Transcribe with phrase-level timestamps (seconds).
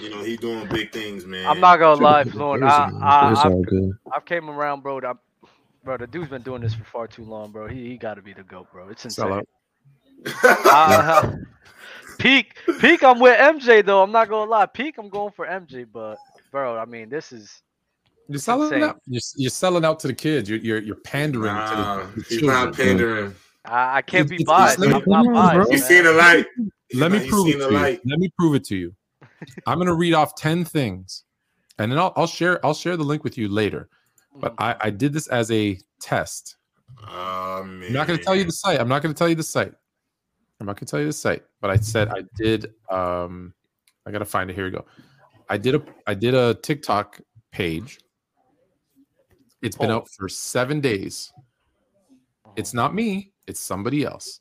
[0.00, 1.46] you know, he's doing big things, man.
[1.46, 2.62] I'm not gonna lie, Fluent.
[2.64, 3.90] I, I, It's I, all good.
[4.12, 4.98] I came around, bro.
[5.00, 5.12] I,
[5.84, 7.66] bro, the dude's been doing this for far too long, bro.
[7.68, 8.88] He, he got to be the goat, bro.
[8.88, 9.32] It's insane.
[9.32, 9.48] out.
[10.44, 11.32] Uh,
[12.18, 13.04] peak, peak.
[13.04, 14.02] I'm with MJ though.
[14.02, 14.66] I'm not gonna lie.
[14.66, 14.98] Peak.
[14.98, 16.16] I'm going for MJ, but
[16.50, 17.62] bro, I mean, this is
[18.28, 18.82] You're selling insane.
[18.82, 19.00] out.
[19.06, 20.48] You're, you're selling out to the kids.
[20.50, 22.64] You're you're, you're pandering Nah, to the, the he's children.
[22.64, 23.34] not pandering.
[23.64, 24.78] I, I can't be It's- it's- biased.
[24.80, 25.70] let me- I'm not Come on, biased.
[25.72, 26.46] He's seen the light.
[26.94, 28.00] Let me prove it to you.
[28.04, 28.94] Let me prove it to you.
[29.66, 31.24] I'm gonna read off ten things,
[31.78, 33.88] and then I'll, I'll share I'll share the link with you later.
[34.40, 36.56] But I, I did this as a test.
[37.02, 37.60] Oh.
[37.62, 38.80] I'm not going to tell you the site.
[38.80, 39.72] I'm not going to tell you the site.
[40.60, 41.44] I'm not going to tell you the site.
[41.60, 42.72] But I said I did.
[42.90, 43.52] Um,
[44.06, 44.54] I got to find it.
[44.54, 44.84] Here we go.
[45.48, 47.20] I did a I did a TikTok
[47.50, 47.98] page.
[49.60, 49.96] It's been Oh.
[49.96, 51.32] out for seven days.
[52.56, 53.32] It's not me.
[53.46, 54.40] It's somebody else.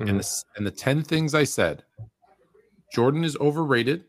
[0.00, 1.84] And the and the ten things I said.
[2.92, 4.04] Jordan is overrated.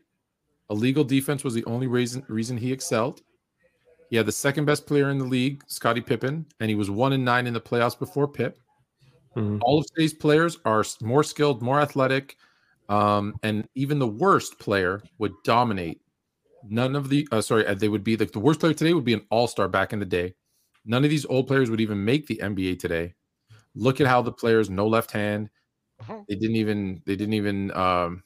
[0.70, 3.22] Illegal defense was the only reason reason he excelled.
[4.10, 7.12] He had the second best player in the league, Scottie Pippen, and he was one
[7.12, 8.58] and nine in the playoffs before Pip.
[9.36, 9.58] Mhm.
[9.62, 12.36] All of today's players are more skilled, more athletic,
[12.88, 16.00] um, and even the worst player would dominate.
[16.64, 19.04] None of the uh, sorry, uh, they would be the, the worst player today would
[19.04, 20.34] be an all star back in the day.
[20.84, 23.14] None of these old players would even make the NBA today.
[23.74, 25.50] Look at how the players no left hand.
[26.02, 26.24] Mhm.
[26.28, 27.02] They didn't even.
[27.06, 27.70] They didn't even.
[27.72, 28.22] Um,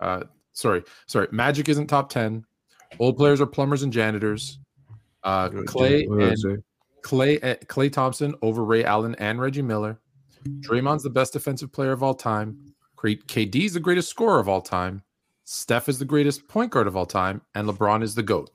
[0.00, 0.24] uh,
[0.56, 1.28] sorry, sorry.
[1.30, 2.44] Magic isn't top ten.
[2.98, 4.58] Old players are plumbers and janitors.
[5.22, 6.62] Uh, Klay What did I and?
[7.02, 10.00] Klay uh, Klay Thompson over Ray Allen and Reggie Miller.
[10.60, 12.58] Draymond's the best defensive player of all time.
[12.98, 15.02] KD is the greatest scorer of all time.
[15.44, 18.50] Steph is the greatest point guard of all time, and LeBron is the goat.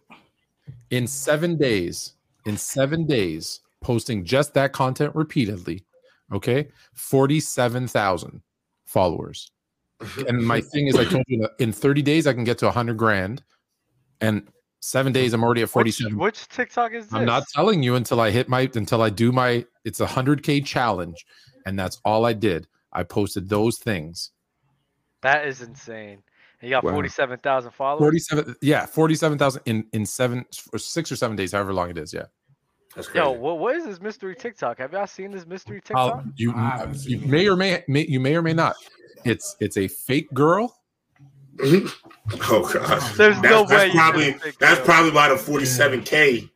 [0.90, 5.86] In seven days, in seven days, posting just that content repeatedly.
[6.34, 8.42] Okay, forty-seven thousand
[8.86, 9.52] followers.
[10.28, 12.72] And my thing is, I told you that in thirty days I can get to
[12.72, 13.44] hundred grand,
[14.20, 14.48] and
[14.80, 16.18] seven days I'm already at forty-seven.
[16.18, 17.14] which TikTok is this?
[17.14, 20.44] I'm not telling you until I hit my until I do my it's a hundred
[20.44, 21.26] K challenge,
[21.66, 22.68] and that's all I did.
[22.94, 24.32] I posted those things.
[25.22, 26.24] That is insane.
[26.62, 26.92] And you got Wow.
[26.94, 28.02] forty-seven thousand followers.
[28.02, 31.98] Forty-seven, yeah, forty-seven thousand in in seven or six or seven days, however long it
[31.98, 32.14] is.
[32.14, 32.26] Yeah,
[32.96, 33.24] That's crazy.
[33.24, 34.78] Yo, what, what is this mystery TikTok?
[34.80, 36.26] Have y'all seen this mystery I'll- TikTok?
[36.36, 36.54] you
[37.06, 38.76] you may or may, may you may or may not.
[39.26, 40.78] It's it's a fake girl.
[41.64, 43.18] oh gosh.
[43.18, 44.86] There's that's, no that's way you probably that's so.
[44.86, 46.50] probably about a 47k.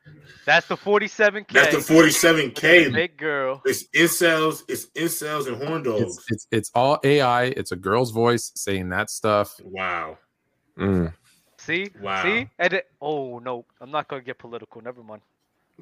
[0.46, 1.54] That's the forty-seven k.
[1.54, 2.94] That's the 47k.
[2.94, 3.62] Big girl.
[3.66, 4.62] It's incels.
[4.68, 6.02] It's incels and horn dogs.
[6.02, 7.46] It's it's it's all AI.
[7.46, 9.60] It's a girl's voice saying that stuff.
[9.64, 10.18] wow.
[10.78, 11.14] Mm.
[11.58, 12.22] See, Wow.
[12.22, 14.82] see, and it, oh no, I'm not gonna get political.
[14.82, 15.24] Never mind.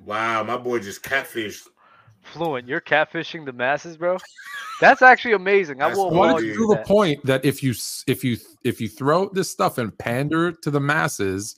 [0.06, 0.44] Wow.
[0.44, 1.68] My boy just catfished.
[2.24, 4.18] Fluent, you're catfishing the masses, bro.
[4.82, 5.82] That's actually amazing.
[5.82, 6.86] I That's will I what wanted to do you prove for that.
[6.88, 7.74] point that if you
[8.08, 11.56] if you if you throw this stuff and pander to the masses,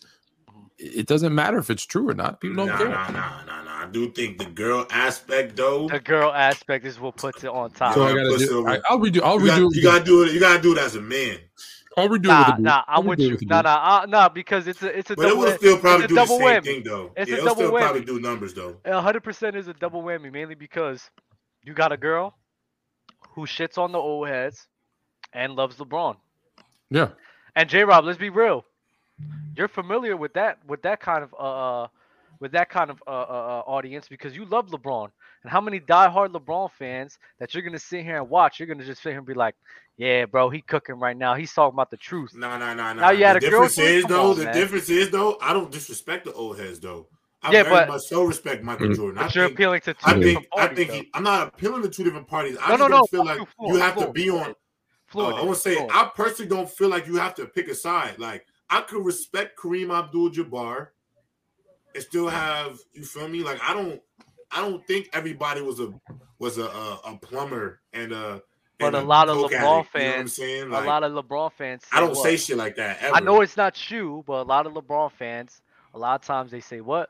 [0.49, 0.65] mm-hmm.
[0.77, 2.41] it doesn't matter if it's true or not.
[2.41, 2.89] People don't Nah, care.
[2.89, 3.83] nah, nah, nah, nah.
[3.83, 5.87] I do think the girl aspect though.
[5.87, 7.93] The girl aspect is what puts it on top.
[7.93, 9.21] So I gotta do, I, I'll redo.
[9.21, 9.47] I'll You, redo.
[9.47, 10.31] got, it with you gotta do it.
[10.33, 11.37] You gotta do it as a man.
[11.97, 12.83] I'll redo it Nah, with the nah, dude.
[12.87, 13.37] I'm I'll with it you.
[13.39, 15.37] the Nah, nah, uh, nah, because it's a it's a But it double.
[15.37, 16.61] will still probably do the same whammy.
[16.61, 17.15] thing though.
[17.15, 17.73] It's a yeah, it'll double still whammy.
[17.73, 18.77] probably do numbers though.
[18.85, 21.09] A hundred percent is a double whammy, mainly because
[21.63, 22.35] you got a girl
[23.35, 24.67] who shits on the old heads
[25.33, 26.17] and loves LeBron.
[26.89, 27.09] Yeah.
[27.55, 28.65] And J Rob, let's be real.
[29.55, 31.87] You're familiar with that with that kind of uh uh,
[32.39, 33.23] with that kind of uh, uh
[33.59, 35.09] uh, audience because you love LeBron.
[35.43, 38.59] And how many diehard LeBron fans that you're gonna sit here and watch?
[38.59, 39.55] You're gonna just sit here and be like,
[39.97, 41.35] "Yeah, bro, he cooking right now.
[41.35, 43.01] He's talking about the truth." Nah, nah, nah, nah.
[43.01, 43.95] Now you had the a girl difference to it?
[43.95, 44.29] is Come though.
[44.31, 44.53] on, the man.
[44.55, 45.37] difference is though.
[45.41, 47.07] I don't disrespect the old heads though.
[47.43, 48.95] I Yeah, very but- much so respect Michael Mm.
[48.95, 49.17] Jordan.
[49.19, 50.77] I But you're think, appealing to two I think, different I parties.
[50.77, 50.95] think though.
[50.95, 52.57] he, I'm not appealing to two different parties.
[52.59, 54.55] I No, just no, don't no, feel like you, you Fluent, have to be on.
[55.07, 55.33] Fluent.
[55.33, 55.95] Uh, I want to say Fluent.
[55.95, 58.17] I personally don't feel like you have to pick a side.
[58.17, 60.87] Like I could respect Kareem Abdul-Jabbar
[61.93, 63.43] and still have you feel me.
[63.43, 64.01] Like I don't,
[64.51, 65.93] I don't think everybody was a
[66.39, 68.41] was a a, a plumber and a.
[68.77, 70.63] But a lot of LeBron addict, you know what I'm fans- saying?
[70.71, 71.83] a lot of LeBron fans.
[71.91, 72.23] I don't what?
[72.23, 72.97] say shit like that.
[73.01, 73.15] Ever.
[73.15, 75.61] I know it's not you, but a lot of LeBron fans,
[75.93, 77.09] a lot of times they say what?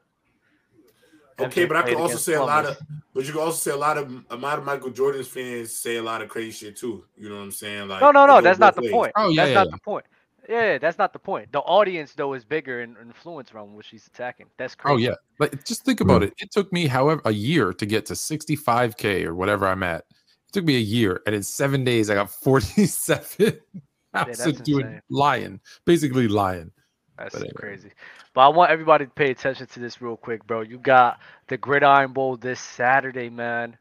[1.38, 2.78] Okay, but I can also against say a lot of,
[3.14, 5.98] but you can also say a lot of a lot of Michael Jordan's fans say
[5.98, 7.04] a lot of crazy shit too.
[7.18, 7.90] You know what I'm saying?
[7.90, 8.40] Like No, no, no.
[8.40, 9.12] That's not both the point.
[9.18, 9.72] Oh, yeah, that's yeah, not yeah.
[9.72, 10.06] the point.
[10.48, 11.52] Yeah, that's not the point.
[11.52, 14.46] The audience though is bigger and influence around which he's attacking.
[14.58, 14.94] That's oh, crazy.
[14.94, 15.16] Oh yeah.
[15.38, 16.34] But just think about it.
[16.38, 20.06] It took me however a year to get to 65k or whatever I'm at.
[20.56, 23.60] Took me a year, and in seven days I got 47.
[24.14, 26.72] that's Absolute doing lying, basically lying.
[27.18, 27.54] That's But anyway.
[27.58, 27.92] crazy.
[28.34, 30.62] But I want everybody to pay attention to this real quick, bro.
[30.62, 31.20] You got
[31.50, 33.78] the Gridiron Bowl this Saturday, man.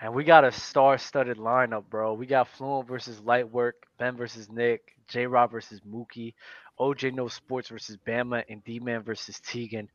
[0.00, 2.14] And we got a star-studded lineup, bro.
[2.14, 6.34] We got Fluent versus Lightwork, Ben versus Nick, J Rob versus Mookie.
[6.80, 9.88] OJ No Sports versus Bama, and D Man versus Tegan.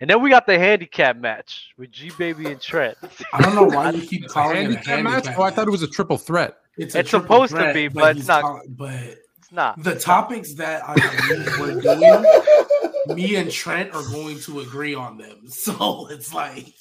[0.00, 2.98] And then we got the handicap match with G Baby and Trent.
[3.32, 5.12] I don't know why you keep calling it a Handicap match?
[5.26, 6.58] handicap Oh, I thought it was a triple threat.
[6.76, 8.42] It's, a It's triple supposed to be, but it's not.
[8.42, 8.92] call- but
[9.38, 9.82] It's not.
[9.82, 10.94] the topics that I
[11.28, 15.44] believe we're doing, me and Trent are going to agree on them.
[15.48, 16.74] So it's like,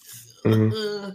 [0.45, 1.12] Uh,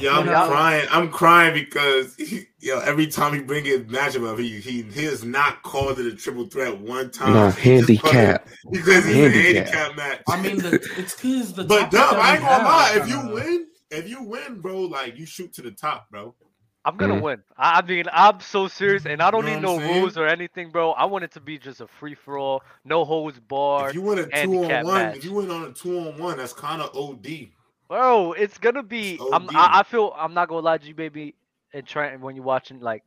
[0.00, 0.46] Yeah, I'm Yeah.
[0.48, 0.86] crying.
[0.90, 5.04] I'm crying because he, yo, every time he bring his matchup up, he he he
[5.04, 7.32] has not called it a triple threat one time.
[7.34, 8.48] No, He just called it- handicap.
[8.72, 9.66] He says a Handicap.
[9.74, 10.20] handicap match.
[10.28, 11.64] I mean, the, it's because the.
[11.64, 12.92] but topics Dub, I ain't gonna lie.
[12.96, 16.34] If you kinda- win, if you win, bro, like you shoot to the top, bro.
[16.84, 17.22] I'm gonna Mhm.
[17.22, 17.42] win.
[17.56, 20.00] I, I mean, I'm so serious, and I don't You know need no saying?
[20.02, 20.90] rules or anything, bro.
[20.92, 23.90] I want it to be just a free for all, no holds barred.
[23.90, 25.16] If you win a two on one, match.
[25.18, 27.52] if you win on a two on one, that's kind of OD.
[27.92, 29.22] Bro, it's gonna be.
[29.22, 30.14] It's I'm, I, I feel.
[30.16, 31.34] I'm not gonna lie to you, baby,
[31.74, 32.20] and Trent.
[32.20, 33.04] When you're watching, like,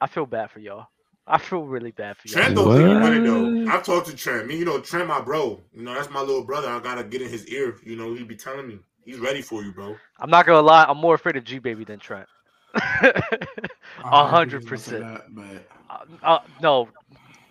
[0.00, 0.88] I feel bad for y'all.
[1.26, 2.42] I feel really bad for y'all.
[2.42, 3.02] Trent don't think he What?
[3.02, 3.56] win it though.
[3.66, 4.46] I've talked to Trent.
[4.48, 5.64] Me, you know, Trent, my bro.
[5.72, 6.68] You know, that's my little brother.
[6.68, 7.76] I gotta get in his ear.
[7.84, 10.00] You know, he'd be telling me he's ready for you, bro.
[10.20, 10.84] I'm not gonna lie.
[10.88, 12.28] I'm more afraid of G baby than Trent.
[12.74, 15.00] I A heard hundred he was gonna say percent.
[15.00, 16.92] that, But Uh, uh, no,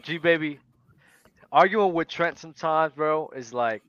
[0.04, 0.62] G baby.
[1.52, 3.84] Arguing with Trent sometimes, bro, is like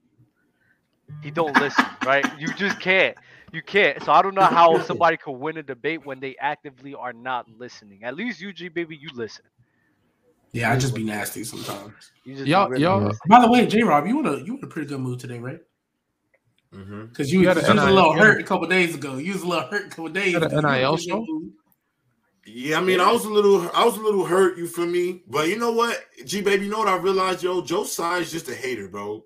[1.22, 2.24] he don't listen, right?
[2.38, 3.16] You just can't.
[3.52, 4.02] You can't.
[4.02, 7.46] So I don't know how somebody could win a debate when they actively are not
[7.58, 8.04] listening.
[8.04, 9.44] At least you, G baby, you listen.
[10.52, 12.10] yeah, I just be nasty sometimes.
[12.24, 14.64] You just be y'all, really- y'all, By the way, J Rob, you were you in
[14.64, 15.60] a pretty good mood today, right?
[16.74, 17.06] Mm-hmm.
[17.06, 19.18] Because you, You had 'cause you was a little hurt a couple days ago.
[19.18, 20.32] You was a little hurt a couple days.
[20.32, 20.58] had an ago.
[20.58, 21.26] You were in a NIL show?
[22.46, 24.56] Yeah, I mean, I was a little, I was a little hurt.
[24.58, 25.22] You feel me?
[25.28, 28.48] But you know what, G baby, you know what I realized, yo, Joe is just
[28.48, 29.22] a hater, bro.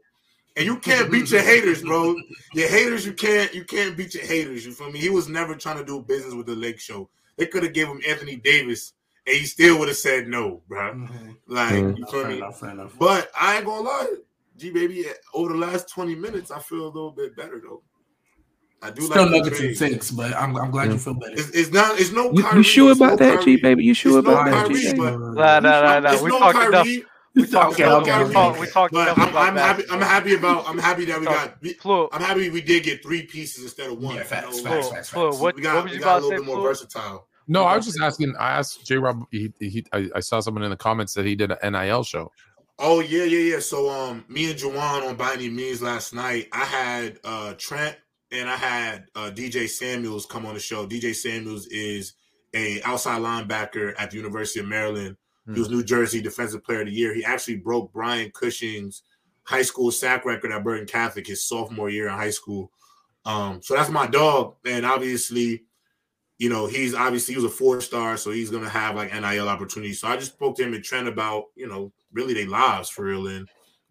[0.57, 2.17] And you can't beat your haters, bro.
[2.55, 4.65] Your haters, you can't, you can't beat your haters.
[4.65, 4.99] You feel me?
[4.99, 7.11] He was never trying to do business with the Lake Show.
[7.37, 8.95] They could have gave him Anthony Davis,
[9.27, 10.95] and he still would have said no, bro.
[10.95, 11.37] Mhm.
[11.47, 11.99] Like, Mhm.
[11.99, 12.39] you feel me?
[12.39, 12.93] enough, fair enough.
[12.99, 14.07] But I ain't gonna lie,
[14.57, 15.05] G baby.
[15.35, 17.83] Over the last twenty minutes, I feel a little bit better though.
[18.83, 19.93] I do Still like the nuggets and trade.
[19.93, 21.33] six, but I'm, I'm glad you feel better.
[21.35, 21.99] It's, it's not.
[22.01, 22.31] It's no.
[22.33, 23.85] You, Kyrie, you sure it's no about that, G baby?
[23.85, 24.99] You sure It's no about that, Kyrie, G baby?
[24.99, 26.13] but- Nah, nah, nah, nah.
[26.13, 27.05] It's We no talked Kyrie.
[27.37, 27.47] Enough.
[27.49, 28.03] We talked Okay, enough.
[28.03, 28.61] okay, we talked, okay.
[28.61, 29.85] we talked But I'm, about I'm happy.
[29.91, 30.69] I'm happy about.
[30.69, 31.61] I'm happy that we got.
[31.63, 31.77] we-
[32.13, 34.17] I'm happy we did get three pieces instead of one.
[34.17, 35.41] Yeah, facts, You know, facts, facts, Flu, facts.
[35.41, 36.65] what, we what got, was we you got a about to little bit more Flu?
[36.69, 37.29] versatile.
[37.49, 38.35] no, I was just asking.
[38.39, 39.25] I asked J Rob.
[39.31, 42.33] He, he, I, I saw someone in the comments that he did an NIL show.
[42.79, 43.61] Oh yeah, yeah, yeah.
[43.61, 46.49] So um, me and Juwan on By Any Means last night.
[46.53, 47.97] I had uh Trent
[48.33, 50.87] and I had uh DJ Samuels come on the show.
[50.87, 52.15] DJ Samuels is
[52.55, 55.17] a outside linebacker at the University of Maryland.
[55.53, 57.15] He was New Jersey Defensive Player of the Year.
[57.15, 59.03] He actually broke Brian Cushing's
[59.45, 62.73] high school sack record at Bergen Catholic his sophomore year in high school.
[63.25, 65.65] Um, so that's my dog, and obviously,
[66.39, 69.49] you know, he's obviously he was a four star, so he's gonna have like NIL
[69.49, 70.01] opportunities.
[70.01, 73.05] So I just spoke to him and Trent about, you know, really their lives for
[73.05, 73.49] real and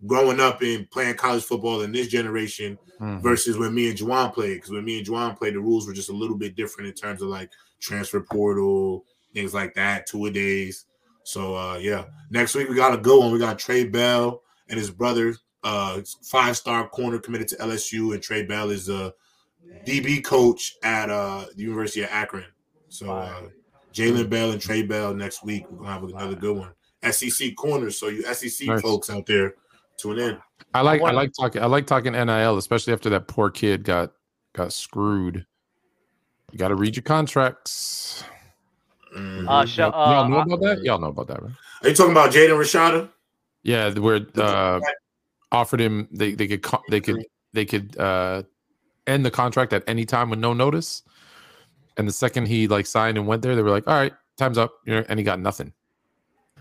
[0.08, 3.22] growing up and playing college football in this generation Mhm.
[3.22, 4.56] versus when me and Juwan played.
[4.56, 6.94] Because when me and Juwan played, the rules were just a little bit different in
[6.94, 7.50] terms of like
[7.80, 10.86] transfer portal, things like that, two a days.
[11.26, 12.06] So uh yeah.
[12.30, 13.32] Next week we got a good one.
[13.32, 18.22] We got Trey Bell and his brother, uh five star corner committed to LSU, and
[18.22, 19.12] Trey Bell is a
[19.86, 22.46] DB coach at uh the University of Akron.
[22.90, 23.42] So uh
[23.92, 25.66] Jalen Bell and Trey Bell next week.
[25.70, 26.72] We're gonna have another good one.
[27.12, 28.00] SEC corners.
[28.00, 28.82] So you SEC Nice.
[28.82, 29.56] folks out there,
[29.98, 30.38] tune in.
[30.76, 33.84] I like I wanna- like talking I like talking NIL, especially after that poor kid
[33.84, 34.12] got
[34.54, 35.46] got screwed.
[36.52, 38.24] You got to read your contracts.
[39.16, 39.48] Mhm.
[39.48, 40.84] Uh, sh- y'all, uh, y'all know about that?
[40.84, 41.52] Y'all know about that, right?
[41.84, 43.10] Are you talking about Jaden Rashada?
[43.64, 44.80] Yeah, where uh,
[45.52, 48.44] offered him they they could co- they could they could uh,
[49.08, 51.02] end the contract at any time with no notice.
[51.98, 54.58] And the second he like signed and went there, they were like, "All right, time's
[54.58, 55.72] up," you know, and he got nothing.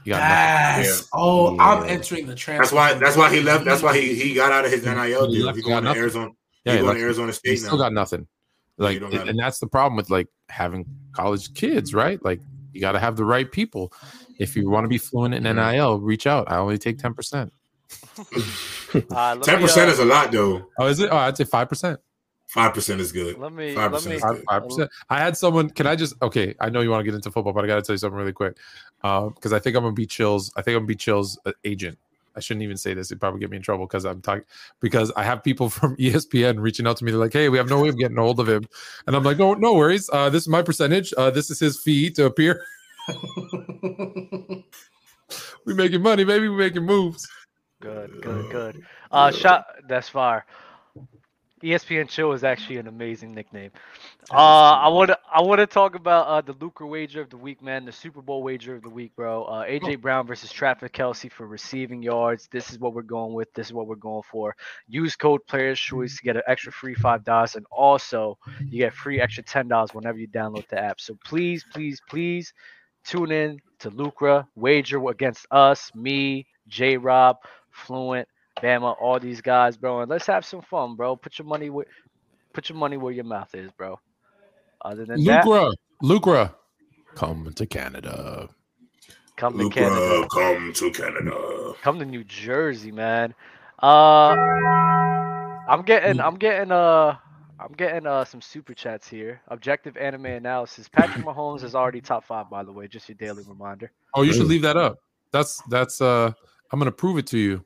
[0.04, 0.84] He got nothing.
[0.84, 1.08] Yes.
[1.12, 2.62] Oh, I'm entering the transfer.
[2.62, 2.94] That's why.
[2.94, 3.64] That's why he left.
[3.64, 5.46] That's why he, he got out of his NIL He deal.
[5.46, 6.00] left, He's got going to nothing.
[6.02, 6.30] Arizona.
[6.64, 7.50] Yeah, he's he going left- to Arizona State.
[7.50, 7.84] He still now.
[7.84, 8.28] got nothing.
[8.76, 12.22] Like, don't got and that's the problem with like having college kids, right?
[12.24, 12.40] Like,
[12.72, 13.92] you got to have the right people.
[14.38, 16.50] If you want to be fluent in NIL, reach out.
[16.50, 17.52] I only take ten percent.
[18.94, 20.68] Uh, let Ten me, percent uh, is a lot, though.
[20.78, 21.10] Oh, is it?
[21.10, 21.98] Oh, I'd say five percent.
[22.46, 23.36] Five percent is good.
[23.38, 23.74] Let me.
[23.74, 24.16] Five Let percent me.
[24.16, 24.44] is Five good.
[24.48, 24.90] five percent.
[25.10, 25.68] I had someone.
[25.70, 26.14] Can I just?
[26.22, 27.98] Okay, I know you want to get into football, but I got to tell you
[27.98, 28.56] something really quick.
[29.02, 30.52] Because I think I'm gonna be Chill's.
[30.56, 31.98] I think I'm gonna be Chill's uh, agent.
[32.36, 33.10] I shouldn't even say this.
[33.10, 34.44] It'd probably get me in trouble because I'm talking
[34.80, 37.12] because I have people from ESPN reaching out to me.
[37.12, 38.64] They're like, "Hey, we have no way of getting a hold of him,"
[39.06, 40.10] and I'm like, "No, no worries.
[40.12, 41.12] Uh, this is my percentage.
[41.16, 42.64] Uh, this is his fee to appear.
[45.64, 46.48] we making money, baby.
[46.48, 47.28] We making moves."
[47.80, 48.82] Good, good, good.
[49.10, 49.66] Uh, shot.
[49.88, 50.46] That's fire.
[51.64, 53.70] ESPN Chill is actually an amazing nickname.
[54.30, 57.38] Uh, I want to I want to talk about uh, the Lucra wager of the
[57.38, 57.86] week, man.
[57.86, 59.44] The Super Bowl wager of the week, bro.
[59.44, 62.48] Uh, AJ Brown versus Travis Kelce for receiving yards.
[62.52, 63.52] This is what we're going with.
[63.54, 64.54] This is what we're going for.
[64.88, 68.92] Use code Players Choice to get an extra free five dollars, and also you get
[68.92, 71.00] free extra ten dollars whenever you download the app.
[71.00, 72.52] So please, please, please
[73.04, 77.36] tune in to Lucra wager against us, me, J Rob,
[77.70, 78.28] Fluent,
[78.62, 81.16] Bama, all these guys, bro, and let's have some fun, bro.
[81.16, 81.86] Put your money where
[82.52, 83.98] put your money where your mouth is, bro.
[84.84, 86.54] Other than that, Lucra, Lucra,
[87.14, 88.48] come to Canada.
[89.36, 91.72] come to Lucra, Canada, come to Canada.
[91.82, 93.34] come to New Jersey, man.
[93.82, 94.36] Uh,
[95.68, 97.16] I'm getting, I'm getting, uh,
[97.58, 99.40] I'm getting uh some super chats here.
[99.48, 100.88] Objective anime analysis.
[100.88, 102.86] Patrick Mahomes is already top five, by the way.
[102.88, 103.90] Just your daily reminder.
[104.14, 104.98] Oh, you should leave that up.
[105.32, 106.32] That's that's uh
[106.72, 107.64] I'm gonna prove it to you.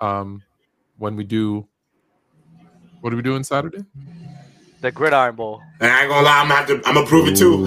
[0.00, 0.42] Um
[0.98, 1.66] when we do
[3.00, 3.84] what are we doing Saturday?
[4.82, 5.62] The Gridiron Bowl.
[5.80, 6.82] And I ain't gonna lie, I'm gonna have to.
[6.88, 7.66] I'm gonna prove it too.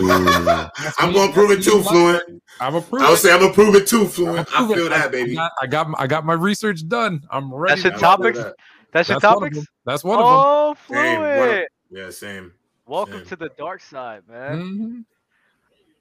[0.99, 2.23] I'm gonna prove it too, Fluent.
[2.59, 4.47] I'm a prove I would say I'm gonna prove it too, Fluent.
[4.53, 4.75] I Prove it.
[4.75, 5.35] feel that, I baby.
[5.35, 7.21] got, I got I got my research done.
[7.31, 7.81] I'm ready.
[7.81, 8.37] That's your I to feel topics.
[8.39, 8.55] that.
[8.91, 9.57] That's your That's one of topics.
[9.57, 9.65] them.
[9.85, 12.53] That's one of Oh, Same, one of- Yeah, same.
[12.85, 13.25] Welcome same.
[13.25, 14.59] to the dark side, man.
[14.59, 15.05] them.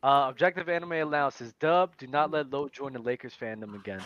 [0.02, 1.54] Uh, objective anime analysis.
[1.60, 4.02] Dub, do not let Low join the Lakers fandom again.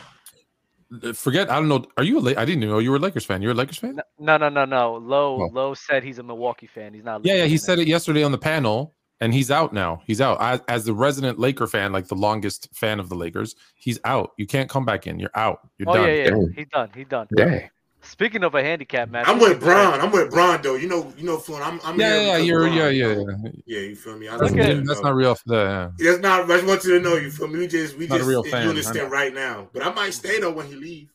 [0.92, 1.16] Mhm.
[1.16, 1.50] Forget.
[1.50, 1.84] I don't know.
[1.96, 2.20] Are you a?
[2.20, 3.42] La- I didn't know you were a Lakers fan.
[3.42, 4.00] You're a Lakers fan?
[4.18, 4.94] No, no, no, no.
[4.94, 5.50] Low, Oh.
[5.52, 6.94] Low said he's a Milwaukee fan.
[6.94, 7.20] He's not.
[7.24, 7.44] a Yeah, yeah.
[7.44, 7.58] He fan.
[7.58, 10.02] said it yesterday on the panel, and he's out now.
[10.06, 13.56] He's out as, as the resident Laker fan, like the longest fan of the Lakers.
[13.74, 14.30] He's out.
[14.38, 15.18] You can't come back in.
[15.18, 15.58] You're out.
[15.78, 16.06] You're Oh done.
[16.06, 16.30] yeah, yeah.
[16.30, 16.52] Dang.
[16.54, 16.90] He's done.
[16.94, 17.26] He's done.
[17.36, 17.68] Dang.
[18.08, 20.00] Speaking of a handicap match, I'm with at Braun.
[20.00, 20.75] I'm with Braun though.
[20.76, 21.66] You know, you know, Fluent.
[21.66, 21.80] I'm.
[21.84, 23.50] I'm Yeah, yeah, you're, Braun, yeah, yeah, yeah.
[23.66, 24.28] Yeah, you feel me?
[24.28, 25.36] I That's, Look that's not real.
[25.46, 25.90] Yeah, yeah.
[25.98, 26.44] That's not.
[26.50, 27.16] I just want you to know.
[27.16, 27.58] You feel me?
[27.58, 29.08] We just, we Not a just real in fan, I unison know.
[29.08, 29.68] right now.
[29.72, 31.08] But I might stay though when he leave.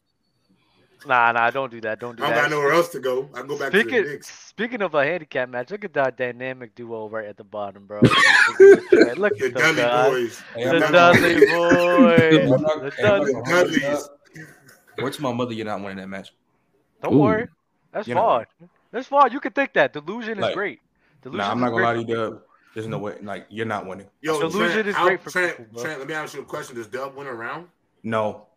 [1.07, 1.49] Nah, nah.
[1.49, 1.99] Don't do that.
[1.99, 2.27] Don't do that.
[2.27, 2.49] I don't that.
[2.49, 3.29] got nowhere else to go.
[3.33, 4.29] I go back to the Knicks.
[4.29, 8.01] speaking of a handicap match, look at that dynamic duo right at the bottom, bro.
[8.01, 10.41] look at The Dudley boys.
[10.55, 12.29] The Dudley boys.
[12.29, 13.33] The Dudley.
[13.33, 13.83] not gonna hold you Dudleys.
[13.83, 14.17] up.
[14.99, 15.53] What's my mother?
[15.53, 16.31] You're not winning that match.
[17.01, 17.19] Don't Ooh.
[17.19, 17.47] worry.
[17.91, 18.21] That's You know.
[18.21, 18.69] fine.
[18.91, 19.31] That's fine.
[19.31, 19.93] You can think that.
[19.93, 20.79] Delusion is Like, great.
[21.21, 22.41] Delusion Nah, I'm not gonna lie to you, Dub.
[22.73, 23.15] There's no way.
[23.21, 24.07] Like, you're not winning.
[24.21, 25.81] Yo, Delusion Trent, is how- great for Trent, people.
[25.81, 26.75] Trent, let me ask you a question.
[26.75, 27.67] Does Dub win a round?
[28.03, 28.47] No.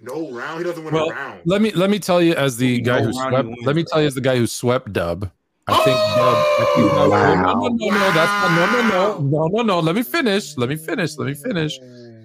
[0.00, 0.58] No round.
[0.58, 1.42] He doesn't win Well, a round.
[1.44, 3.48] Let me let me tell you as the No guy who swept.
[3.48, 5.30] wins, Let me tell you as the guy who swept Dub.
[5.68, 6.16] I think oh!
[6.16, 6.66] Dub.
[6.66, 9.62] I think Dub no, no, no, no, no, that's not, no, no, no, no, no,
[9.62, 9.80] no.
[9.80, 10.56] Let me finish.
[10.56, 11.16] Let me finish.
[11.16, 11.78] Let me finish.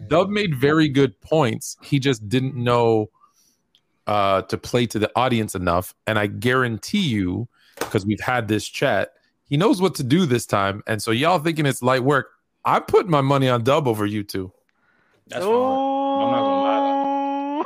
[0.08, 1.78] Dub made very good points.
[1.84, 3.10] He just didn't know
[4.08, 5.94] uh, to play to the audience enough.
[6.08, 7.48] And I guarantee you,
[7.78, 9.14] because we've had this chat,
[9.46, 10.82] he knows what to do this time.
[10.88, 12.32] And so y'all thinking it's light work.
[12.66, 14.52] I put my money on Dub over you two.
[15.28, 15.54] That's fine.
[15.54, 17.60] I'm not gonna lie.
[17.60, 17.66] Ooh.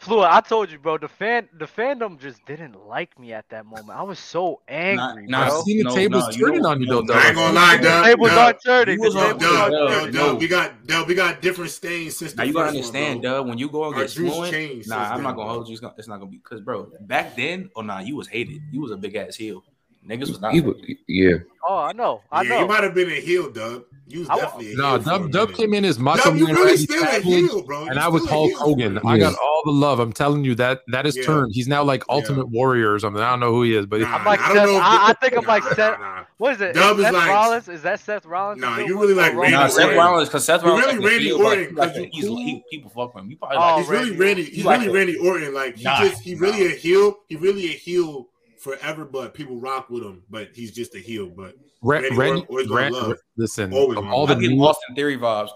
[0.00, 0.96] Fluid, I told you, bro.
[0.96, 3.98] The fan, the fandom just didn't like me at that moment.
[3.98, 5.62] I was so angry, nah, I've bro.
[5.62, 7.20] seen the No, tables no, turning don't- on you, no, though, no.
[7.20, 8.04] I ain't gonna lie, The Dub.
[8.06, 8.94] tables Dub, are turning.
[8.98, 10.14] You The tables Dub, are Dub, Dub, turning.
[10.14, 10.26] no.
[10.32, 12.78] Dub, we got Dub, we got different stains since the Now you gotta first one,
[12.78, 13.30] understand, bro.
[13.30, 13.48] Dub.
[13.48, 15.74] When you go Our against juice Fluent, nah, I'm then, not gonna hold you.
[15.74, 18.62] It's not, it's not gonna be because, bro, back then, oh nah, you was hated.
[18.72, 19.62] You was a big ass heel.
[20.08, 20.54] Niggas was not.
[20.54, 20.76] He was,
[21.08, 21.34] yeah.
[21.62, 22.22] Oh, I know.
[22.32, 23.84] I yeah, you might have been a heel, Dub.
[24.10, 24.98] You was definitely a No, heel.
[24.98, 27.86] Dub Dub came in as Macho Man really Randy still a Savage, heel, bro.
[27.86, 28.96] and You I was still a Hulk heel Hogan.
[28.98, 29.30] a I minute.
[29.30, 29.98] got all the love.
[30.00, 31.24] I'm telling you that that is Yeah.
[31.24, 31.52] turned.
[31.54, 33.22] He's now like Ultimate Warrior or something.
[33.22, 35.06] I don't know who he is, but Nah, I'm like I don't Seth- know I-
[35.08, 36.24] I think I'm like Nah, Seth- nah, nah.
[36.38, 36.74] What is it?
[36.74, 37.68] Dub is Seth like- Rollins?
[37.68, 38.60] Is that Seth Rollins?
[38.60, 39.98] Nah, still you really like Roman Nah, Randy Seth Orton.
[39.98, 42.24] Rollins, because Seth You're Rollins, really like, Randy heel, like, Orton, like, 'cause you he's,
[42.24, 43.30] he, people fuck with him.
[43.30, 44.44] You probably Oh, He's really Randy Randy.
[44.44, 45.54] He's really a- Randy Orton.
[45.54, 46.72] Like he just he really nah.
[46.72, 47.18] a heel.
[47.28, 48.28] He really a heel
[48.60, 50.22] forever, but people rock with him.
[50.30, 51.26] But he's just a heel.
[51.28, 53.18] But Ra- Randy Randy, Orton always gonna love.
[53.36, 55.50] listen, Always of all the new, Austin Theory vibes.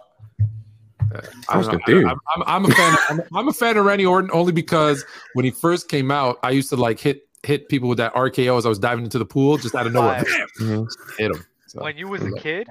[1.12, 1.80] I don't Austin know.
[1.86, 2.04] Theory.
[2.06, 2.92] I'm, I'm, I'm a fan.
[2.92, 6.38] Of, I'm, I'm a fan of Randy Orton only because when he first came out,
[6.42, 9.18] I used to like hit hit people with that RKO as I was diving into
[9.18, 10.46] the pool, just out of nowhere, Fire.
[10.60, 10.88] Mhm.
[11.18, 11.44] hit him.
[11.66, 12.68] So, When you was a kid?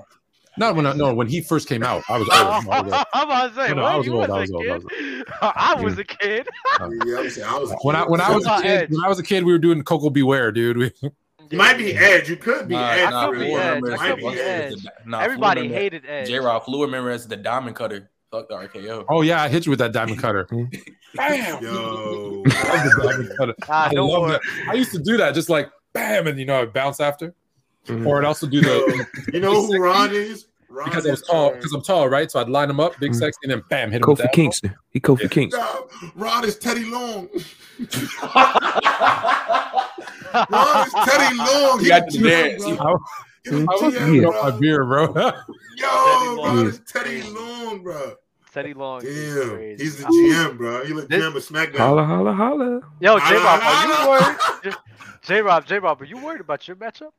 [0.58, 2.40] Not when I, no when he first came out, I was old.
[2.40, 3.06] I was old.
[3.14, 4.74] I'm about to say, No, no, I was old, was I a was old, I
[4.76, 5.28] was kid?
[5.42, 6.48] I was a kid.
[6.80, 9.20] yeah, I was, I was When I when I was a kid, when I was
[9.20, 10.22] a kid, we were doing Koko B.
[10.24, 10.78] Ware, dude.
[10.78, 10.92] We,
[11.52, 12.30] You might be Edge.
[12.30, 13.10] You could be Nah, Edge.
[13.12, 13.84] nah, could be Edge.
[14.00, 14.88] I could be as the- Edge.
[15.06, 16.28] nah, Everybody Fluid hated Edge.
[16.28, 18.10] J Rob Fluid remember as the diamond cutter.
[18.32, 19.06] Fuck the RKO.
[19.10, 20.48] oh yeah, I hit you with that diamond cutter.
[21.16, 21.64] Bam.
[21.64, 23.56] Yo, I the diamond cutter.
[23.70, 24.42] Ah, I love that.
[24.70, 27.36] I used to do that, just like bam, and you know, I bounce after,
[27.88, 28.06] Mhm.
[28.06, 30.48] or I'd also do the you know who Ron is?
[30.70, 32.32] Ron because I was is, tall, because I'm tall, right?
[32.32, 33.16] So I'd line them up, big Mhm.
[33.20, 34.34] sexy, and then bam, hit him with Kofi that.
[34.34, 34.74] Kingston.
[34.90, 35.28] He Kofi Yeah.
[35.28, 35.62] Kingston.
[35.62, 37.28] No, Ron is Teddy Long.
[40.50, 41.78] Ron is Teddy Long.
[41.80, 42.64] You He got the the GM, dance.
[42.64, 42.76] bro.
[42.76, 42.96] I,
[43.44, 44.42] He was GM, Yeah.
[44.42, 45.04] my beer, bro.
[45.76, 46.58] Yo, Long.
[46.58, 48.14] Ron is Teddy Long, bro.
[48.54, 49.02] Teddy Long.
[49.04, 49.84] is Damn, crazy.
[49.84, 50.86] he's the I- GM, bro.
[50.86, 51.78] He look This- GM of SmackDown.
[51.78, 52.82] Holla, holla, holla.
[53.00, 54.76] Yo, J Rob, are you worried?
[55.24, 57.12] J Rob, J Rob, are you worried about your matchup?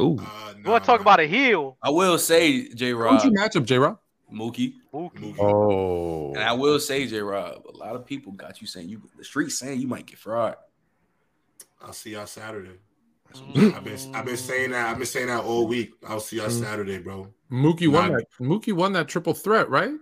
[0.00, 1.76] Ooh, Uh, We want to talk about a heel.
[1.82, 3.98] I will say J Who's Rob your matchup, J Rob?
[4.32, 5.36] Mookie, Mookie.
[5.40, 7.66] Oh, and I will say J Rob.
[7.66, 10.54] A lot of people got you saying you the street saying you might get fried.
[11.82, 12.78] I'll see y'all Saturday.
[13.34, 13.74] Mm.
[13.76, 14.88] I've been I've been saying that.
[14.90, 15.92] I've been saying that all week.
[16.08, 16.60] I'll see y'all Mm.
[16.64, 17.28] Saturday, bro.
[17.50, 18.26] Mookie won that.
[18.40, 19.92] Mookie won that triple threat, right?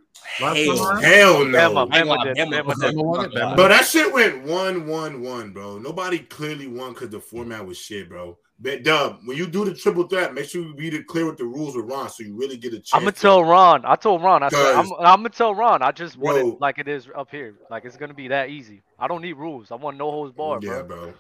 [0.41, 1.03] Last Hell, time?
[1.03, 1.59] Hell no.
[1.91, 2.37] I Bama did.
[2.37, 2.95] Bama- Bama did.
[2.97, 3.31] Bama won.
[3.57, 5.79] Bro, that shit went one, one, one, bro.
[5.79, 8.39] Nobody clearly won because the format was shit, bro.
[8.61, 11.37] But Dub, when you do the triple threat, make sure you read it clear with
[11.39, 12.91] the rules with Ron, so you really get a chance.
[12.93, 13.85] I'm gonna tell Ron.
[13.85, 14.43] I told Ron.
[14.43, 15.81] I said I'm, I'm gonna tell Ron.
[15.81, 16.49] I just want Bro.
[16.55, 17.55] it like it is up here.
[17.71, 18.83] Like it's gonna be that easy.
[18.99, 19.71] I don't need rules.
[19.71, 21.03] I want no holds barred, Yeah, bro.
[21.05, 21.15] bro.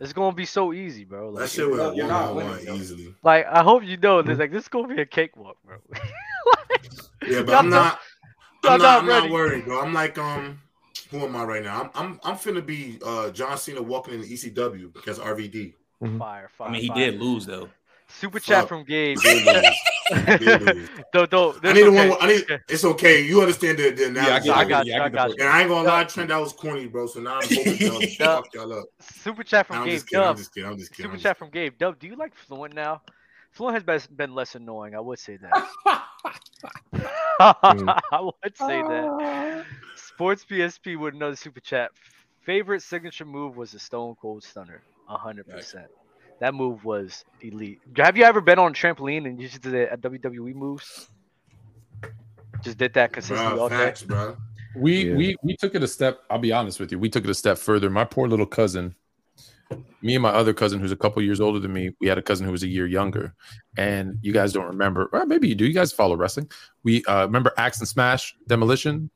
[0.00, 1.28] It's gonna be so easy, bro.
[1.28, 2.74] Like, That shit went You're one, not one, winning, one though.
[2.76, 3.14] easily.
[3.22, 4.38] like I hope you know this.
[4.38, 5.76] Like this is gonna be a cakewalk, bro.
[7.26, 7.98] Yeah, but I'm don't- not.
[8.64, 9.32] y'all I'm not not, I'm not ready.
[9.32, 9.80] worried, bro.
[9.82, 10.58] I'm like, um,
[11.10, 11.82] who am I right now?
[11.82, 15.74] I'm, I'm, I'm finna be uh John Cena walking in the ECW because RVD.
[16.00, 16.68] Fire, fire.
[16.68, 17.10] I mean, he fire.
[17.10, 17.68] did lose though.
[18.08, 19.18] Super chat from Gabe.
[19.22, 19.64] He did lose.
[20.10, 20.88] He did lose.
[21.12, 21.64] don't, don't.
[21.64, 22.08] I need the okay.
[22.08, 22.18] one.
[22.20, 22.60] I need.
[22.68, 23.22] It's okay.
[23.22, 24.50] You understand the, the analogy.
[24.50, 24.94] I got you.
[24.94, 25.36] I got you.
[25.38, 27.06] And I ain't gonna lie, Trent, that was corny, bro.
[27.06, 28.86] So now I'm hoping y'all fuck y'all up.
[28.98, 30.26] Super chat Nah, from I'm Gabe just kidding.
[30.26, 30.70] I'm just kidding.
[30.70, 31.12] I'm just kidding.
[31.12, 31.98] Super chat from Gabe Dub.
[32.00, 33.02] Do you like Fluent now?
[33.52, 34.94] Fluent has been, been less annoying.
[34.96, 35.68] I would say that.
[37.40, 39.64] I would say that.
[39.96, 41.90] Sports PSP with another super chat.
[42.42, 44.82] Favorite signature move was the Stone Cold Stunner.
[45.18, 45.86] Hundred percent.
[46.40, 47.80] That move was elite.
[47.96, 51.08] Have you ever been on a trampoline and you just did a WWE moves?
[52.62, 53.94] Just did that consistently Bro, all day.
[54.06, 54.36] bro.
[54.76, 55.16] We Yeah.
[55.16, 56.20] we we took it a step.
[56.30, 56.98] I'll be honest with you.
[56.98, 57.90] We took it a step further.
[57.90, 58.94] My poor little cousin,
[60.02, 62.22] me and my other cousin, who's a couple years older than me, we had a
[62.22, 63.34] cousin who was a year younger.
[63.76, 65.64] And you guys don't remember, or maybe you do.
[65.66, 66.50] You guys follow wrestling.
[66.84, 69.10] We uh, remember Axe and Smash Demolition.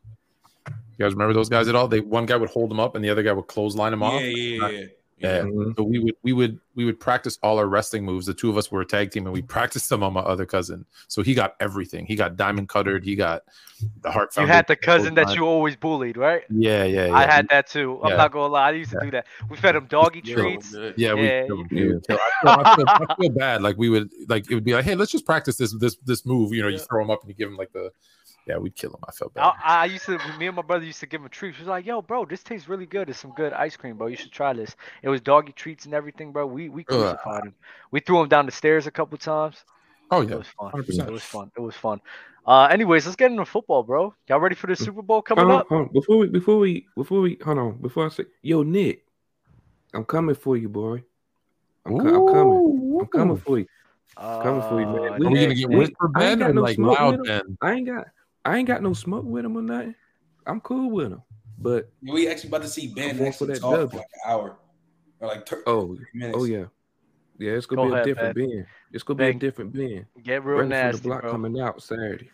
[0.66, 1.88] You guys remember those guys at all?
[1.88, 4.06] They one guy would hold them up and the other guy would clothesline him Yeah,
[4.06, 4.22] off.
[4.22, 4.86] yeah, yeah, yeah.
[5.18, 5.42] Yeah.
[5.42, 5.76] Mhm.
[5.76, 8.26] So we would we would we would practice all our wrestling moves.
[8.26, 10.44] The two of us were a tag team, and we practiced them on my other
[10.44, 10.84] cousin.
[11.08, 12.04] So he got everything.
[12.06, 13.04] He got diamond cuttered.
[13.04, 13.42] He got
[14.02, 14.36] the heart.
[14.36, 16.42] You had the cousin that you always bullied, right?
[16.50, 17.14] Yeah, yeah, yeah.
[17.14, 18.00] I had that too.
[18.02, 18.16] I'm Yeah.
[18.16, 18.68] not gonna lie.
[18.68, 19.26] I used to do that.
[19.48, 20.74] We fed him doggy Yo, treats.
[20.96, 22.18] Yeah, we, Yeah, we, you- would kill.
[22.18, 23.62] I, feel, I, feel, I feel bad.
[23.62, 26.26] Like we would, like it would be like, hey, let's just practice this this this
[26.26, 26.52] move.
[26.52, 27.90] You know, you throw him up and you give him like the,
[28.46, 29.00] yeah, we'd kill him.
[29.08, 29.52] I felt bad.
[29.64, 31.56] I, I used to, me and my brother used to give him treats.
[31.56, 33.08] He was like, "Yo, bro, this tastes really good.
[33.10, 34.06] It's some good ice cream, bro.
[34.08, 36.46] You should try this." It was doggy treats and everything, bro.
[36.46, 37.54] We we crucified him.
[37.90, 39.64] We threw him down the stairs a couple times.
[40.10, 40.72] oh yeah, It yeah, was fun.
[40.72, 41.08] 100%.
[41.08, 41.50] It was fun.
[41.56, 42.00] It was fun.
[42.46, 44.14] Uh, anyways, let's get into football, bro.
[44.28, 45.68] Y'all ready for the Super Bowl coming Hold on, up?
[45.68, 45.92] hold on.
[45.92, 49.04] Before we before we before we hold on before I say yo Nick,
[49.94, 51.02] I'm coming for you, boy.
[51.86, 52.98] I'm, co- I'm coming.
[53.00, 53.66] I'm coming for you.
[54.16, 55.12] I'm coming for you, man.
[55.14, 57.56] Uh, We- Are we gonna get Nick, whisper I Ben or no like loud Ben?
[57.62, 58.06] I ain't got
[58.44, 59.94] I ain't got no smoke with him or nothing.
[60.46, 61.22] I'm cool with him.
[61.58, 64.06] But We actually about to see Ben I'm going actually for that talk for like
[64.24, 64.56] an hour
[65.20, 66.36] or like thir- oh minutes.
[66.38, 66.64] oh yeah.
[67.38, 68.48] Yeah, it's gonna Go be a different Ben.
[68.48, 68.66] Ben.
[68.92, 70.06] It's gonna be a different Ben.
[70.22, 71.30] Get real Brandon from the block bro.
[71.32, 72.30] coming out Saturday.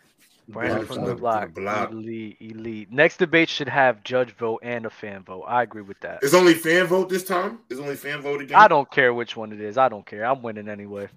[0.47, 1.53] Brandon Block from from the the block.
[1.53, 1.91] block.
[1.91, 2.91] Elite, elite.
[2.91, 5.43] Next debate should have judge vote and a fan vote.
[5.47, 6.19] I agree with that.
[6.23, 7.59] It's only fan vote this time.
[7.69, 8.59] It's only fan vote again.
[8.59, 9.77] I don't care which one it is.
[9.77, 10.25] I don't care.
[10.25, 11.07] I'm winning anyway.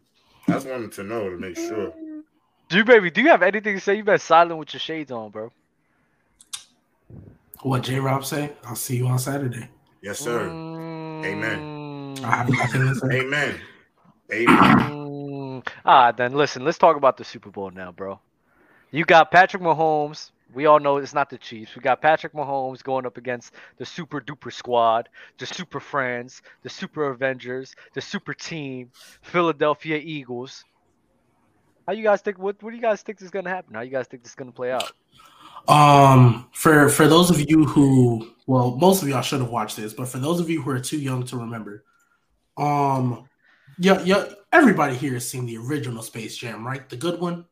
[0.46, 1.92] I just wanted to know to make sure.
[2.68, 3.10] Do you, baby?
[3.10, 3.96] Do you have anything to say?
[3.96, 5.50] You've been silent with your shades on, bro.
[7.62, 8.52] What J Rob say?
[8.64, 9.68] I'll see you on Saturday.
[10.02, 10.48] Yes, sir.
[10.48, 12.18] Amen.
[12.22, 13.20] I have nothing to say.
[13.20, 13.60] Amen.
[14.32, 14.78] Amen.
[14.90, 16.64] Mm, ah, then listen.
[16.64, 18.20] Let's talk about the Super Bowl now, bro.
[18.90, 20.30] You got Patrick Mahomes.
[20.52, 21.74] We all know it's not the Chiefs.
[21.74, 26.68] We got Patrick Mahomes going up against the Super Duper Squad, the Super Friends, the
[26.68, 28.90] Super Avengers, the Super Team,
[29.22, 30.64] Philadelphia Eagles.
[31.86, 32.38] How you guys think?
[32.38, 33.74] What What do you guys think is gonna happen?
[33.74, 34.92] How you guys think this is gonna play out?
[35.68, 39.92] Um, for for those of you who, well, most of y'all should have watched this,
[39.94, 41.84] but for those of you who are too young to remember,
[42.56, 43.28] um,
[43.78, 46.86] yeah, yeah, everybody here has seen the original Space Jam, right?
[46.88, 47.46] The good one,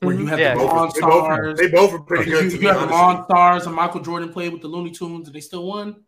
[0.00, 0.28] where you Mhm.
[0.28, 0.54] have Yeah.
[0.54, 0.94] the Both, Monstars.
[0.94, 2.50] they, both, they both were pretty you, good.
[2.50, 3.28] To you be have the honest.
[3.28, 6.04] Monstars and Michael Jordan played with the Looney Tunes, and they still won.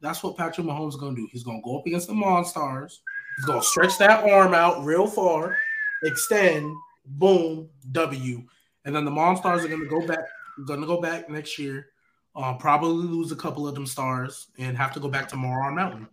[0.00, 1.28] That's what Patrick Mahomes is going to do.
[1.32, 2.98] He's going to go up against the Monstars.
[3.36, 5.56] He's going to stretch that arm out real far,
[6.04, 6.72] extend,
[7.04, 8.42] boom, W,
[8.84, 10.24] and then the Monstars are going to go back.
[10.66, 11.88] Going to go back next year.
[12.36, 15.74] Uh, probably lose a couple of them stars and have to go back to Moron
[15.74, 16.08] Mountain.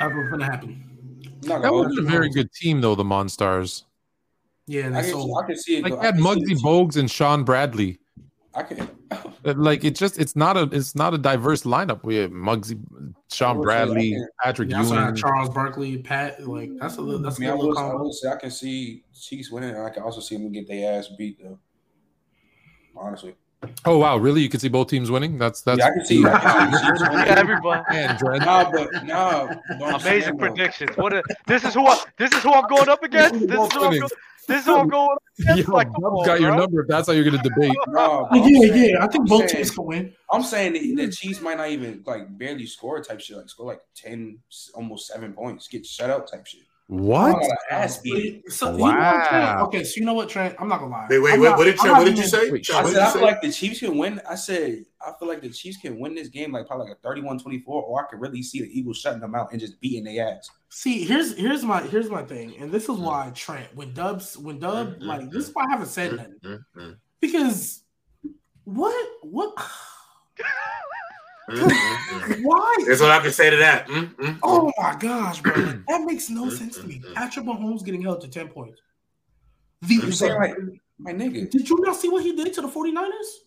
[0.00, 0.90] That's what's going to happen.
[1.42, 2.94] That gonna wasn't a very good team though.
[2.94, 3.84] The Monstars.
[4.66, 5.42] Yeah, and I they can, sold.
[5.42, 5.82] I can see it.
[5.82, 6.56] Like go- they had I Muggsy.
[6.60, 7.98] Bogues and Shawn Bradley.
[8.54, 8.88] I can.
[9.10, 12.02] Uh, Like it just it's not a it's not a diverse lineup.
[12.04, 12.78] We have Muggsy,
[13.32, 15.16] Shawn will say, Bradley, can- Patrick You also have Ewing.
[15.16, 16.46] Charles Barkley, Pat.
[16.46, 18.36] Like that's a little, that's I a mean, I little will, I will say I
[18.36, 21.58] can see Chiefs winning, and I can also see them get their ass beat though.
[22.96, 23.34] Honestly,
[23.84, 24.40] Oh wow, really?
[24.42, 25.38] You can see both teams winning?
[25.38, 26.26] That's that's Yeah, I can see.
[26.26, 27.26] I can see the Chiefs winning.
[27.26, 27.84] Yeah, everybody.
[27.94, 28.42] Man, Dred.
[28.42, 29.48] Nah, but nah.
[29.70, 30.96] Amazing understand, predictions.
[30.96, 31.12] What?
[31.14, 31.86] A, this is who.
[31.86, 33.32] I, this is who I'm going up against.
[33.48, 34.08] This is who I'm, go,
[34.50, 35.68] this is all going up against.
[35.68, 37.72] Yo, like, come Dub's on, got your number if that's how you're gonna debate.
[37.88, 39.04] Nah, I'm Yeah, saying- yeah.
[39.04, 40.14] I think I'm both saying- teams can win.
[40.32, 43.66] I'm saying the, the Chiefs might not even like barely score type shit, like score
[43.66, 44.38] like ten,
[44.74, 46.60] almost seven points, get shut out type shit.
[46.90, 47.36] What?
[47.40, 48.50] Oh, ass beat.
[48.50, 49.44] So, you know what, Trent?
[49.44, 49.66] Wow.
[49.66, 50.56] Okay, so you know what, Trent?
[50.58, 51.06] I'm not gonna lie.
[51.08, 51.48] Wait, wait, I'm wait.
[51.50, 52.50] not- What did Trent, what did you say?
[52.50, 53.20] Wait, Trent, I said I feel say?
[53.22, 54.20] like the Chiefs can win.
[54.28, 57.06] I said I feel like the Chiefs can win this game like probably like a
[57.06, 60.34] 31-24, or I could really see the Eagles shutting them out and just beating their
[60.34, 60.50] ass.
[60.70, 64.58] See, here's here's my here's my thing, and this is why Trent when Dubs when
[64.58, 67.84] Dub Mm, mm, like mm, this is why I haven't said nothing Mm, mm, because
[68.64, 69.54] what what
[71.48, 72.42] mm, mm, mm.
[72.42, 73.88] why That's all I can say to that.
[73.88, 74.38] Mm, mm, mm.
[74.42, 75.54] oh my gosh bro
[75.88, 78.80] that makes no sense to me Patrick Mahomes getting held to ten points
[79.82, 80.56] the, I'm saying like
[80.98, 81.50] my nigga.
[81.50, 83.46] did you not see what he did to the 49ers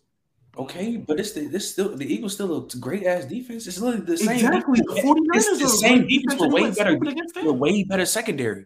[0.56, 3.65] Okay, but it's the this still the Eagles still a great ass defense.
[3.65, 4.29] It's literally the same.
[4.29, 5.06] exactly the defense.
[5.06, 6.99] 49ers It's the same great defense, but and way better.
[6.99, 8.65] With way better secondary.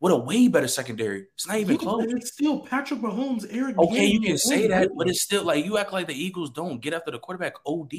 [0.00, 1.26] What a way better secondary.
[1.34, 2.04] It's not even Yeah, close.
[2.08, 5.78] it's still Patrick Mahomes Eric Okay, you can say that, but it's still like you
[5.78, 7.92] act like the Eagles don't get after the quarterback OD.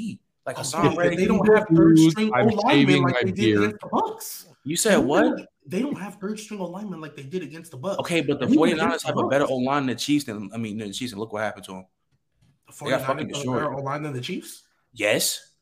[0.45, 1.17] Like Okay, Hassan but Reddick.
[1.19, 4.45] they don't have third string I'm O linemen like they did against the Bucks.
[4.63, 5.47] You said what?
[5.65, 7.99] They don't have third string O linemen like they did against the Bucks.
[7.99, 9.51] Okay, but the Even 49ers have the a better Bucks.
[9.51, 11.71] O line than the Chiefs than I mean the Chiefs, and look what happened to
[11.73, 11.85] them.
[12.79, 13.59] The they got fucking 49ers have a destroyed.
[13.61, 14.63] better O line than the Chiefs.
[14.93, 15.53] Yes,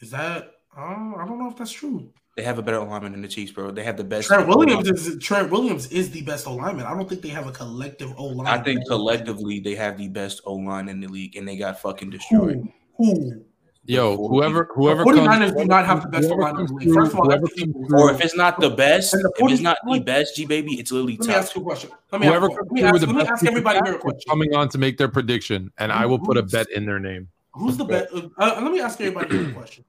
[0.00, 0.52] Is that?
[0.76, 0.80] Uh,
[1.16, 2.10] I don't know if that's true.
[2.36, 3.70] they have a better alignment than the Chiefs, bro.
[3.70, 4.26] They have the best.
[4.28, 6.86] Trent Williams is Trent Williams is the best O lineman.
[6.86, 8.46] I don't think they have a collective O line.
[8.48, 11.80] I think collectively they have the best O line in the league, and they got
[11.80, 12.56] fucking destroyed.
[12.56, 13.44] who who
[13.86, 16.72] Yo, The whoever whoever 49ers comes, do not have the best whoever O-line in the
[16.72, 16.94] league.
[16.94, 19.60] First of all, whoever comes Or if it's not the best, And the if it's
[19.60, 21.90] not the best, G baby, it's literally Let me ask you a question.
[22.10, 24.22] Let me whoever ask, comes let me ask, let me ask everybody here a question.
[24.26, 27.28] coming on to make their prediction, and I will put a bet in their name.
[27.52, 28.12] Who's the best?
[28.14, 29.84] Uh, uh, let me ask everybody here a question.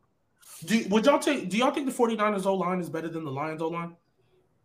[0.65, 1.49] Do, would y'all take?
[1.49, 3.95] Do y'all think the 49ers O line is better than the Lions O line?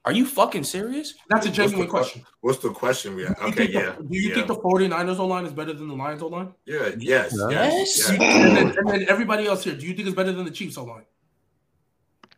[0.06, 1.14] Are you fucking serious?
[1.28, 2.22] That's a What's the genuine que- question.
[2.40, 3.38] What's the question we have?
[3.38, 3.94] Okay, think yeah.
[3.98, 4.34] the, do you yeah.
[4.36, 6.54] think the 49ers O line is better than the Lions O line?
[6.64, 8.08] Yeah, yes, yes, Yes.
[8.08, 8.10] yes.
[8.10, 10.78] And then, and then everybody else here, do you think it's better than the Chiefs
[10.78, 11.04] O line?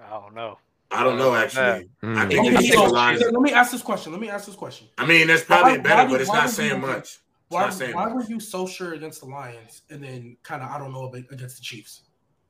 [0.01, 0.59] I don't know.
[0.91, 1.63] I don't know actually.
[1.63, 2.29] I Mm.
[2.29, 3.19] think Okay, the so, Eagles line.
[3.19, 4.13] let me ask this question.
[4.13, 4.89] Let me ask this question.
[4.99, 7.19] I mean, that's probably Why- better, why but it's why not saying you- much.
[7.49, 8.15] Why, saying why much.
[8.15, 11.57] were you so sure against the Lions and then kind of I don't know against
[11.57, 12.03] the Chiefs?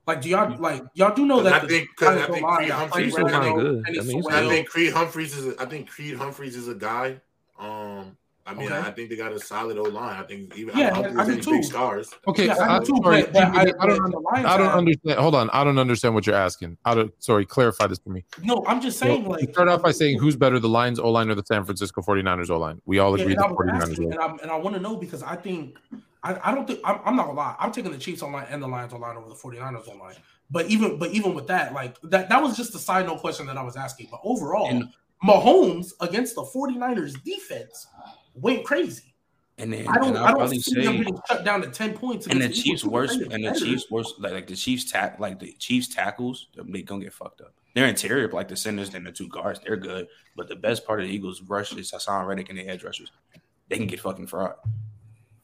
[0.07, 2.45] Like, do y'all like y'all do know that I the think- 'cause I Lions think
[2.45, 4.01] O-line Creed got Humphreys Frank is Ragnow, good.
[4.01, 4.23] I mean.
[4.33, 5.47] I think Creed Humphreys is.
[5.55, 7.21] A, I think Creed Humphreys is a guy.
[7.59, 8.77] Um, I mean, Okay.
[8.81, 10.17] I think they got a solid O line.
[10.19, 11.51] I think even Yeah, I don't I think there's do too.
[11.53, 12.11] big stars.
[12.27, 14.47] Okay, Yeah, I uh, do too, sorry, but, but I, I don't, but the Lions
[14.47, 15.19] I don't understand.
[15.21, 16.77] Hold on, I don't understand what you're asking.
[16.85, 17.13] I don't.
[17.23, 18.25] Sorry, clarify this for me.
[18.43, 21.09] No, I'm just saying Well, like start off by saying who's better, the Lions O
[21.13, 22.83] line or the San Francisco 49ers O line?
[22.87, 23.83] We all agree and the 49ers.
[23.91, 25.79] asking, and, I'm, and I want to know because I think
[26.25, 27.57] I, I don't think I'm, I'm not gonna lie.
[27.59, 30.15] I'm taking the Chiefs online and the Lions online over the 49ers online.
[30.51, 33.47] But even but even with that, like that that was just a side note question
[33.47, 34.09] that I was asking.
[34.11, 34.89] But overall, And-
[35.25, 37.87] Mahomes against the 49ers defense
[38.35, 39.15] went crazy.
[39.59, 42.27] And then I don't I don't see them say getting shut down to 10 points.
[42.27, 42.89] and the Chiefs I
[43.31, 43.57] and the.
[43.59, 47.41] Chiefs worse like, like the Chiefs tack like the Chiefs tackles they gonna get fucked
[47.41, 47.55] up.
[47.75, 51.01] Their interior like the centers and the two guards they're good, but the best part
[51.01, 53.11] of the Eagles rush is Haason Reddick and the edge rushers.
[53.69, 54.55] They can get fucking fried.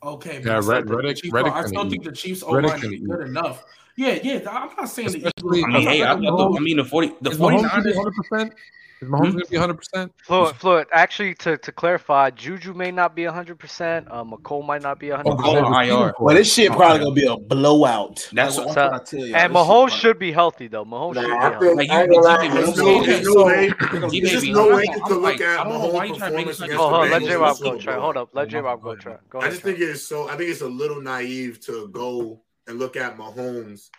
[0.02, 1.90] Okay, Yeah, I still Red- think the Reddick- Chiefs- Reddick I can still eat.
[1.90, 3.64] think the Chiefs O line is good enough.
[3.96, 4.40] Yeah, yeah.
[4.48, 5.64] I'm not saying the Eagles.
[5.64, 7.56] I mean, hey, I, I'm thought not- the, I mean the forty the Is forty
[7.56, 7.96] Mahomes gonna be niners.
[7.96, 8.14] 100?
[8.14, 8.54] percent
[9.00, 9.32] Is Mahomes Hmm?
[9.32, 9.74] going to be 100?
[9.74, 10.86] percent Fluid, fluid.
[10.92, 14.06] Actually, to, to clarify, Juju may not be 100%.
[14.10, 15.22] Uh, Mecole might not be 100%.
[15.24, 16.14] Mecole on IR.
[16.18, 18.28] Well, this shit probably gonna be a blowout.
[18.32, 19.34] That's Like, what- what I tell you.
[19.36, 20.84] and Mahomes should be healthy, though.
[20.84, 21.66] Mahomes should be Nah, I healthy.
[21.66, 22.42] think Like, you- I ain't gonna lie.
[22.42, 23.68] you- There's you- no, you- there's no way.
[23.78, 26.30] There's just no way you I'm look at I don't know why you Mahomes' trying
[26.32, 27.64] to make performance against Oh, the hold on, let Bengals J in Rob go.
[27.70, 27.94] Super Try.
[28.00, 28.28] Hold up.
[28.32, 28.90] Let J Oh, Rob go go.
[28.90, 29.18] ahead.
[29.30, 29.40] Try.
[29.46, 30.28] I just think it's so.
[30.28, 33.90] I think it's a little naive to go and look at Mahomes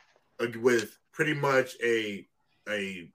[0.62, 2.26] with pretty much a
[2.70, 3.10] a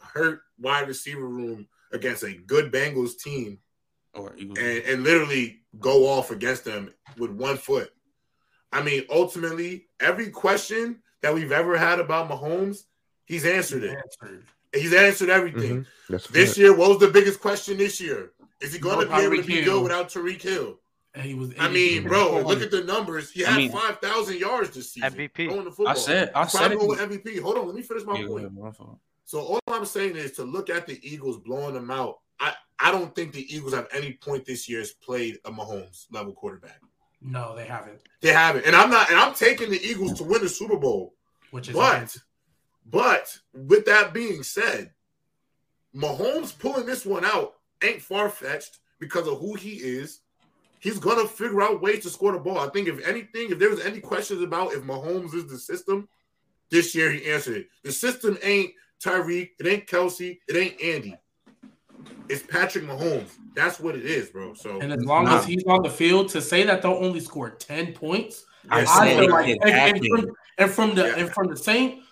[0.00, 3.58] hurt wide receiver room against a good Bengals team
[4.14, 7.90] Or and, and literally go off against them with one foot.
[8.72, 12.84] I mean, ultimately, every question that we've ever had about Mahomes,
[13.26, 13.96] he's answered it.
[13.96, 14.44] Answered.
[14.74, 15.84] He's answered everything.
[16.08, 16.28] Mhm.
[16.30, 16.58] This fact.
[16.58, 18.32] year, what was the biggest question this year?
[18.60, 20.78] Is he going No to be able to Tyreek be good without Tyreek Hill?
[21.14, 21.52] And he was.
[21.58, 23.30] I mean, bro, look at the numbers.
[23.30, 25.12] He I had mean- 5,000 yards this season.
[25.12, 25.48] MVP.
[25.48, 25.88] Going to football.
[25.88, 26.78] I said I said it.
[26.78, 27.38] going with MVP.
[27.40, 28.92] Hold on, let me finish my Yeah, go point.
[29.26, 29.62] Ahead, my fault.
[29.66, 32.20] So all I'm saying is to look at the Eagles blowing them out.
[32.40, 36.06] I, I don't think the Eagles have any point this year has played a Mahomes
[36.12, 36.80] level quarterback.
[37.20, 38.00] No, they haven't.
[38.20, 41.14] They haven't, and I'm not, and I'm taking the Eagles to win the Super Bowl.
[41.52, 42.16] Which is But,
[42.86, 44.90] but with that being said,
[45.94, 50.20] Mahomes pulling this one out ain't far fetched because of who he is.
[50.80, 52.58] he's gonna figure out ways to score the ball.
[52.58, 56.08] I think if anything, if there was any questions about if Mahomes is the system,
[56.70, 57.68] this year he answered it.
[57.84, 61.16] The system ain't Tyreek, it ain't Kelce, it ain't Andy.
[62.28, 63.30] It's Patrick Mahomes.
[63.54, 64.54] That's what it is, bro.
[64.54, 67.50] So And as long as he's on the field, to say that they'll only score
[67.50, 70.26] ten points, I I feel like, and, and from,
[70.58, 71.16] and from the Yeah.
[71.16, 72.02] and from the same.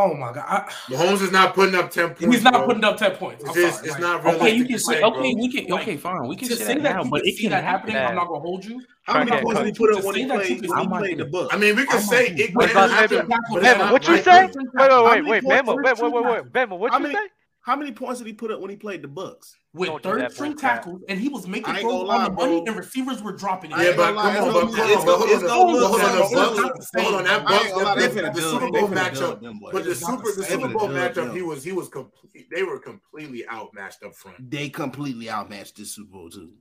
[0.00, 0.60] Oh my god, I,
[0.92, 2.24] Mahomes is not putting up 10 points.
[2.34, 2.66] he's not bro.
[2.66, 3.42] putting up ten points.
[3.44, 5.42] I'm It's, sorry, it's like, not Okay, you can say say, okay, bro.
[5.42, 6.28] we can Like, okay, fine.
[6.28, 8.10] We can to say say that that now, but can it can that happening, happen.
[8.10, 8.80] I'm not gonna hold you.
[9.02, 10.60] How many Crackhead points did he put To up when say he that you played
[10.60, 11.50] can when he see played that- the book?
[11.52, 13.56] I mean, we can I'm say not- it Wait, can but happen, Bama, but Bama,
[13.58, 14.32] it's not what you likely.
[14.32, 14.40] say?
[14.46, 16.98] Wait, wait, How wait, many wait, points- Bama, wait, wait, wait, wait, Bama, what How
[16.98, 17.20] you many- say?
[17.68, 19.54] How many points did he put up when he played the Bucks?
[19.74, 20.76] with Don't do third that string bull crap.
[20.82, 22.64] tackles, and he was making I throws on lie, the money, bro.
[22.68, 23.76] and receivers were dropping it.
[23.76, 26.00] I Yeah, but come on, but come it's on, gonna- but it's hold on, hold
[26.00, 28.70] on, hold on, the hold on, that Bucks, gonna lie, that, they that, the Super
[28.70, 29.72] Bowl matchup, dub them boys.
[29.74, 30.44] but the Super, the the.
[30.44, 32.46] Super Bowl matchup, he was, he was complete.
[32.50, 34.50] They were completely outmatched up front.
[34.50, 36.52] They completely outmatched this Super Bowl too.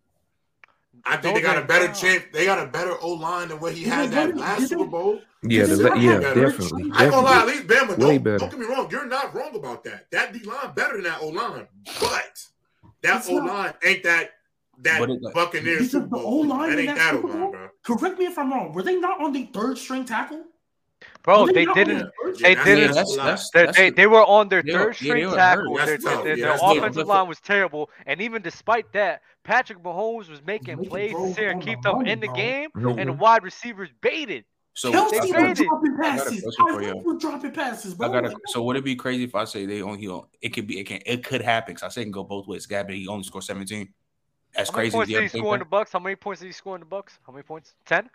[1.06, 1.96] I think they got a better down.
[1.96, 2.24] chance.
[2.34, 5.22] They got a better O line than what he had that last Super Bowl.
[5.44, 6.92] Yeah, the, they le- not yeah, have definitely.
[6.94, 7.98] I ain't gonna lie, at least Bama.
[8.00, 8.38] Don't, better.
[8.40, 8.88] don't get me wrong.
[8.90, 10.10] You're not wrong about that.
[10.12, 11.68] That D line better than that O line,
[12.00, 12.46] but
[13.04, 14.32] that O line ain't that
[14.80, 17.40] that it- Buccaneers Because Super the O-line That in ain't that that O Super line,
[17.42, 17.70] Bowl- bro.
[17.84, 18.74] Correct me if I'm wrong.
[18.74, 20.44] Were they not on the third string tackle?
[21.28, 22.10] Bro, Were they not didn't.
[22.42, 23.40] They didn't- Yeah, that's that's a lot.
[23.54, 25.78] that's, They, they, were on their third yeah, string tackle.
[25.78, 25.86] hurt.
[25.86, 26.78] Their, their, Yeah, their that's tough.
[26.78, 31.50] offensive line was terrible, and even despite that, Patrick Mahomes was making making plays to
[31.50, 32.36] and keep the them money, in the bro.
[32.36, 34.46] game, and the wide receivers baited.
[34.74, 36.42] so Kelce they was dropping I got a passes.
[36.44, 36.96] question for I you.
[37.04, 38.08] was dropping passes, bro.
[38.10, 38.36] I gotta.
[38.48, 40.00] So would it be crazy if I say they only?
[40.00, 40.80] He, on- it could be.
[40.80, 41.02] It can.
[41.06, 41.76] It could happen.
[41.76, 42.66] Cause I say it can go both ways.
[42.66, 43.94] Gabby, he only scored seventeen.
[44.56, 44.96] That's How many crazy.
[44.98, 45.66] points Do did he score in the?
[45.66, 45.92] Bucks?
[45.92, 47.20] How many points did he score in the Bucks?
[47.28, 47.76] How many points?
[47.86, 48.10] Ten.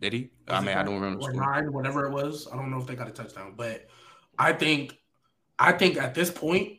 [0.00, 0.30] Did he?
[0.48, 1.22] Was I mean, I don't remember.
[1.24, 2.48] or nine, whatever it was.
[2.50, 3.86] I don't know if they got a touchdown, but
[4.38, 4.96] I think,
[5.58, 6.78] I think at this point,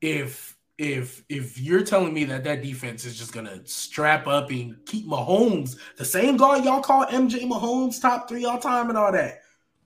[0.00, 4.76] if if if you're telling me that that defense is just gonna strap up and
[4.86, 9.10] keep Mahomes, the same guy y'all call MJ Mahomes top three all time and all
[9.12, 9.40] that,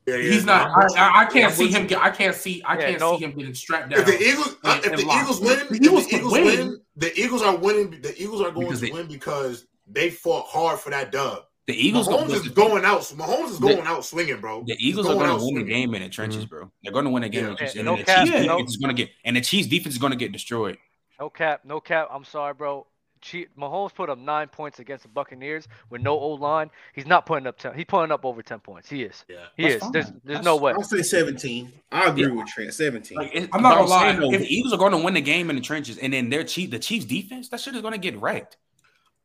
[0.07, 0.69] Yeah, yeah, he's not.
[0.71, 1.87] I, I, I can't see him.
[1.87, 2.61] Get, I can't see.
[2.65, 3.19] I Yeah, can't no.
[3.19, 4.01] see him getting strapped down.
[4.01, 5.03] If the Eagles, and- if the.
[5.03, 6.45] Eagles win, The if Eagles the Eagles win.
[6.45, 8.01] win, the Eagles are winning.
[8.03, 11.45] The Eagles are going Because to they- win because they fought hard for that dub.
[11.73, 12.09] The Eagles.
[12.09, 13.01] Mahomes is going out.
[13.01, 14.65] Mahomes is The- going out swinging, bro.
[14.67, 15.67] The He's Eagles are going to out win the swinging.
[15.67, 16.55] game in the trenches, mm-hmm.
[16.57, 16.71] bro.
[16.83, 17.57] They're going to win the game in the Yeah.
[17.57, 19.41] trenches, Yeah, and no the cap, Chiefs no- defense is going to get, and the
[19.41, 20.79] Chiefs defense is going to get destroyed.
[21.19, 22.09] No cap, no cap.
[22.11, 22.87] I'm sorry, bro.
[23.23, 26.71] Chief, Mahomes put up nine points against the Buccaneers with no O line.
[26.95, 27.75] He's not putting up ten.
[27.75, 28.89] He's putting up over ten points.
[28.89, 29.27] He is.
[29.29, 29.37] Yeah.
[29.59, 29.81] He That's is.
[29.83, 29.93] fine.
[29.93, 30.73] There's there's That's- no way.
[30.73, 31.71] I'll say 17.
[31.93, 32.31] I agree Yeah.
[32.31, 32.73] with Trent.
[32.73, 33.19] 17.
[33.19, 34.99] Like, it, I'm not but gonna lie, saying, though, if- the Eagles are going to
[35.05, 37.75] win the game in the trenches, and then their Chief, the Chiefs defense, that shit
[37.75, 38.57] is going to get wrecked.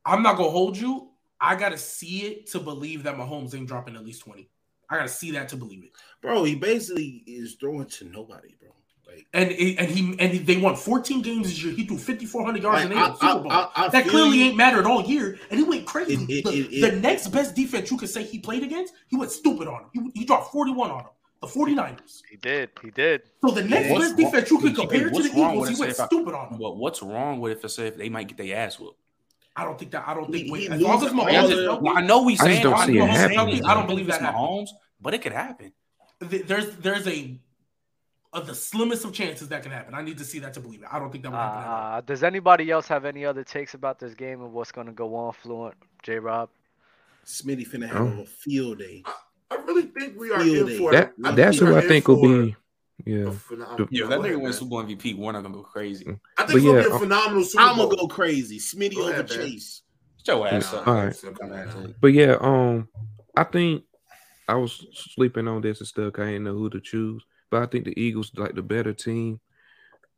[0.06, 1.08] I'm not gonna hold you.
[1.42, 4.50] I gotta see it to believe that Mahomes ain't dropping at least twenty.
[4.90, 5.92] I gotta see that to believe it.
[6.22, 8.70] bro, he basically is throwing to nobody, bro.
[9.08, 11.74] Like, And and he and they won 14 games this year.
[11.74, 13.52] He threw 5,400 yards like, in the I, Super Bowl.
[13.52, 14.46] I, I, I that clearly you.
[14.46, 16.14] ain't mattered all year, and he went crazy.
[16.16, 19.16] It- it- the, it- the next best defense you could say he played against, he
[19.18, 20.12] went stupid on him.
[20.14, 21.06] He, he dropped 41 on him.
[21.42, 22.22] The 49ers.
[22.30, 22.72] He did.
[22.82, 23.24] He did.
[23.46, 25.96] So the next What's best defense you could compare to the Eagles, he it, went
[25.96, 26.60] say, I- stupid on him.
[26.60, 29.00] But what's wrong with it if say if they might get their ass whooped?
[29.56, 30.08] I don't think that.
[30.08, 30.52] I don't He- think.
[30.52, 32.34] Wait, he as long as loses Mahomes all is the- healthy, Well, I know we
[32.34, 33.58] I just don't I see it know we saying happening.
[33.58, 34.70] it's I don't believe that it's Mahomes,
[35.02, 35.72] but it could happen.
[36.20, 37.40] there's there's a
[38.34, 39.94] of the slimmest of chances that can happen.
[39.94, 40.90] I need to see that to believe it.
[40.92, 41.60] I don't think that would happen.
[41.62, 41.98] at all.
[41.98, 44.94] Uh, does anybody else have any other takes about this game and what's going to
[44.94, 45.76] go on, Fluent?
[46.04, 46.20] J.
[46.20, 46.50] Rob.
[47.26, 48.22] Smitty finna have Oh.
[48.24, 49.04] a field day.
[49.50, 50.78] I really think we are Field in day.
[50.78, 52.56] for That I that's we who I in think will for be.
[53.06, 53.18] Yeah.
[53.18, 54.42] a phenom- Yeah, that nigga man.
[54.42, 56.06] wins Super Bowl MVP, Warner gonna go crazy.
[56.06, 58.58] I think But it's gonna yeah, be a I'm- phenomenal Super I'm gonna go crazy.
[58.60, 59.28] Smitty Go over ahead.
[59.28, 59.82] Chase.
[60.26, 60.88] Shut your ass Nah, up.
[60.88, 61.16] All right.
[61.16, 61.88] so come on now.
[62.00, 62.88] But yeah, um,
[63.36, 63.84] I think
[64.48, 66.14] I was sleeping on this and stuff.
[66.18, 69.40] I didn't know who to choose, but I think the Eagles like the better team.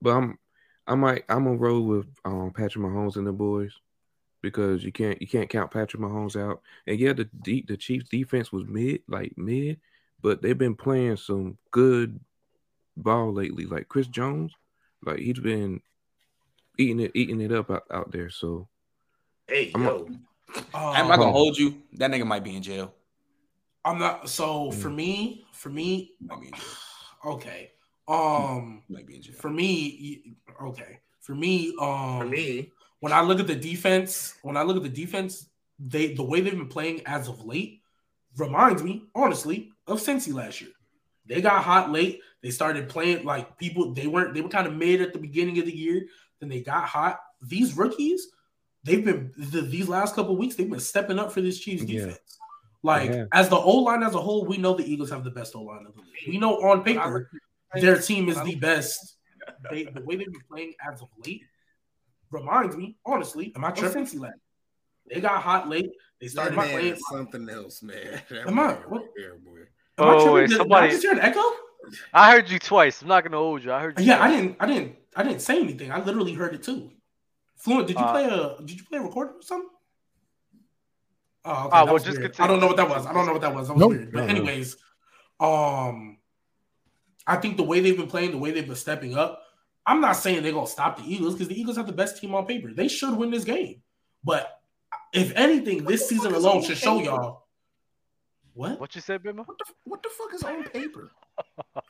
[0.01, 0.37] But I'm,
[0.85, 3.73] I might, I'm gonna roll with um Patrick Mahomes and the boys
[4.41, 6.61] because you can't, you can't count Patrick Mahomes out.
[6.85, 9.79] And yeah, the de- the Chiefs defense was mid, like mid,
[10.21, 12.19] but they've been playing some good
[12.97, 13.65] ball lately.
[13.65, 14.53] Like Chris Jones,
[15.03, 15.81] like he's been
[16.77, 18.29] eating it, eating it up out, out there.
[18.29, 18.67] So
[19.47, 20.09] Hey, I'm a- yo.
[20.73, 21.33] I'm not gonna Oh.
[21.33, 21.81] hold you.
[21.93, 22.93] That nigga might be in jail.
[23.85, 24.29] I'm not.
[24.29, 24.81] So Mm.
[24.81, 26.63] for me, for me, Might be in jail.
[27.25, 27.71] okay.
[28.07, 29.35] Um, Might be in jail.
[29.35, 30.99] for me, okay.
[31.21, 34.83] For me, um, For me, when I look at the defense, when I look at
[34.83, 37.81] the defense, they the way they've been playing as of late
[38.37, 40.71] reminds me, honestly, of Cincy last year.
[41.27, 42.21] They got hot late.
[42.41, 43.93] They started playing like people.
[43.93, 44.33] They weren't.
[44.33, 46.05] They were kind of mid at the beginning of the year.
[46.39, 47.19] Then they got hot.
[47.41, 48.27] These rookies,
[48.83, 50.55] they've been the, these last couple of weeks.
[50.55, 51.99] They've been stepping up for this Chiefs Yeah.
[52.05, 52.37] defense.
[52.83, 53.27] Like They have.
[53.33, 55.61] as the O line as a whole, we know the Eagles have the best O
[55.63, 56.27] line of the league.
[56.29, 57.29] We know on paper
[57.73, 59.15] their team is the best.
[59.71, 61.41] They, the way they've been playing as of late,
[62.31, 64.33] reminds me, honestly, of my trip Cincinnati.
[65.09, 65.89] They got hot late.
[66.19, 66.97] They started playing.
[67.09, 68.21] something else, man.
[68.29, 69.59] That Am I- what- right boy.
[69.97, 70.33] Am I Oh, tripping?
[70.33, 71.41] wait, Did- did I just hear an echo?
[72.13, 73.01] I heard you twice.
[73.01, 73.71] I'm not gonna hold you.
[73.71, 74.05] I heard you.
[74.05, 74.57] Yeah, I didn't.
[74.59, 74.95] I didn't.
[75.15, 75.91] I didn't say anything.
[75.91, 76.91] I literally heard it too.
[77.55, 78.57] Fluent, did you Uh, play a?
[78.63, 79.69] Did you play a recording or something?
[81.45, 81.69] Oh, okay.
[81.71, 82.43] That well, was just continue.
[82.43, 83.05] I don't know what that was.
[83.05, 83.67] I don't know what that was.
[83.69, 83.89] That was Nope.
[83.91, 84.11] weird.
[84.11, 84.75] But anyways,
[85.39, 86.17] um,
[87.25, 89.41] I think the way they've been playing, the way they've been stepping up.
[89.85, 92.35] I'm not saying they're gonna stop the Eagles because the Eagles have the best team
[92.35, 92.73] on paper.
[92.73, 93.81] They should win this game.
[94.23, 94.59] But
[95.13, 97.46] if anything, this season alone should show y'all.
[98.57, 98.79] What?
[98.79, 99.45] What you said, Bima?
[99.45, 101.11] What the what the fuck is on paper?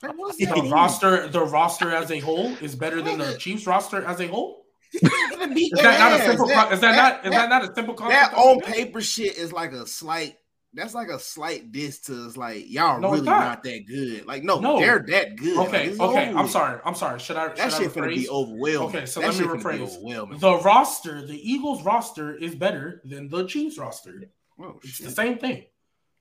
[0.03, 0.69] Like, what does The mean?
[0.69, 4.65] roster, the roster as a whole is better than the Chiefs roster as a whole.
[4.93, 6.49] Is that not a simple?
[6.51, 6.63] ass.
[6.65, 7.25] con- Is that not?
[7.25, 8.36] Is that not a simple that concept?
[8.38, 10.36] on paper shit is like a slight
[10.73, 13.39] that's like a slight diss to us like y'all No, really not.
[13.39, 13.63] not.
[13.63, 14.80] that good like no, No.
[14.80, 16.30] they're that good Okay, it's okay.
[16.30, 16.80] over I'm sorry.
[16.86, 17.19] I'm sorry.
[17.19, 17.49] Should I?
[17.49, 18.30] that should shit I finna be rephrase?
[18.30, 19.82] overwhelming Okay, so that let me shit finna rephrase.
[19.97, 20.39] overwhelming.
[20.39, 24.30] The roster, the Eagles roster is better than the Chiefs roster.
[24.62, 25.65] oh, It's the same thing.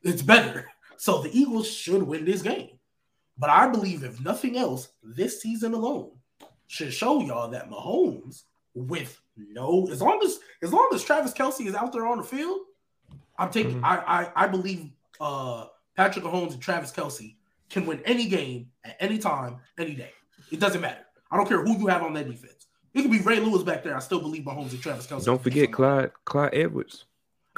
[0.02, 0.66] It's better.
[0.98, 2.70] So the Eagles should win this game.
[3.37, 6.12] But I believe, if nothing else, this season alone
[6.68, 11.66] should show y'all that Mahomes, with no, as long as as long as Travis Kelce
[11.66, 12.61] is out there on the field,
[13.38, 13.82] I'm taking.
[13.82, 13.85] Mhm.
[13.85, 14.88] I, I I believe
[15.20, 15.66] uh
[15.98, 17.35] Patrick Mahomes and Travis Kelce
[17.68, 20.12] can win any game at any time, any day.
[20.50, 21.04] It doesn't matter.
[21.30, 22.68] I don't care who you have on that defense.
[22.94, 23.94] It could be Ray Lewis back there.
[23.94, 25.26] I still believe Mahomes and Travis Kelce.
[25.26, 27.04] Don't forget Clyde Clyde Edwards.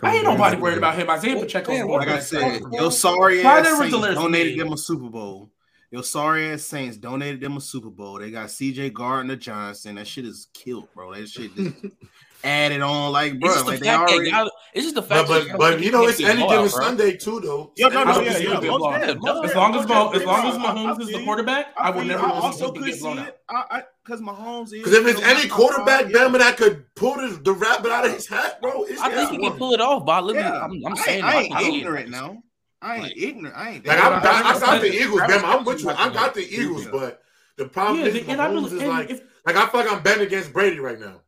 [0.03, 0.63] I ain't nobody back.
[0.63, 1.11] worried about him.
[1.11, 2.25] Isaiah Pacheco's Yeah, more like than I that.
[2.25, 4.61] said, your sorry Clyde ass Edwards Saints Alaire donated made.
[4.67, 5.51] them a Super Bowl.
[5.91, 8.19] Your sorry ass Saints donated them a Super Bowl.
[8.19, 9.95] They got CJ Gardner Johnson.
[9.97, 11.15] That shit is killed, bro.
[11.15, 11.77] That shit just
[12.45, 13.49] added on like, bro.
[13.51, 14.31] It's just Like the they fact already.
[14.31, 16.65] that it's just the But fact but, that but you know it's can't any given
[16.67, 16.81] out, bro.
[16.85, 17.73] Sunday too though.
[17.77, 18.39] Yeah, no, no, don't yeah, yeah.
[18.39, 19.01] he'll get most blown out.
[19.01, 20.55] definitely, most As long as definitely, as long as.
[20.59, 22.09] Mahomes I is the quarterback, I will feel you.
[22.13, 23.29] never I also could see blown out.
[23.29, 23.41] it.
[23.49, 27.17] I because Mahomes is Because if it's any quarterback, top five, Bama, that could pull
[27.17, 30.07] the, the rabbit out of his hat, bro, I think he can pull it off,
[30.07, 30.63] but I literally, Yeah.
[30.65, 31.79] I'm, I'm I ain't- saying I I ain't can see it.
[31.81, 32.43] ignorant now.
[32.81, 33.57] I ain't Like- ignorant.
[33.57, 33.87] I ain't.
[33.87, 35.45] Like I'm, I- I, I- I got the I- Eagles, I- Bama.
[35.59, 35.91] I'm with you.
[35.91, 36.61] I got the Yeah.
[36.61, 37.21] Eagles, but
[37.57, 39.67] the problem Yeah, is the- and I Mahomes believe is and like, if like I
[39.67, 41.21] feel like I'm betting against Brady right now.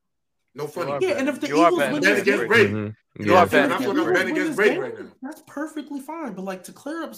[0.54, 1.06] No funny.
[1.06, 2.72] yeah, and if the You are Eagles betting win this against game, Brady.
[2.72, 2.96] Mhm.
[3.20, 3.38] You Yeah.
[3.38, 3.72] are betting.
[3.72, 5.06] I feel like I'm Eagles betting against this Brady right now.
[5.22, 6.32] That's perfectly fine.
[6.34, 7.14] But like to clear up,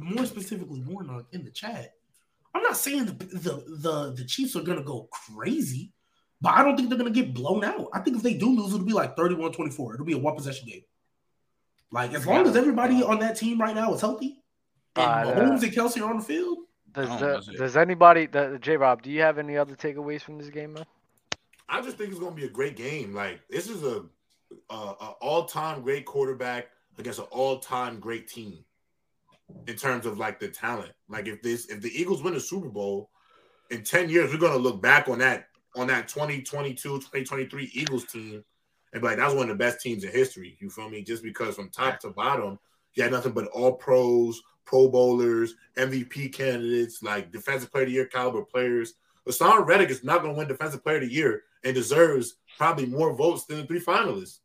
[0.00, 1.94] more specifically, Warren on- in the chat,
[2.54, 5.92] I'm not saying the the the, the Chiefs are gonna go crazy,
[6.40, 7.88] but I don't think they're gonna get blown out.
[7.92, 9.94] I think if they do lose, it'll be like 31-24.
[9.94, 10.82] It'll be a one possession game.
[11.92, 14.42] Like as long as everybody on that team right now is healthy,
[14.96, 16.58] and Uh, Mahomes and Kelce are on the field,
[16.92, 19.74] Does, the, know, is it- does anybody, the, J Rob, do you have any other
[19.76, 20.84] takeaways from this game, man?
[21.68, 23.14] I just think it's gonna be a great game.
[23.14, 24.04] Like this is a,
[24.70, 28.64] a, a all time great quarterback against an all time great team
[29.66, 30.92] in terms of like the talent.
[31.08, 33.10] Like if this if the Eagles win the Super Bowl
[33.70, 35.46] in 10 years, we're gonna look back on that
[35.76, 38.44] on that 2022, 2023 Eagles team
[38.92, 40.56] and be like, that's one of the best teams in history.
[40.60, 41.02] You feel me?
[41.02, 42.58] Just because from top to bottom,
[42.94, 47.94] you had nothing but all pros, pro bowlers, MVP candidates, like defensive player of the
[47.94, 48.94] year caliber players.
[49.26, 52.86] Haason Reddick is not going to win Defensive Player of the Year and deserves probably
[52.86, 54.38] more votes than the three finalists.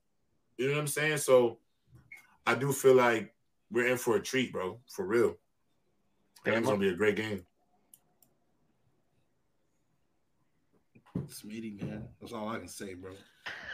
[0.57, 1.17] You know what I'm saying?
[1.17, 1.59] So
[2.45, 3.33] I do feel like
[3.71, 4.79] we're in for a treat, bro.
[4.89, 5.35] For real.
[6.45, 7.45] I think it's going to be a great game.
[11.27, 12.07] Smitty, man.
[12.21, 13.11] That's all I can say, bro.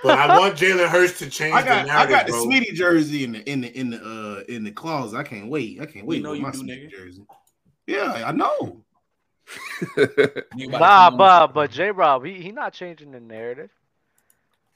[0.01, 2.45] But I want Jalen Hurts to change I got the I got the bro.
[2.45, 5.17] Smitty jersey in the in the in the uh in the closet.
[5.17, 5.79] I can't wait.
[5.79, 6.89] I can't wait You know you my do, nigga.
[6.89, 7.25] jersey.
[7.85, 8.83] Yeah, I know.
[10.55, 13.19] You about to Nah, come but the- but J Rob, he, he not changing the
[13.19, 13.69] narrative.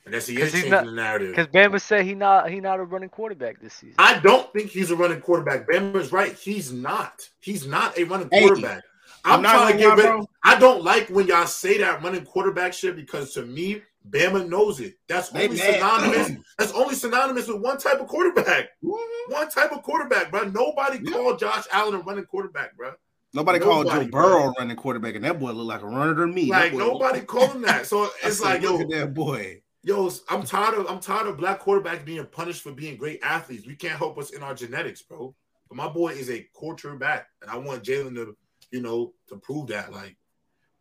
[0.05, 1.35] I guess he 'Cause is changing not- the narrative.
[1.35, 3.95] Because Bama said he not he not a running quarterback this season.
[3.99, 5.67] I don't think he's a running quarterback.
[5.67, 6.33] Bama's right.
[6.33, 7.27] He's not.
[7.39, 8.83] He's not a running Hey, quarterback.
[9.25, 10.25] I'm, I'm trying to gonna get rid.
[10.43, 14.79] I don't like when y'all say that running quarterback shit because to me, Bama knows
[14.79, 14.93] it.
[15.09, 15.73] That's They only mad.
[15.73, 16.31] synonymous.
[16.57, 18.69] That's only synonymous with one type of quarterback.
[18.81, 19.33] Mm-hmm.
[19.33, 20.43] One type of quarterback, bro.
[20.43, 21.11] Nobody Yeah.
[21.11, 22.93] called Josh Allen a running quarterback, bro.
[23.37, 24.21] Nobody, called Nobody, Joe bro.
[24.23, 26.49] Burrow running quarterback, and that boy looked like a runner to me.
[26.49, 27.85] Like nobody called him that.
[27.85, 29.61] So it's said, like, look yo, at that boy.
[29.83, 33.67] yo, I'm tired of I'm tired of black quarterbacks being punished for being great athletes.
[33.67, 35.35] We can't help us in our genetics, bro.
[35.69, 38.35] But my boy is a quarterback, and I want Jalen to,
[38.71, 39.93] you know, to prove that.
[39.93, 40.17] Like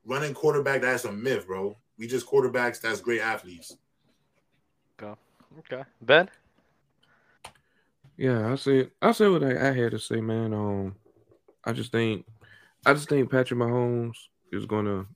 [0.07, 1.77] running quarterback, that's a myth, bro.
[1.99, 3.77] We just quarterbacks, that's great athletes.
[4.99, 5.13] Okay.
[5.59, 6.31] Okay, Ben.
[8.17, 10.55] Yeah, I said I said what I, I had to say, man.
[10.55, 10.97] Um,
[11.63, 12.25] I just think
[12.87, 14.17] I just think Patrick Mahomes
[14.53, 15.07] is gonna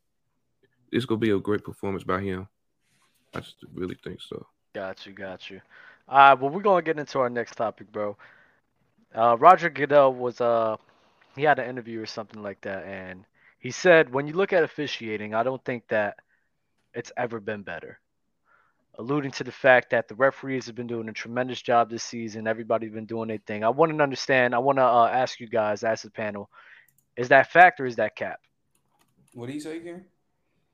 [0.93, 2.49] it's gonna be a great performance by him.
[3.35, 4.47] I just really think so.
[4.75, 5.62] Got you, got you.
[6.09, 8.16] All right, well, we're gonna get into our next topic, bro.
[9.14, 10.77] Uh, Roger Goodell was uh,
[11.37, 13.25] he had an interview or something like that, and
[13.61, 16.16] he said, when you look at officiating, I don't think that
[16.95, 18.01] it's ever been better.
[18.99, 22.47] alluding to the fact that the referees have been doing a tremendous job this season.
[22.47, 23.64] Everybody's been doing their thing.
[23.64, 24.55] I want to understand.
[24.55, 26.51] I want to uh, ask you guys, ask the panel,
[27.21, 28.41] is that fact or is that cap?
[29.35, 30.07] What do you say again?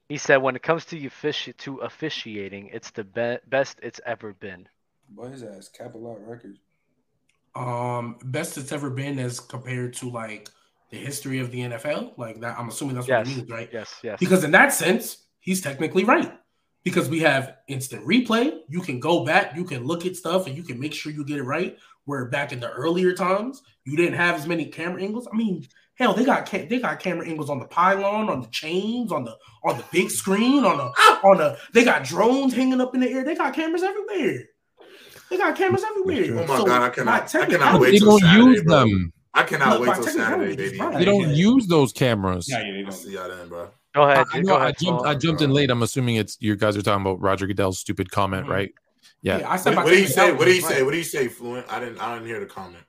[0.08, 4.32] He said when it comes to offici- to officiating, it's the be- best it's ever
[4.32, 4.68] been.
[5.08, 6.60] Boy, his ass cap a lot records.
[7.56, 10.48] Um, best it's ever been as compared to like
[10.90, 12.16] the history of the NFL.
[12.16, 13.26] Like that, I'm assuming that's Yes.
[13.26, 13.68] what he means, right?
[13.72, 14.20] Yes, yes.
[14.20, 16.32] Because in that sense, he's technically right.
[16.84, 20.56] Because we have instant replay, you can go back, you can look at stuff, and
[20.56, 21.76] you can make sure you get it right.
[22.04, 25.26] Where back in the earlier times, you didn't have as many camera angles.
[25.32, 25.66] I mean,
[25.96, 29.24] hell, they got ca- they got camera angles on the pylon, on the chains, on
[29.24, 30.84] the on the big screen, on the
[31.24, 31.58] on the.
[31.72, 33.24] They got drones hanging up in the air.
[33.24, 34.44] They got cameras everywhere.
[35.30, 36.44] They got cameras everywhere.
[36.44, 38.62] Oh my God, I cannot- by I cannot technicality- wait They till don't Saturday, use
[38.62, 38.78] bro.
[38.80, 39.12] them.
[39.34, 40.78] I cannot Look, wait till Saturday, baby.
[40.98, 42.46] They don't use those cameras.
[42.48, 42.92] Yeah, yeah, they I'll don't.
[42.92, 43.68] see y'all then, bro.
[43.94, 44.26] Go ahead.
[44.32, 45.04] I Go know I jumped.
[45.04, 45.70] I jumped in late.
[45.70, 48.50] I'm assuming it's you guys are talking about Roger Goodell's stupid comment, Mhm.
[48.50, 48.74] right?
[49.22, 49.42] Yeah.
[49.50, 50.32] I said What, by what did he say?
[50.32, 50.82] What did he say?
[50.82, 51.66] What did he say, Fluent?
[51.70, 51.98] I didn't.
[51.98, 52.84] I didn't hear the comment.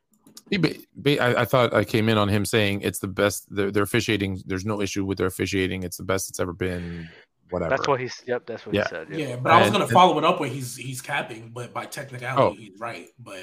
[0.49, 3.53] He ba- ba- I, I thought I came in on him saying it's the best.
[3.53, 4.41] Their, their officiating.
[4.45, 5.83] There's no issue with their officiating.
[5.83, 7.09] It's the best it's ever been.
[7.49, 7.69] Whatever.
[7.69, 8.21] That's what he's.
[8.27, 8.83] Yep, that's what Yeah.
[8.83, 9.07] he said.
[9.09, 9.43] Yeah, Yep.
[9.43, 12.41] but I was gonna and- follow it up where he's he's capping, but by technicality
[12.41, 12.53] Oh.
[12.59, 13.07] he's right.
[13.19, 13.39] But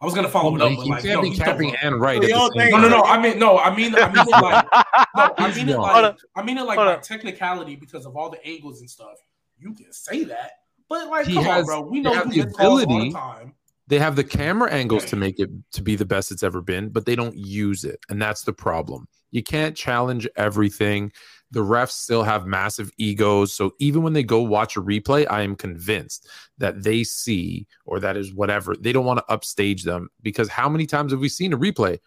[0.00, 1.74] I was gonna follow Well, it up, he but like can't no, be he's capping
[1.76, 2.16] and right.
[2.16, 3.02] At the same No, no, no.
[3.02, 3.58] I mean, no.
[3.58, 4.66] I mean, I mean it like
[5.16, 5.34] no.
[5.38, 6.16] I mean it like.
[6.36, 9.16] I mean it like by technicality because of all the angles and stuff.
[9.58, 10.50] You can say that,
[10.88, 11.80] but like, He come has- on, bro.
[11.90, 13.54] We know have who the gets calls all ability- the time.
[13.88, 16.88] They have the camera angles to make it to be the best it's ever been,
[16.88, 19.06] but they don't use it, and that's the problem.
[19.30, 21.12] You can't challenge everything.
[21.52, 25.42] The refs still have massive egos, so even when they go watch a replay, I
[25.42, 26.28] am convinced
[26.58, 28.74] that they see or that is whatever.
[28.74, 32.00] They don't want to upstage them because how many times have we seen a replay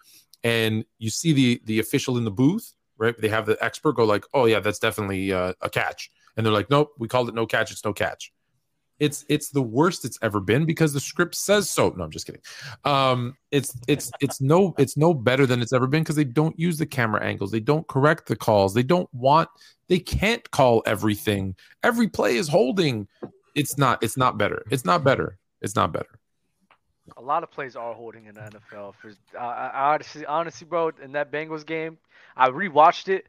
[0.44, 3.18] and you see the the official in the booth, right?
[3.18, 6.54] They have the expert go like, "Oh yeah, that's definitely uh, a catch," and they're
[6.54, 7.72] like, "Nope, we called it no catch.
[7.72, 8.32] It's no catch."
[9.00, 11.94] It's it's the worst it's ever been because the script says so.
[11.96, 12.42] No, I'm just kidding.
[12.84, 16.58] Um, it's it's it's no it's no better than it's ever been because they don't
[16.60, 17.52] use the camera angles.
[17.52, 18.74] They don't correct the calls.
[18.74, 19.50] They don't want.
[19.88, 21.56] They can't call everything.
[21.84, 23.08] Every play is holding.
[23.56, 24.04] It's not.
[24.04, 24.64] It's not better.
[24.70, 25.38] It's not better.
[25.62, 26.20] It's not better.
[27.18, 28.94] A lot of plays are holding in the NFL.
[28.96, 31.98] For, I, I honestly, honestly, bro, in that Bengals game,
[32.38, 33.28] I rewatched it.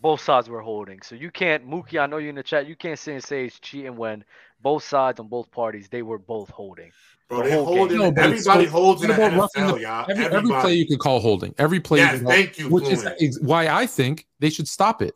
[0.00, 2.00] Both sides were holding, so you can't, Mookie.
[2.00, 2.66] I know you're in the chat.
[2.66, 4.24] You can't sit and say it's cheating when
[4.64, 6.90] both sides on both parties they were both holding.
[7.28, 7.98] Bro, The they whole hold game.
[7.98, 10.06] No, but Everybody so- holds in the about NFL, the- y'all.
[10.10, 11.54] Every, every play you could call holding.
[11.58, 14.66] Every play, you Yes, could call- thank you, which is why I think they should
[14.68, 15.14] stop it.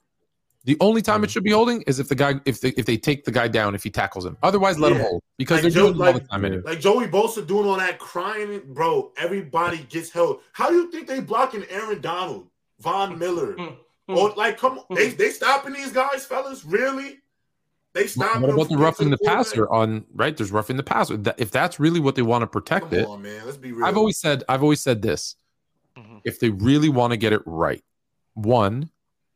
[0.64, 1.24] The only time Mm-hmm.
[1.24, 3.48] it should be holding is if the guy if they if they take the guy
[3.48, 4.36] down if he tackles him.
[4.42, 6.62] Otherwise, let him hold because Like they're Joe- doing it all the like- time anyway.
[6.64, 9.12] Like Joey Bosa doing all that crying, bro.
[9.16, 10.40] Everybody gets held.
[10.52, 12.48] How do you think they blocking Aaron Donald,
[12.80, 13.54] Von Miller?
[13.54, 13.76] Mm,
[14.08, 16.64] Or like, come on, they they stopping these guys, fellas?
[16.64, 17.18] Really?
[17.98, 18.42] They stopping.
[18.42, 20.36] What them about the from roughing the getting to passer on right?
[20.36, 21.20] There's roughing the passer.
[21.36, 23.44] If that's really what they want to protect Come it, on, man.
[23.44, 23.84] Let's be real.
[23.84, 25.36] I've always said I've always said this.
[25.96, 26.20] Mhm.
[26.24, 27.82] If they really want to get it right,
[28.34, 28.90] one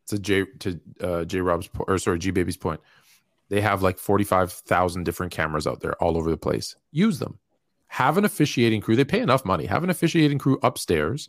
[0.07, 2.81] to J to uh, J Rob's po- or sorry G Baby's point,
[3.49, 6.77] they have like forty five thousand different cameras out there all over the place.
[6.93, 7.39] Use them.
[7.89, 8.97] Have an officiating crew.
[8.97, 9.67] They pay enough money.
[9.67, 11.29] Have an officiating crew upstairs,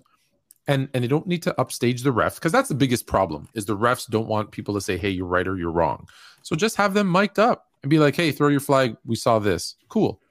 [0.67, 3.47] and and they don't need to upstage the refs because that's the biggest problem.
[3.53, 6.07] Is the refs don't want people to say, "Hey, you're right or you're wrong."
[6.41, 8.95] So just have them mic'd up and be like, "Hey, throw your flag.
[9.05, 9.75] We saw this.
[9.89, 10.21] Cool."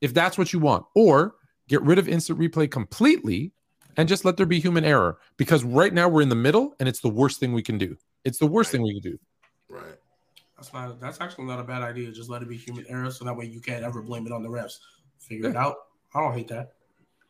[0.00, 1.34] If that's what you want, or
[1.68, 3.52] get rid of instant replay completely
[3.96, 6.88] and just let there be human error because right now we're in the middle and
[6.88, 7.96] it's the worst thing we can do.
[8.24, 8.78] It's the worst Right.
[8.78, 9.18] thing we can do.
[9.68, 9.96] right.
[10.56, 11.00] That's not.
[11.00, 12.10] That's actually not a bad idea.
[12.12, 14.42] Just let it be human error, so that way you can't ever blame it on
[14.42, 14.78] the refs.
[15.18, 15.76] Figure it out.
[16.14, 16.72] I don't hate that.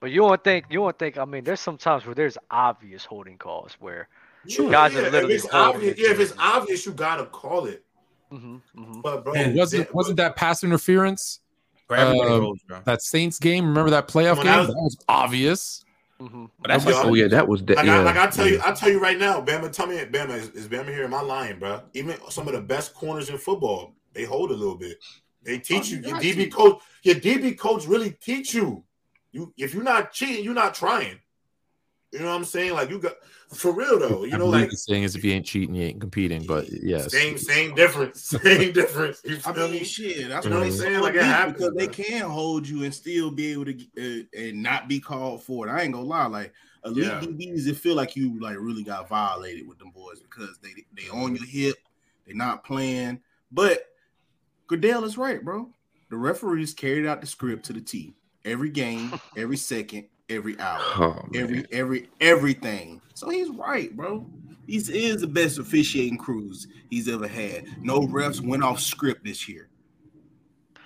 [0.00, 1.18] But you won't think you won't think.
[1.18, 4.08] I mean, there's some times where there's obvious holding calls where.
[4.46, 7.66] Yeah, Guys are literally if it's holding obvious, yeah, if it's obvious, you gotta call
[7.66, 7.84] it.
[8.30, 11.40] hmm hmm But bro, And wasn't that- wasn't that pass interference
[11.88, 12.80] Bro, everybody Um, bro.
[12.86, 13.66] that Saints game?
[13.66, 14.52] Remember that playoff Come on, game?
[14.54, 15.84] that was- That was obvious.
[16.18, 17.98] hmm But that's Oh yeah, that was de- Like, yeah.
[18.00, 18.62] I, like I tell you.
[18.64, 19.70] I tell you right now, Bama.
[19.70, 21.04] Tell me, Bama is, is Bama here?
[21.04, 21.82] Am I lying, bro?
[21.92, 24.96] Even some of the best corners in football, they hold a little bit.
[25.42, 26.02] They teach Oh, you.
[26.02, 26.48] you Your DB to.
[26.50, 28.84] coach, your DB coach really teach you.
[29.32, 31.18] You if you're not cheating, you're not trying.
[32.12, 32.72] You know what I'm saying?
[32.72, 33.14] Like you got
[33.54, 34.24] for real though.
[34.24, 36.44] You I know, believe like the saying is if you ain't cheating, you ain't competing.
[36.44, 39.20] But yes, same same difference, same difference.
[39.24, 39.84] You I feel mean, me?
[39.84, 40.28] shit.
[40.28, 40.94] That's You know what what they I'm saying?
[41.00, 44.24] Like, Like it happens, because they can hold you and still be able to uh,
[44.36, 45.70] and not be called for it.
[45.70, 46.26] I ain't gonna lie.
[46.26, 46.52] Like
[46.84, 47.20] elite Yeah.
[47.20, 51.08] DBs, it feel like you like really got violated with them boys because they they
[51.10, 51.76] on your hip,
[52.26, 53.20] they not playing.
[53.52, 53.86] But
[54.66, 55.68] Goodell is right, bro.
[56.10, 58.14] The referees carried out the script to the T.
[58.44, 63.00] Every game, every second, every hour Oh, every every everything.
[63.14, 64.26] So he's right, bro.
[64.66, 67.64] He's is the best officiating crews he's ever had.
[67.82, 69.68] No refs went off script this year.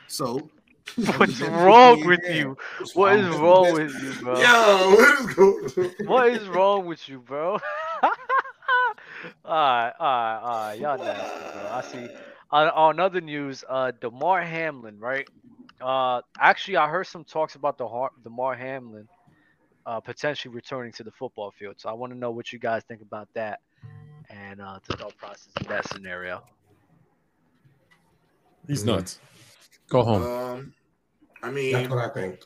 [0.06, 0.50] So
[1.16, 2.56] What's wrong with you?
[2.92, 4.38] What is wrong with you, bro?
[4.38, 6.06] Yo, what is going on?
[6.06, 7.58] What is wrong with you, bro?
[9.44, 10.80] alright, alright, alright.
[10.80, 11.68] Y'all nasty, bro.
[11.72, 12.14] I see.
[12.50, 15.28] On, on other news, uh, Damar Hamlin, right?
[15.80, 19.08] Uh, actually, I heard some talks about the Har- Damar Hamlin,
[19.86, 21.74] uh, potentially returning to the football field.
[21.78, 23.60] So I want to know what you guys think about that,
[24.30, 26.42] and uh, the thought process in that scenario.
[28.66, 29.20] He's nuts.
[29.88, 30.22] Go home.
[30.22, 30.74] Um,
[31.42, 32.40] I That's what I think.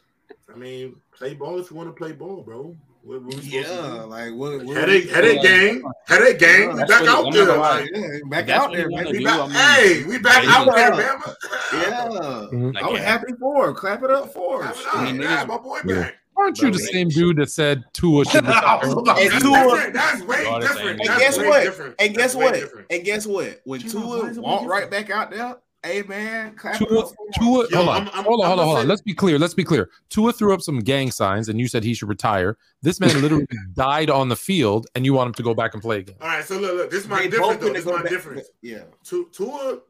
[0.52, 2.76] I mean, play ball if you want to play ball, bro.
[3.08, 4.06] What, what we Yeah, do?
[4.06, 4.64] like what?
[4.66, 6.68] what Headache, headache gang, headache gang.
[6.68, 9.40] We That's back out there, not like Yeah, back out there, you we back.
[9.40, 11.16] I mean, hey, we back out there, man.
[11.72, 12.08] Yeah,
[12.52, 12.76] Mhm.
[12.76, 13.06] I was yeah.
[13.06, 13.74] happy for him.
[13.76, 14.72] Clap it up for him.
[14.92, 15.94] I I mean, yeah, my boy Yeah.
[16.02, 16.14] back.
[16.36, 18.80] Aren't you the same dude that said Tua should retire?
[18.82, 21.00] And That's Tua- That's way different.
[21.00, 21.06] angry.
[21.08, 21.62] And guess way what?
[21.64, 21.96] different.
[21.98, 22.84] And guess That's what?
[22.90, 23.60] And guess what?
[23.64, 27.26] When Jimmy, why Tua is walked right back out there, hey man, Tua, up for
[27.26, 27.32] him.
[27.38, 28.88] Tua, Yo, hold on, I'm- I'm- hold on, I'm hold on, hold on.
[28.88, 29.38] Let's be clear.
[29.38, 29.90] Let's be clear.
[30.10, 32.56] Tua threw up some gang signs, and you said he should retire.
[32.82, 35.82] This man literally died on the field, and you want him to go back and
[35.82, 36.16] play again.
[36.20, 36.90] All right, so look, look.
[36.90, 37.68] This is my They difference, though.
[37.72, 38.48] This is my back- difference.
[38.62, 39.80] Yeah, Tu- Tua,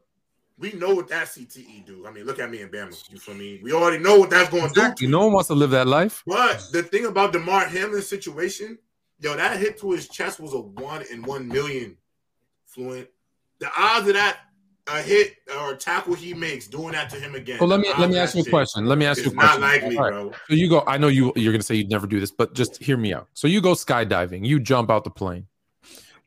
[0.57, 2.05] we know what that CTE do.
[2.05, 2.93] I mean, look at me in Bama.
[3.11, 3.59] You feel me?
[3.63, 4.81] We already know what that's going to do.
[4.81, 5.07] Exactly.
[5.07, 6.21] No one wants to live that life.
[6.27, 8.77] But the thing about Damar Hamlin's situation,
[9.21, 11.95] yo, that hit to his chest was a one in one million.
[12.65, 13.07] Fluent.
[13.59, 14.37] The odds of that
[14.93, 17.57] a hit or a tackle he makes doing that to him again.
[17.59, 18.85] Well, let me the let me ask you a question.
[18.85, 19.61] Let me ask is you a question.
[19.61, 19.81] not question.
[19.83, 20.11] likely, All right.
[20.11, 20.31] bro.
[20.47, 20.83] So you go.
[20.87, 21.31] I know you.
[21.35, 23.27] You're going to say you'd never do this, but just hear me out.
[23.33, 24.45] So you go skydiving.
[24.45, 25.47] You jump out the plane.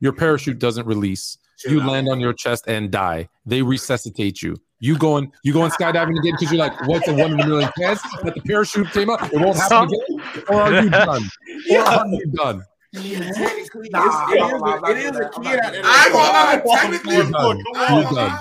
[0.01, 1.39] Your parachute doesn't release.
[1.59, 1.89] Chill You out.
[1.89, 3.29] land on your chest and die.
[3.47, 4.57] They resuscitate you.
[4.81, 7.71] You going you going skydiving again because you're like, what's a one in a million
[7.79, 9.23] chance that the parachute came up?
[9.23, 10.45] It won't happen again.
[10.49, 11.31] Or are you done?
[11.71, 12.63] Or are you done?
[12.93, 15.59] technically, Nah, it's, it I'm is not- a, I'm it is not a doing kid
[15.59, 15.65] that.
[15.65, 15.83] out there.
[15.85, 17.63] I ain't gonna technically, for done.
[17.77, 18.41] Come on.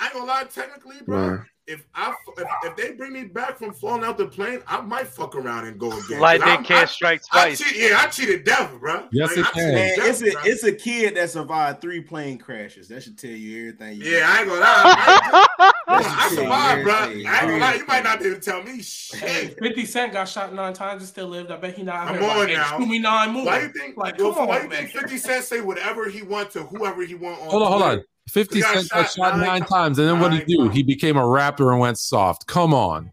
[0.00, 0.26] Ain't gonna done.
[0.26, 0.32] lie.
[0.34, 1.28] I ain't gonna lie, technically, bro.
[1.28, 1.40] Right.
[1.68, 5.06] If I if, if they bring me back from falling out the plane, I might
[5.06, 6.18] fuck around and go again.
[6.18, 7.58] Lightning 'Cause I'm- can't I- strike I twice.
[7.60, 9.06] cheat, yeah, I cheated devil, bro.
[9.12, 9.72] Yes, it can.
[9.74, 10.42] Man, devil, it's a bro.
[10.44, 12.88] it's a kid that survived three plane crashes.
[12.88, 14.00] That should tell you everything.
[14.00, 15.46] You yeah, I ain't gonna lie.
[15.56, 16.92] I, I survived, bro.
[16.94, 17.74] I everything, ain't gonna lie.
[17.74, 19.58] You might not be able to tell me Hey, shit.
[19.62, 21.52] 50 Cent got shot nine times and still lived.
[21.52, 22.76] I bet he not out Come on like, now.
[22.78, 23.46] shoot me nine more.
[23.46, 23.96] Why you think?
[23.96, 24.78] Like, yo, come why on, you man.
[24.88, 27.46] think Fifty Cent say whatever he want to whoever he want on?
[27.50, 28.04] Hold on, hold on.
[28.28, 29.70] 50 He got shot shot nine nine times.
[29.70, 30.72] times, and then what did he Nine do?
[30.72, 32.46] He became a rapper and went soft.
[32.46, 33.12] Come on.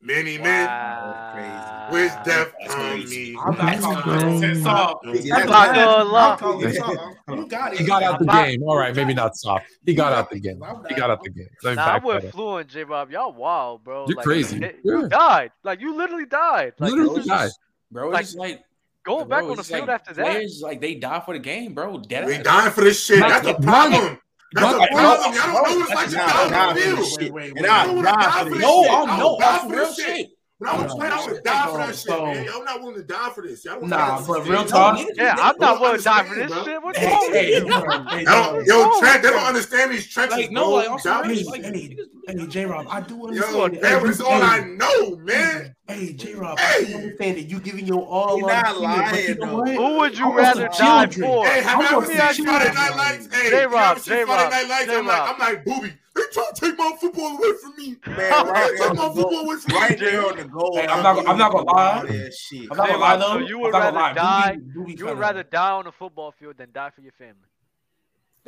[0.00, 1.88] Many men Wow.
[1.90, 3.32] wish death That's on crazy.
[3.32, 3.38] me.
[3.42, 5.06] I'm not calling 50 soft.
[5.06, 6.32] I'm not gonna lie.
[6.32, 6.98] I'm calling it soft.
[7.30, 7.78] You got it.
[7.80, 8.62] He got out the I'm not- game.
[8.64, 9.64] All right, maybe not soft.
[9.86, 10.60] He got out the game.
[10.90, 11.48] He got out the game.
[11.62, 12.30] Let me Nah, I'm with up.
[12.32, 13.10] Fluent, J Rob.
[13.10, 14.04] Y'all wild, bro.
[14.06, 14.56] You're Like, crazy.
[14.56, 14.70] You, Yeah.
[14.84, 15.52] you died.
[15.62, 16.74] Like you literally died.
[16.78, 17.50] Like Literally you- died.
[17.90, 18.62] Bro, Like, it's like
[19.04, 20.26] going bro, back on the field like after that.
[20.26, 21.96] players, like they die for the game, bro.
[21.98, 22.42] Dead We ass.
[22.44, 23.20] dying for this shit.
[23.20, 24.18] That's the problem.
[24.54, 25.34] That's the problem.
[25.34, 27.12] Y'all don't know what it's like to Nah, die on the field.
[27.18, 27.70] Wait, wait, And wait.
[27.70, 28.88] I I don't wanna die die for for this this No.
[28.90, 30.30] I'm no, I'm real shit.
[30.64, 30.72] Shit.
[30.72, 32.48] When I was playing, I would die for that shit, man.
[32.54, 33.64] I'm not willing to die for this.
[33.64, 36.82] Y'all Nah, but real talk- Yeah, I'm not willing to die for this shit.
[36.82, 37.66] What's Hey, wrong with you?
[37.68, 40.70] hey, I don't, hey, yo, Trent, they don't understand these trenches, Like, no, bro.
[40.74, 41.96] like, also, Y'all- Hey, hey,
[42.26, 43.26] hey, J Rob, I do Yo,
[43.64, 43.78] understand.
[43.82, 45.74] that was all I know, man.
[45.86, 46.92] Hey, J Rob, Hey.
[46.92, 48.36] I understand that you giving your all.
[48.36, 49.56] He on not but lying, you know though.
[49.58, 49.74] what?
[49.74, 51.46] Who would you rather die for?
[51.46, 52.72] Hey, have you ever seen Friday.
[52.74, 53.28] Night Lights?
[53.34, 54.90] Hey, J-Rob, you ever seen J-Rob, Friday Night Lights?
[54.90, 55.28] I'm like, J-Rob.
[55.34, 55.92] I'm like, booby.
[56.14, 57.96] They trying to take my football away from me.
[58.06, 59.40] Man, They right trying there take my football goal.
[59.46, 59.96] away from Right me.
[60.06, 60.76] there on the goal.
[60.76, 61.98] Hey, I'm not- I'm not gonna lie.
[61.98, 62.60] All shit.
[62.70, 64.12] I'm not gonna J-Rob, lie so you would not gonna rather lie.
[64.52, 67.12] die- Doobie- Doobie You would rather die on a football field than die for your
[67.12, 67.34] family.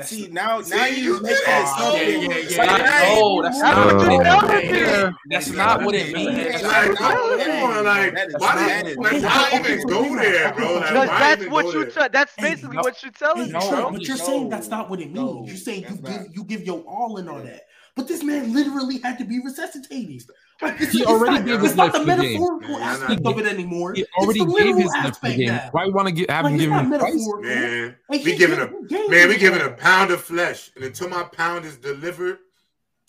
[0.02, 1.68] See now, See, now you you make that it.
[1.68, 2.30] something.
[2.30, 3.00] Yeah, yeah, yeah, like, yeah.
[3.00, 5.08] hey, No, that's That's not what you Oh, telling man.
[5.08, 5.16] me.
[5.30, 6.36] That's not what it means.
[6.36, 8.98] Like, That's not what it on, like, That is why did, it.
[8.98, 10.74] like, why even go there, bro?
[10.74, 11.82] Like, Because that's what you.
[11.84, 11.90] there?
[11.90, 13.90] Tell, that's basically what you're telling me, bro.
[13.90, 15.48] but you're saying that's not what it means.
[15.48, 16.34] you're saying you give not.
[16.34, 17.62] you give your all in on that.
[17.94, 20.24] But this man literally had to be resuscitated.
[20.62, 22.40] Like, it's, He already not, gave his not life the for the game.
[22.40, 23.94] metaphorical Yeah, aspect nah, of it anymore.
[23.94, 25.48] He already gave his life for the game.
[25.48, 25.68] now.
[25.72, 27.12] Why you want to get have Like, him it's give not him twice?
[27.12, 27.50] metaphorical.
[27.50, 31.08] Man, Like, we giving a game man, we giving a pound of flesh, and until
[31.08, 32.38] my pound is delivered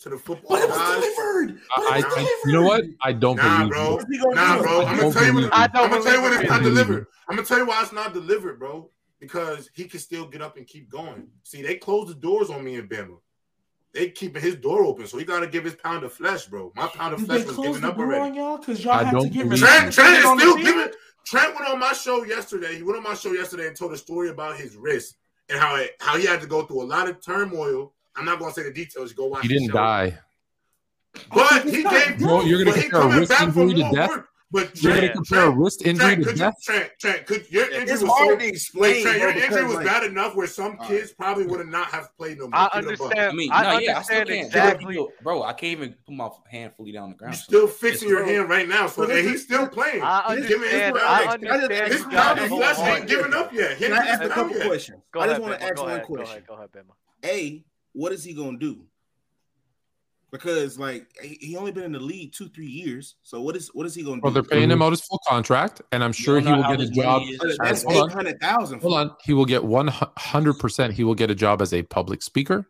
[0.00, 1.60] to the football But it was guys, delivered.
[1.76, 2.84] But I, it was I, you know what?
[3.02, 3.88] I don't Nah, believe bro.
[3.90, 3.94] you.
[3.96, 4.86] What's he gonna Nah, bro.
[4.86, 6.50] I'm gonna tell you What, believe it's, I I'm don't gonna tell you when it's
[6.50, 7.06] not delivered.
[7.28, 8.90] I'm gonna tell you why it's not delivered, bro.
[9.20, 11.26] Because he can still get up and keep going.
[11.42, 13.18] See, they closed the doors on me in Bama.
[13.94, 16.72] They keeping his door open, so he gotta give his pound of flesh, bro.
[16.76, 18.30] My pound of Did flesh was close given up door already.
[18.30, 18.58] on y'all?
[18.58, 20.88] Because y'all I had don't to get believe rid Trent, Trent is on still giving.
[21.24, 22.76] Trent went on my show yesterday.
[22.76, 25.16] He went on my show yesterday and told a story about his wrist
[25.48, 27.92] and how it, how he had to go through a lot of turmoil.
[28.14, 29.12] I'm not gonna say the details.
[29.14, 29.42] Go watch.
[29.42, 29.74] He didn't show.
[29.74, 30.18] die.
[31.34, 32.18] but he gave.
[32.18, 34.08] Bro, you're gonna but he compare a coming wrist back injury to death?
[34.10, 34.28] work.
[34.50, 35.12] But You're gonna Yeah.
[35.12, 36.52] compare a wrist injury Trent, to could you.
[36.64, 39.02] Trent, Trent, could your injury It's was hard so, to explain.
[39.02, 41.88] Trent, your injury was like, bad enough where some All kids probably would have not
[41.88, 42.58] have played no more.
[42.58, 43.00] I Keep it a buck.
[43.02, 43.30] understand.
[43.30, 44.46] I mean, I no, yeah, I still understand can't.
[44.46, 44.94] exactly.
[44.94, 47.34] Yo, Bro, I can't even put my hand fully down on the ground.
[47.34, 50.02] You're still so fixing it's- your hand right now, so and he's still playing.
[50.02, 50.98] I He's giving his understand.
[50.98, 51.92] I understand.
[51.92, 53.76] His you pound gotta of hold flesh ain't giving up yet.
[53.78, 55.02] Can I ask a down couple questions?
[55.14, 56.42] I just want to ask one question.
[56.48, 56.94] Go ahead, Bama.
[57.26, 58.86] A, what is he gonna do?
[60.30, 63.14] Because like he he only been in the league two, three years.
[63.22, 64.34] So what is what is he gonna Well, do?
[64.42, 66.90] they're paying him out his full contract, and I'm sure he will get a his
[66.90, 67.22] job.
[67.40, 68.10] Uh, That's Hold eight on.
[68.10, 68.82] hundred thousand.
[68.82, 70.92] Hold on, he will get one hundred percent.
[70.92, 72.68] He will get a job as a public speaker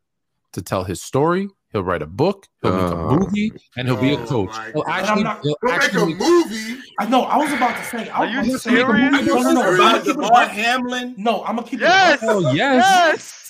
[0.53, 1.49] to tell his story.
[1.73, 2.47] He'll write a book.
[2.63, 3.19] He'll make a Oh.
[3.19, 4.57] movie, and he'll be a Oh coach.
[4.73, 6.81] He'll actually, I'm not- he'll We'll make a movie.
[7.01, 7.23] I know.
[7.25, 8.09] I was about to say.
[8.09, 9.27] I Are was you about to say- serious?
[9.27, 9.63] No, no, no.
[9.63, 11.15] I'm gonna keep it Hamlin.
[11.19, 12.23] No, I'm gonna keep Yes.
[12.23, 12.27] it.
[12.31, 13.48] Oh yes, Yes.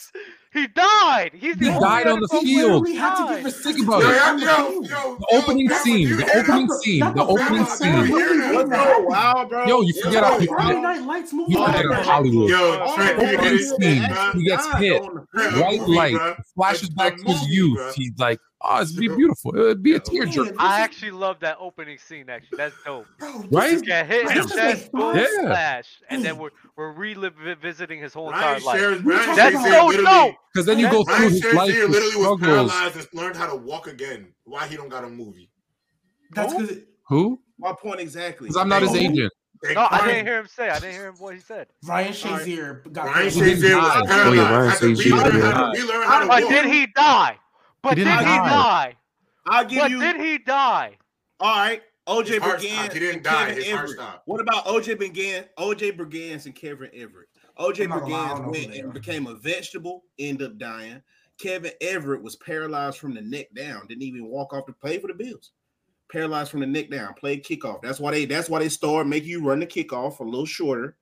[0.53, 1.33] He died.
[1.35, 2.85] He's the He died on the field.
[2.85, 3.45] We had to Died.
[3.45, 4.07] give Think about it.
[4.07, 7.95] yo, yo, yo, The opening yo, scene, the opening scene, the the opening scene.
[7.97, 8.55] you hear that?
[8.55, 8.97] What's that?
[8.97, 9.67] so wild, bro?
[9.67, 11.53] Yo, you forget how- you Friday Night Lights movie.
[11.53, 12.49] You forget how Hollywood.
[12.51, 13.83] Yo, All Trent, the you opening get players it?
[13.83, 14.17] scene, that Bruh.
[14.27, 15.03] actually he gets hit.
[15.03, 15.61] on the Bruh, field.
[15.63, 17.95] White light flashes back to his youth.
[17.95, 19.57] He's like, oh, it's be beautiful.
[19.57, 20.01] It'd be a Yeah.
[20.01, 20.55] tearjerker.
[20.59, 22.29] I actually love that opening scene.
[22.29, 23.07] Actually, that's dope.
[23.19, 23.73] Bro, this Right?
[23.75, 25.27] is- Get hit in This the is chest, like boom, Yeah.
[25.43, 26.39] splash, and then mm.
[26.39, 28.81] we're we're revisiting his whole Ryan entire life.
[28.81, 30.35] Shazier, We're Ryan That's Shazier about- so dope.
[30.53, 32.41] Because then you go through Ryan his life, Shazier his literally was struggles.
[32.73, 34.33] paralyzed and learned how to walk again.
[34.45, 35.51] Why he don't got a movie?
[36.33, 36.59] That's Who?
[36.67, 36.77] because
[37.09, 37.41] Who?
[37.59, 38.49] My point exactly.
[38.49, 39.33] Because I'm not his agent.
[39.63, 40.69] They No, I didn't hear him say.
[40.71, 41.67] I didn't hear him what he said.
[41.85, 43.77] Ryan Shazier got Ryan He didn't Shazier die.
[43.81, 44.37] was Oh, paralyzed.
[44.37, 45.73] yeah, Ryan had to Shazier relearn didn't how to die.
[45.83, 46.51] relearn how to But walk.
[46.53, 47.39] did he die?
[47.83, 48.49] But He did didn't he die.
[48.49, 48.97] die?
[49.47, 50.01] I'll give But you.
[50.01, 50.97] did he die?
[51.41, 52.93] All right, OJ His heart Brigance.
[52.93, 53.47] He didn't die.
[53.47, 53.99] Kevin His heart Everett.
[53.99, 54.23] stopped.
[54.29, 57.29] What about OJ Brigance, OJ Brigance and Kevin Everett?
[57.59, 60.59] OJ I'm not gonna lie, I don't Brigance went and became a vegetable, ended up
[60.59, 61.03] dying.
[61.39, 65.07] Kevin Everett was paralyzed from the neck down, didn't even walk off to play for
[65.07, 65.53] the Bills.
[66.11, 67.81] Paralyzed from the neck down, played kickoff.
[67.83, 70.97] That's why they that's why they started making you run the kickoff a little shorter.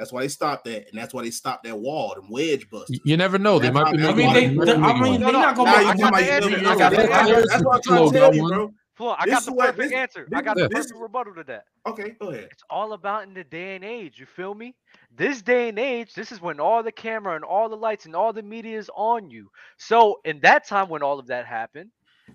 [0.00, 2.98] That's why they stopped that, and that's why they stopped that wall, them wedge busters.
[3.04, 3.58] You never know.
[3.58, 5.70] They That's might be I I mean, they, they, I mean, they're not gonna.
[5.70, 6.50] you I talking got the you answer.
[6.50, 7.46] living- I got the that's- answer.
[7.48, 8.74] That's what I'm Kilo trying to tell got you, bro.
[8.94, 10.28] Flo, I This got is the what- perfect this- answer.
[10.34, 11.64] I got the this- perfect rebuttal to that.
[11.86, 12.48] Okay, go ahead.
[12.50, 14.18] It's all about in the day and age.
[14.18, 14.74] You feel me?
[15.14, 18.16] This day and age, this is when all the camera and all the lights and
[18.16, 19.50] all the media is on you.
[19.76, 21.90] So in that time when all of that happened,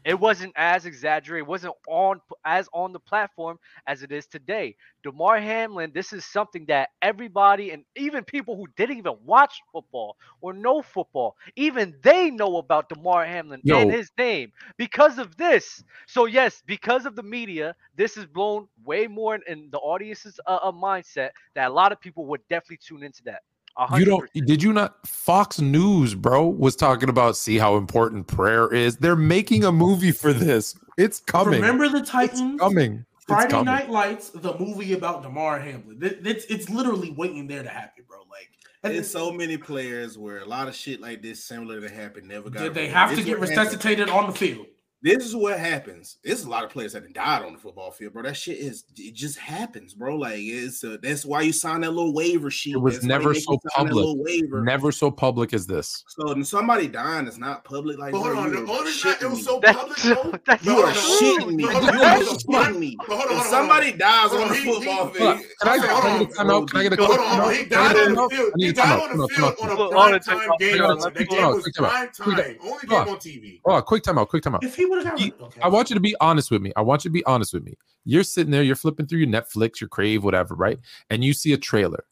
[0.06, 4.76] it wasn't as exaggerated, it wasn't on as on the platform as it is today.
[5.04, 10.18] Damar Hamlin, this is something that everybody and even people who didn't even watch football
[10.42, 13.82] or know football, even they know about Damar Hamlin Yo.
[13.82, 15.84] and his name because of this.
[16.08, 20.40] So yes, because of the media, this is blown way more in, in the audience's
[20.48, 23.42] uh, uh, mindset that a lot of people would definitely tune into that.
[23.78, 27.76] A You hundred don't did you not Fox News, bro, was talking about see how
[27.76, 28.98] important prayer is.
[28.98, 30.76] They're making a movie for this.
[30.98, 31.60] It's coming.
[31.60, 32.60] Remember the it's Titans?
[32.60, 33.06] coming.
[33.18, 33.66] It's Friday coming.
[33.66, 36.00] Night Lights, the movie about Damar Hamlin.
[36.02, 38.20] It- It's it's literally waiting there to happen, bro.
[38.32, 38.50] Like,
[38.84, 42.28] and There's so many players where a lot of shit like this similar to happen
[42.30, 42.62] never got.
[42.64, 43.74] did they have to get what happens.
[43.74, 44.68] resuscitated on the field?
[45.06, 46.18] This is what happens.
[46.24, 48.24] There's a lot of players that have died on the football field, bro.
[48.24, 50.16] That shit is it just happens, bro.
[50.16, 52.74] Like it's uh, that's why you sign that little waiver sheet.
[52.74, 54.16] It was That's never so you sign that public.
[54.18, 54.64] waiver.
[54.64, 56.04] Never so public as this.
[56.08, 58.00] So somebody dying is not public.
[58.00, 59.98] Like, But hold bro, on, you the are only reason it shitting was so public,
[60.00, 61.64] so- that's You are no, shitting me.
[61.66, 62.98] You hold on, are hold shitting me.
[63.08, 66.06] Hold on, If somebody dies on on, the football field, Can I, Okay, can hold
[66.06, 66.20] on.
[66.20, 66.70] get a timeout?
[66.72, 67.54] Can I get a Yo, quick hold on.
[67.54, 68.52] He died on the field.
[68.54, 69.72] I need He died on the on, come on, field on on.
[69.72, 70.60] a Hold on, prime time time out.
[70.60, 70.80] game.
[70.80, 71.92] Hold on, The hold game was quick time out.
[71.92, 72.58] prime Quick time.
[72.64, 73.08] Only Come game on.
[73.10, 73.62] on TV.
[73.66, 74.64] Hold on, quick timeout, quick timeout.
[74.64, 75.62] If he would have got, He- okay.
[75.62, 76.72] I want you to be honest with me.
[76.76, 77.74] I want you to be honest with me.
[78.06, 80.80] You're sitting there, you're flipping through your Netflix, your Crave, whatever, right?
[81.10, 82.06] And you see a trailer.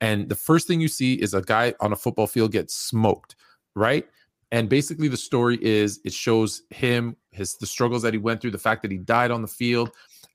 [0.00, 3.36] And the first thing you see is a guy on a football field get smoked,
[3.74, 4.06] right?
[4.52, 8.50] And basically the story is it shows him, his the struggles that he went through,
[8.52, 9.90] the fact that he died on the field,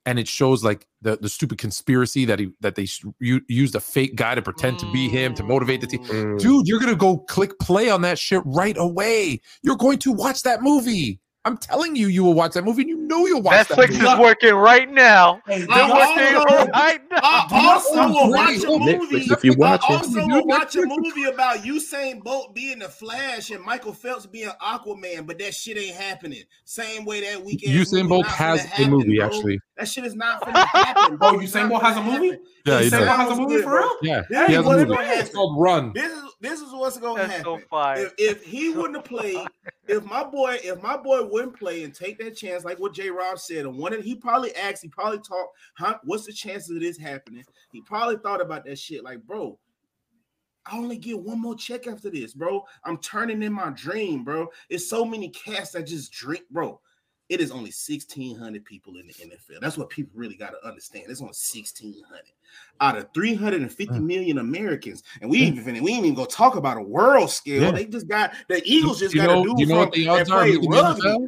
[0.06, 3.76] and it shows like the, the stupid conspiracy that he that they s- u- used
[3.76, 6.04] a fake guy to pretend to be him to motivate the team.
[6.04, 6.40] Mm.
[6.40, 9.42] Dude, you're gonna go click play on that shit right away.
[9.64, 11.20] You're going to watch that movie.
[11.46, 13.92] I'm telling you, you will watch that movie, and you know you'll watch that Netflix
[13.92, 14.06] movie.
[14.08, 15.42] is working right now.
[15.46, 17.20] Hey, They're I working also- right now.
[17.22, 19.28] I also will watch a Netflix, movie.
[19.32, 22.90] if you I watch it, also will watch a movie about Usain Bolt being the
[22.90, 26.44] Flash and Michael Phelps being Aquaman, but that shit ain't happening.
[26.64, 27.74] Same way that weekend.
[27.74, 29.60] Usain Bolt has a movie, actually.
[29.78, 31.18] That shit is not gonna happen.
[31.18, 31.28] bro.
[31.32, 32.30] Oh, It's Usain not Bolt has a movie?
[32.30, 32.46] happen.
[32.66, 33.00] Yeah, he Usain does.
[33.06, 33.92] Bolt has a movie for real?
[34.02, 34.48] Yeah, yeah.
[34.48, 34.94] he is has a movie.
[35.02, 35.92] It's called Run.
[35.94, 37.68] This is this is what's gonna That's so happen.
[37.70, 38.06] fire.
[38.06, 39.46] If, if he wouldn't have played,
[39.88, 43.10] if my boy, if my boy wouldn't play and take that chance, like what J.
[43.10, 46.80] Rob said, and one he probably asked, he probably talked, huh, what's the chances of
[46.82, 47.44] this happening?
[47.72, 49.60] He probably thought about that shit, like, bro.
[50.68, 52.64] I only get one more check after this, bro.
[52.84, 54.48] I'm turning in my dream, bro.
[54.70, 56.80] It's so many cats that just drink, bro.
[57.30, 59.60] It is only 1,600 people in the NFL.
[59.60, 61.06] That's what people really got to understand.
[61.10, 62.22] It's only 1,600
[62.82, 65.04] out of 350 million Americans.
[65.22, 67.64] And we even we ain't even gonna talk about a world scale.
[67.64, 67.72] Yeah.
[67.72, 69.92] They just got the Eagles just you got know, to do you know from what
[69.94, 70.44] the and odds are?
[70.44, 71.28] play rugby.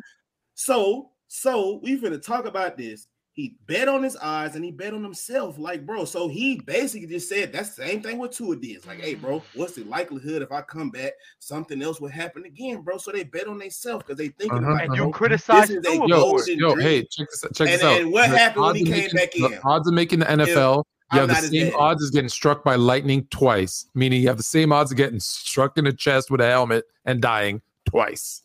[0.53, 3.07] So, so we finna talk about this.
[3.37, 6.05] He bet on his eyes and he bet on himself, like bro.
[6.05, 8.71] So he basically just said that's same thing what Tua did.
[8.77, 12.45] It's like, hey, bro, what's the likelihood if I come back, something else will happen
[12.45, 12.97] again, bro?
[12.97, 15.85] So they bet on themselves because they thinking Uh-huh, about And you criticize This is
[15.85, 16.47] a Yo, Yo, for it.
[16.47, 16.87] golden yo, dream.
[16.87, 18.01] hey, check this, check this And- out.
[18.01, 19.59] and what The happened when he came making- back the in?
[19.63, 20.77] odds of making the NFL,
[21.13, 21.75] you I'm have the same dad.
[21.77, 25.19] odds as getting struck by lightning twice, meaning you have the same odds of getting
[25.19, 28.41] struck in the chest with a helmet and dying twice.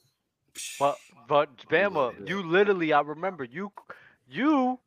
[0.78, 3.72] But but Bama, you literally, I remember you
[4.32, 4.78] you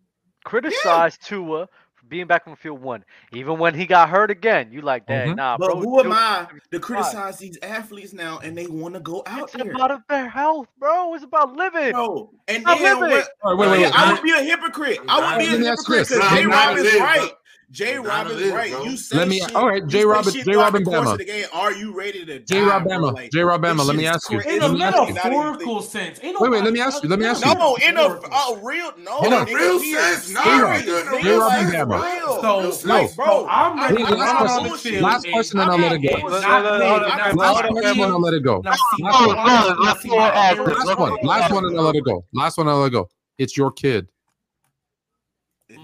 [0.43, 4.71] criticized Tua for being back on the field one, even when he got hurt again.
[4.71, 5.35] You like, dang, Mhm.
[5.35, 5.79] nah, But bro.
[5.81, 9.53] who am I to criticize these athletes now and they want to go out It's
[9.63, 9.71] there?
[9.71, 11.13] about their health, bro.
[11.15, 11.91] It's about living.
[11.91, 13.17] Bro, and Stop then living.
[13.17, 13.29] what?
[13.43, 13.93] All right, wait, wait, wait.
[13.95, 14.99] I would be a hypocrite.
[15.07, 17.31] I would be a Let me hypocrite because Nah, J I'm Rob is right.
[17.67, 17.71] Bro.
[17.71, 18.71] J I'm Rob is right.
[18.71, 18.83] bro.
[18.83, 19.55] You say Let me- shit.
[19.55, 19.99] all right, you J.
[19.99, 20.43] say Rob- shit J.
[20.43, 21.25] throughout Rob the and course Bama.
[21.25, 21.45] game.
[21.53, 22.59] Are you ready to J.
[22.59, 22.83] die, Rob?
[22.83, 23.41] Bama, Like, J.
[23.41, 24.39] Rob Bama, let me ask you.
[24.39, 26.19] In a crazy not metaphorical sense.
[26.23, 27.53] Ain't Wait, wait, let me ask you, let me ask you.
[27.53, 29.21] No, in a, uh, a real no.
[29.23, 32.41] In a real sense, nah, serious, we doing a nigga, real like, sense, for bro.
[32.41, 33.15] So, Real Like, sense.
[33.15, 34.57] bro, I'm ready last question.
[34.57, 35.01] on the field.
[35.03, 36.15] Last question, and I'm I'll let it go.
[36.15, 38.19] it's Let- not let- me, hold and on, I'm hold Last not question, and I'll
[38.21, 38.61] let it go.
[38.65, 39.01] Last one.
[39.01, 40.55] Last one, see, last my one.
[40.55, 42.25] parents- Last one, last one, and I'll let it go.
[42.33, 43.09] Last one, and I'll let it go.
[43.37, 44.14] It's your kid, If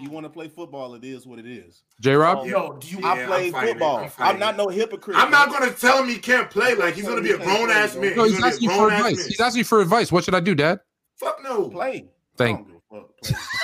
[0.02, 1.84] you want to play football, it is what it is.
[2.00, 2.14] J.
[2.14, 2.40] Rob.
[2.42, 3.00] Oh, Yo, do you?
[3.00, 3.98] Yeah, I I'm play football.
[4.00, 5.16] I'm I'm, not no hypocrite.
[5.18, 6.76] I'm not gonna tell him he can't play.
[6.76, 8.16] Like he's gonna be a grown ass man.
[8.16, 9.18] No, he's gonna be a asking for advice.
[9.18, 9.26] man.
[9.28, 10.12] He's asking you for advice.
[10.12, 10.80] What should I do, Dad?
[11.18, 11.70] Fuck no.
[11.70, 12.10] play.
[12.38, 13.18] Thank- I don't give a fuck.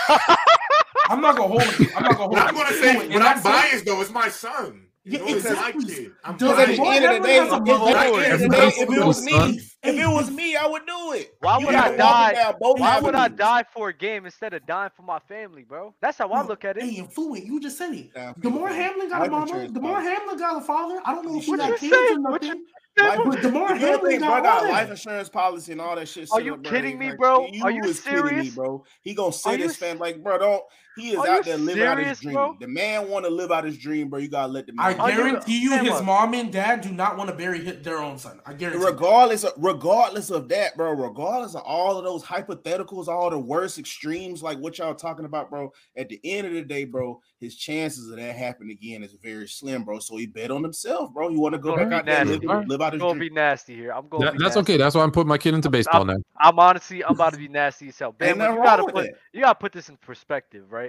[0.08, 0.36] Play.
[1.10, 1.90] I'm not gonna hold you.
[1.96, 2.64] I'm not gonna hold I'm you.
[2.64, 4.02] gonna say, in but that I'm biased though.
[4.02, 4.87] It's my son.
[5.08, 6.10] You Yeah, know, it's exactly.
[6.26, 7.72] I'm Does Because at the end of the day, if, Everyone has a at the
[7.78, 8.24] mother.
[8.24, 10.86] end of the Everyone day, if it was me, if it was me, I would
[10.86, 11.32] do it.
[11.40, 12.54] Why would I die?
[12.60, 15.96] Why would I die for a game instead of dying for my family, bro?
[16.02, 16.84] That's how I look at it.
[16.84, 18.14] Hey, and Fluid, you just said it.
[18.14, 18.68] Down Damar.
[18.68, 19.44] Hamlin got a Life mama.
[19.44, 20.02] insurance Damar.
[20.02, 21.02] Hamlin got a father.
[21.06, 22.14] I don't know if he What got you kids say?
[22.16, 22.66] or What nothing.
[23.00, 26.30] Life, But Damar you don't Hamlin got got life insurance policy and all that shit.
[26.34, 27.48] Are you kidding he's me, bro?
[27.50, 28.56] You Are you is kidding me, serious?
[28.56, 28.84] bro.
[29.02, 30.64] He gonna Are say you this fan like, bro, don't.
[30.98, 32.34] He is Are out there living out his dream.
[32.34, 32.58] bro?
[32.60, 34.20] The man want to live out his dream, bro.
[34.20, 35.00] You gotta let the man.
[35.00, 37.98] Are you- guarantee you, his mom and dad do not want to bury hit their
[38.00, 38.40] own son.
[38.46, 38.82] I guarantee.
[38.82, 38.88] you.
[38.88, 43.78] regardless of regardless of that, bro, regardless of all of those hypotheticals, all the worst
[43.78, 45.72] extremes, like what y'all talking about, bro.
[45.96, 49.48] At the end of the day, bro, his chances of that happening again is very
[49.48, 50.00] slim, bro.
[50.00, 51.30] So he bet on himself, bro.
[51.30, 53.30] He want to go back out there and live, live out I'm his gonna dream.
[53.30, 53.92] be nasty here.
[53.92, 54.24] I'm going.
[54.24, 54.60] That- that's nasty.
[54.74, 54.78] okay.
[54.78, 56.18] That's why I'm putting my kid into baseball now.
[56.40, 58.16] I'm honestly, I'm about to be nasty as hell.
[58.22, 59.14] Ain't you gotta put, that.
[59.34, 60.87] you gotta put this in perspective, right?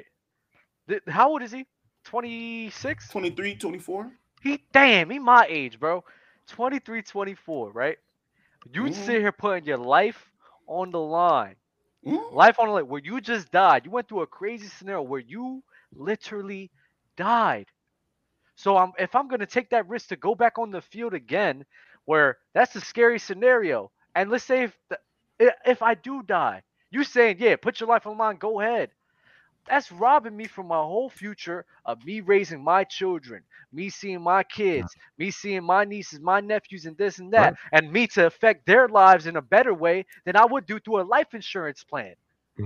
[1.09, 1.67] How old is he?
[2.05, 3.13] 26.
[3.13, 4.13] 23, 24.
[4.43, 6.05] He damn, he my age, bro.
[6.49, 7.99] 23, 24, right?
[8.73, 8.93] You Mhm.
[8.93, 10.31] sit here putting your life
[10.67, 11.57] on the line.
[12.05, 12.23] Mhm.
[12.31, 13.85] Life on the line where you just died.
[13.85, 15.63] You went through a crazy scenario where you
[15.95, 16.71] literally
[17.17, 17.67] died.
[18.57, 21.65] So I'm if I'm gonna take that risk to go back on the field again,
[22.05, 23.91] where that's a scary scenario.
[24.15, 24.99] And let's say if the,
[25.65, 28.91] if I do die, you saying yeah, put your life on the line, go ahead.
[29.69, 34.43] That's robbing me from my whole future of me raising my children, me seeing my
[34.45, 38.67] kids, me seeing my nieces, my nephews, and this and that, and me to affect
[38.67, 42.15] their lives in a better way than I would do through a life insurance plan.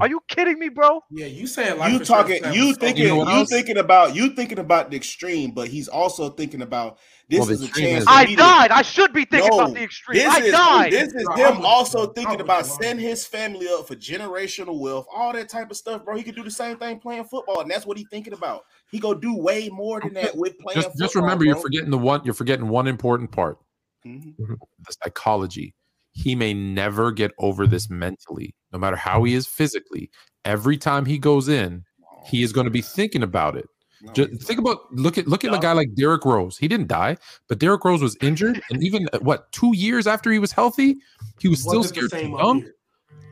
[0.00, 1.00] Are you kidding me, bro?
[1.10, 2.42] Yeah, you saying life You talking?
[2.52, 3.04] You thinking?
[3.04, 3.50] You You, know what else?
[3.50, 4.14] thinking about?
[4.14, 5.50] You thinking about the extreme?
[5.52, 8.04] But he's also thinking about this Well, is a chance.
[8.08, 8.70] I me to- died.
[8.70, 10.18] I should be thinking about the extreme.
[10.18, 10.92] This I is died.
[10.92, 12.12] this is No, I'm them with also bro.
[12.14, 15.76] Thinking with about you, setting his family up for generational wealth, all that type of
[15.76, 16.16] stuff, bro.
[16.16, 18.62] He could do the same thing playing football, and that's what he's thinking about.
[18.90, 20.80] He go do way more than that with playing.
[20.82, 22.20] Just, just football, remember, you're forgetting the one.
[22.24, 23.58] You're forgetting one important part:
[24.06, 24.34] Mhm.
[24.38, 25.74] the psychology.
[26.12, 30.10] He may never get over this mentally, no matter how he is physically.
[30.44, 31.84] Every time he goes in,
[32.26, 33.66] he is going to be thinking about it.
[34.02, 36.58] No, Just think about look at look at a guy like Derrick Rose.
[36.58, 37.16] He didn't die,
[37.48, 40.96] but Derrick Rose was injured, and even uh, what two years after he was healthy,
[41.38, 42.56] he was still scared to same up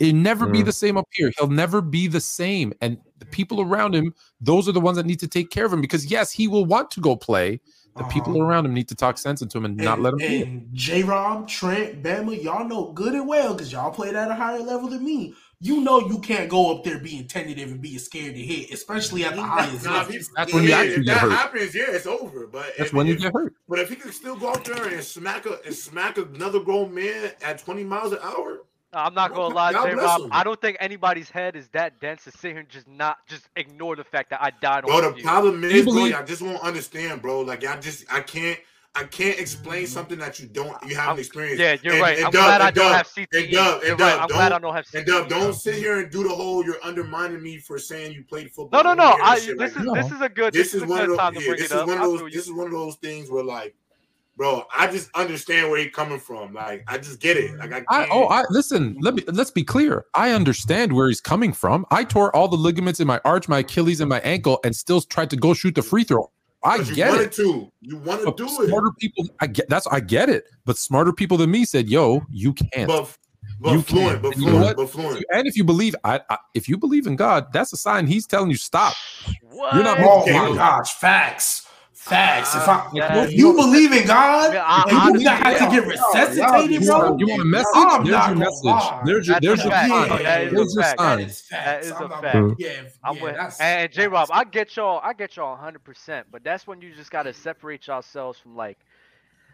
[0.00, 0.64] It'll never be Mm.
[0.64, 1.30] the same up here.
[1.36, 2.72] He'll never be the same.
[2.80, 5.72] And the people around him, those are the ones that need to take care of
[5.72, 7.60] him because yes, he will want to go play.
[7.96, 8.44] The people Uh-huh.
[8.44, 11.48] around him need to talk sense into him and, not let him And J Rob,
[11.48, 15.04] Trent, Bama, y'all know good and well because y'all played at a higher level than
[15.04, 15.34] me.
[15.62, 19.24] You know you can't go up there being tentative and being scared to hit, especially
[19.24, 20.14] at the highest Nah, level.
[20.34, 21.32] That's when you yeah, actually if get that hurt.
[21.32, 22.46] happens, yeah, it's over.
[22.46, 23.54] But That's if, when you if- get hurt.
[23.68, 26.94] But if he can still go out there and smack a and smack another grown
[26.94, 28.60] man at 20 miles an hour,
[28.92, 30.28] I'm not gonna lie, God J Rob.
[30.32, 33.48] I don't think anybody's head is that dense to sit here and just not just
[33.56, 35.26] ignore the fact that I died on bro, the the field.
[35.26, 37.40] problem you is, bro, I just won't understand, bro.
[37.42, 38.58] Like I just I can't
[38.96, 39.92] I can't explain mm-hmm.
[39.92, 41.60] something that you don't you haven't I'm- experienced.
[41.60, 42.16] Yeah, you're And- right.
[42.16, 43.26] and I'm Dub, glad I and don't have CTE.
[43.44, 44.20] and Dub, You're and right.
[44.20, 44.98] I'm glad I don't- don't have CTE.
[44.98, 48.24] And Dub, don't sit here and do the whole you're undermining me for saying you
[48.24, 48.82] played football.
[48.82, 49.16] No, no, no.
[49.22, 49.92] I, this shit this is now.
[49.94, 50.52] this is a good.
[50.52, 51.80] this This, is is a one of those time to yeah, bring this it is
[51.80, 51.86] up.
[51.86, 53.76] one of those this is one of those things where like
[54.40, 57.82] bro i just understand where he's coming from like i just get it like i,
[57.90, 58.96] I, oh, I listen.
[59.00, 60.06] Let me let's be clear.
[60.14, 61.84] I understand where he's coming from.
[61.90, 65.02] I tore all the ligaments in my arch, my Achilles, and my ankle, and still
[65.02, 66.30] tried to go shoot the free throw.
[66.64, 67.32] I But you get it.
[67.32, 70.44] to you want to But do it smarter people, I get that's I get it.
[70.64, 73.14] But smarter people than me said, "Yo, you can't." but
[73.60, 74.22] but You fluent can't.
[74.22, 74.76] but And you know fluent what?
[74.76, 77.76] but fluent and if you believe, I, I if you believe in God, that's a
[77.76, 78.94] sign He's telling you stop.
[79.52, 79.74] What?
[79.74, 81.66] You're not Oh Okay, my gosh, facts.
[82.00, 82.54] Facts.
[82.56, 83.24] If I Yeah.
[83.24, 86.82] if you believe in God Yeah, I- and you honestly, not have to get resuscitated,
[86.82, 87.16] y'all- You bro.
[87.18, 87.66] you want a message?
[87.74, 88.64] I'm There's your gonna message.
[88.64, 89.02] lie.
[89.04, 89.88] There's your That's there's a your fact.
[89.90, 90.08] sign.
[90.22, 90.98] That is a There's your fact.
[90.98, 91.48] That facts.
[91.50, 92.32] That is I'm a fact.
[92.32, 92.70] gonna- Yeah,
[93.04, 94.28] I'm yeah, with that's and J Rob.
[94.32, 97.86] I get y'all, I get y'all 100, percent but that's when you just gotta separate
[97.86, 98.78] yourselves from like,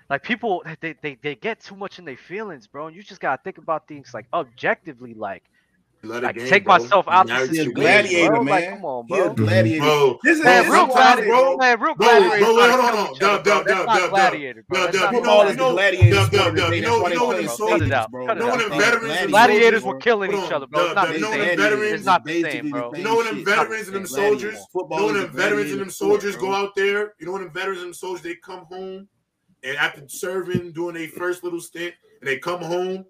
[0.08, 2.86] like people they, they they get too much in their feelings, bro.
[2.86, 5.55] And you just gotta think about things like objectively, like Let it
[6.08, 6.78] like game, take bro.
[6.78, 8.42] myself out the Now He a situation, gladiator, bro.
[8.44, 8.54] man.
[8.54, 9.34] Like, come on, He a bro.
[9.34, 9.80] gladiator.
[9.84, 12.70] bro This is Man, Bro, real gladiator, bro, man, real bro, gladiators bro, not wait,
[12.70, 13.16] hold on, killing hold on.
[13.16, 13.54] each other, Dub, bro.
[13.54, 14.76] dub, That's dub, not dub, gladiator, bro.
[14.78, 16.54] dub, That's dub, not you know- Football you is know- the gladiator Dub, sport dub,
[16.54, 16.60] today.
[16.62, 17.92] dub, you That's know- why you they know play when on the Cut it stages,
[17.92, 18.10] out.
[18.10, 18.26] bro.
[18.26, 18.68] Cut it You know when out.
[18.70, 20.80] them veterans and them Gladiators soldiers, were killing hold each on, other, bro.
[20.80, 21.48] It's Dub, not Dub, the you know when same.
[21.48, 22.90] them veterans It's not the basically same, bro.
[22.90, 23.56] the You know when them same shit.
[23.56, 24.30] veterans and them Gladiator.
[24.30, 26.48] soldiers, you Football know when is them a veterans and gladiator them sport, soldiers bro.
[26.48, 29.08] go out there, you know when them veterans and them soldiers they come home
[29.64, 33.04] and after serving, doing their first little stint, and they come home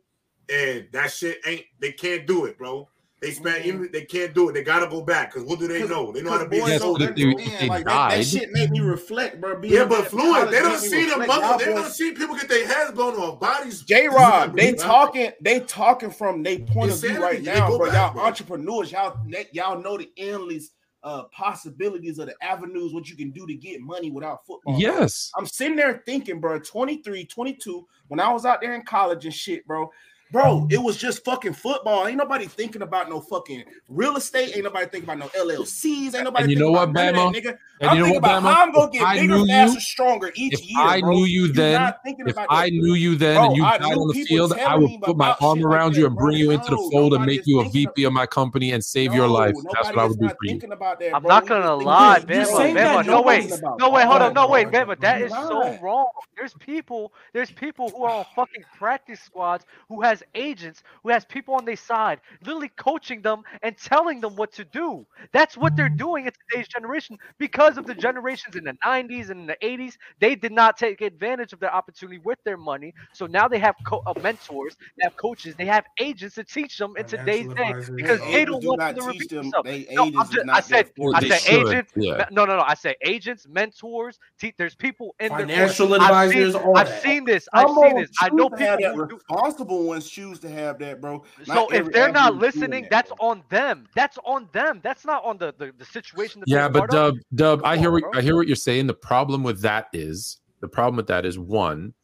[0.52, 2.88] and that shit ain't they can't do it, bro.
[3.22, 4.52] They spent even they can't do it.
[4.52, 6.12] They gotta go back because what do they know?
[6.12, 7.08] They know how to be a Yes, don't soldier.
[7.10, 9.58] if they- they Like, that, that shit made me reflect, bro.
[9.58, 10.50] Being Yeah, but in fluent.
[10.50, 11.28] They don't see the reflect.
[11.28, 11.46] mother.
[11.46, 13.80] Y'all They don't see people get their heads blown off, bodies.
[13.82, 14.84] J Rob, they Bro.
[14.84, 17.86] talking, they talking from their point of view right now, bro.
[17.86, 18.22] back, Y'all bro.
[18.24, 19.16] entrepreneurs, y'all
[19.52, 20.70] y'all know the endless
[21.02, 24.74] uh possibilities of the avenues what you can do to get money without football.
[24.74, 24.78] bro.
[24.78, 25.30] Yes.
[25.38, 29.32] I'm sitting there thinking, bro, 23, 22, when I was out there in college and
[29.34, 29.90] shit, bro.
[30.32, 32.06] Bro, it was just fucking football.
[32.06, 34.54] Ain't nobody thinking about no fucking real estate.
[34.56, 36.14] Ain't nobody thinking about no LLCs.
[36.14, 36.94] Ain't nobody And you thinking know what, Bama?
[36.94, 37.58] that, nigga.
[37.80, 39.74] And I'm you know thinking what, about how I'm gonna get I bigger, knew faster,
[39.74, 40.78] you- stronger each If year.
[40.78, 41.10] I bro.
[41.12, 44.08] knew you You're then, if about I knew you then Bro, and you died on
[44.08, 46.24] the field, I would put my arm shit like around you and bro.
[46.26, 48.82] bring you into the No, fold and make you a VP of my company and
[48.82, 49.54] save your life.
[49.74, 50.50] That's what I is would do for you.
[50.52, 52.48] thinking about that, I'm not gonna lie, about You're Bama.
[52.48, 52.56] drugs.
[52.56, 54.04] saying that Bama, no way, no way.
[54.04, 54.84] hold on, no football, wait, bro.
[54.86, 55.00] Bama.
[55.00, 56.06] That so wrong.
[56.36, 61.24] There's people, there's people who are on fucking practice squads who has agents, who has
[61.24, 65.06] people on their side, literally coaching them and telling them what to do.
[65.32, 69.40] That's what they're doing in today's generation because of the generations in the 90s and
[69.40, 69.94] in the 80s.
[70.20, 72.94] They did not take advantage of their opportunity with their money.
[73.12, 76.78] So now they have co- uh, mentors, they have coaches, they have agents to teach
[76.78, 79.42] them in today's day because Their they don't do want not to teach repeat them.
[79.42, 79.68] themselves.
[79.68, 81.92] They No, I'm just, not I said, I said should, agents.
[81.96, 82.24] yeah.
[82.30, 82.62] No, no, no.
[82.62, 84.18] I said agents, mentors.
[84.38, 86.04] Te- there's people in their Financial corner.
[86.04, 87.48] I've advisors, seen, all I've seen this.
[87.52, 88.10] I've Some seen this.
[88.10, 89.14] them I know choose have people that.
[89.14, 91.24] Responsible ones choose to have that, bro.
[91.44, 93.28] So Not if they're not avenue is doing listening, that's bro.
[93.28, 93.86] on them.
[93.94, 94.80] That's on them.
[94.82, 97.16] That's not on the the, the situation that Yeah, but Dub.
[97.34, 98.04] Dub, I hear what.
[98.14, 98.86] I hear what you're saying.
[98.86, 101.94] The problem with that is the problem with that is one,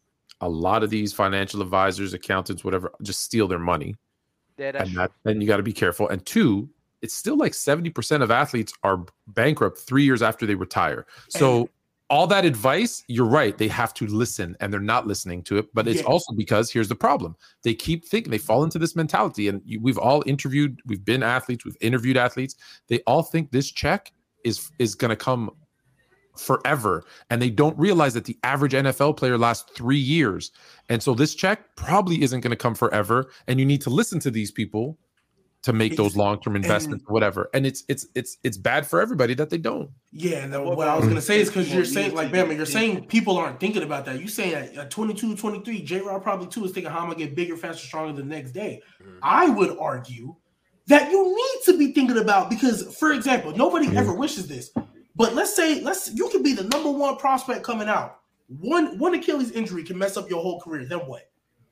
[0.40, 3.96] a lot of these financial advisors, accountants, whatever, just steal their money,
[4.58, 6.08] Yeah, and that then you got to be careful.
[6.08, 6.68] And two,
[7.00, 11.06] it's still like seventy percent of athletes are bankrupt three years after they retire.
[11.28, 11.68] So.
[12.10, 13.56] all that advice, you're right.
[13.56, 15.72] They have to listen and they're not listening to it.
[15.72, 16.08] But it's Yeah.
[16.08, 19.48] also because here's the problem they keep thinking, they fall into this mentality.
[19.48, 22.54] And you, we've all interviewed, we've been athletes, we've interviewed athletes.
[22.88, 24.12] They all think this check
[24.44, 25.50] is is going to come
[26.36, 27.04] forever.
[27.30, 30.50] And they don't realize that the average NFL player lasts three years.
[30.88, 33.30] And so this check probably isn't going to come forever.
[33.46, 34.98] And you need to listen to these people
[35.62, 37.48] to make those long-term investments or whatever.
[37.54, 39.90] And it's it's it's it's bad for everybody that they don't.
[40.10, 42.36] Yeah, and then What what I was gonna say is because you're saying like to
[42.36, 44.20] Bama, you're saying people aren't thinking about that.
[44.20, 47.14] You saying at, at 22, 23, J Rod probably too is thinking how I'm gonna
[47.14, 48.82] get bigger, faster, stronger the next day.
[49.00, 49.18] Mhm.
[49.22, 50.34] I would argue
[50.88, 53.96] that you need to be thinking about because, for example, nobody Mhm.
[53.96, 54.70] ever wishes this,
[55.16, 58.18] but let's say let's you could be the number one prospect coming out.
[58.48, 60.84] One one Achilles injury can mess up your whole career.
[60.84, 61.28] Then what?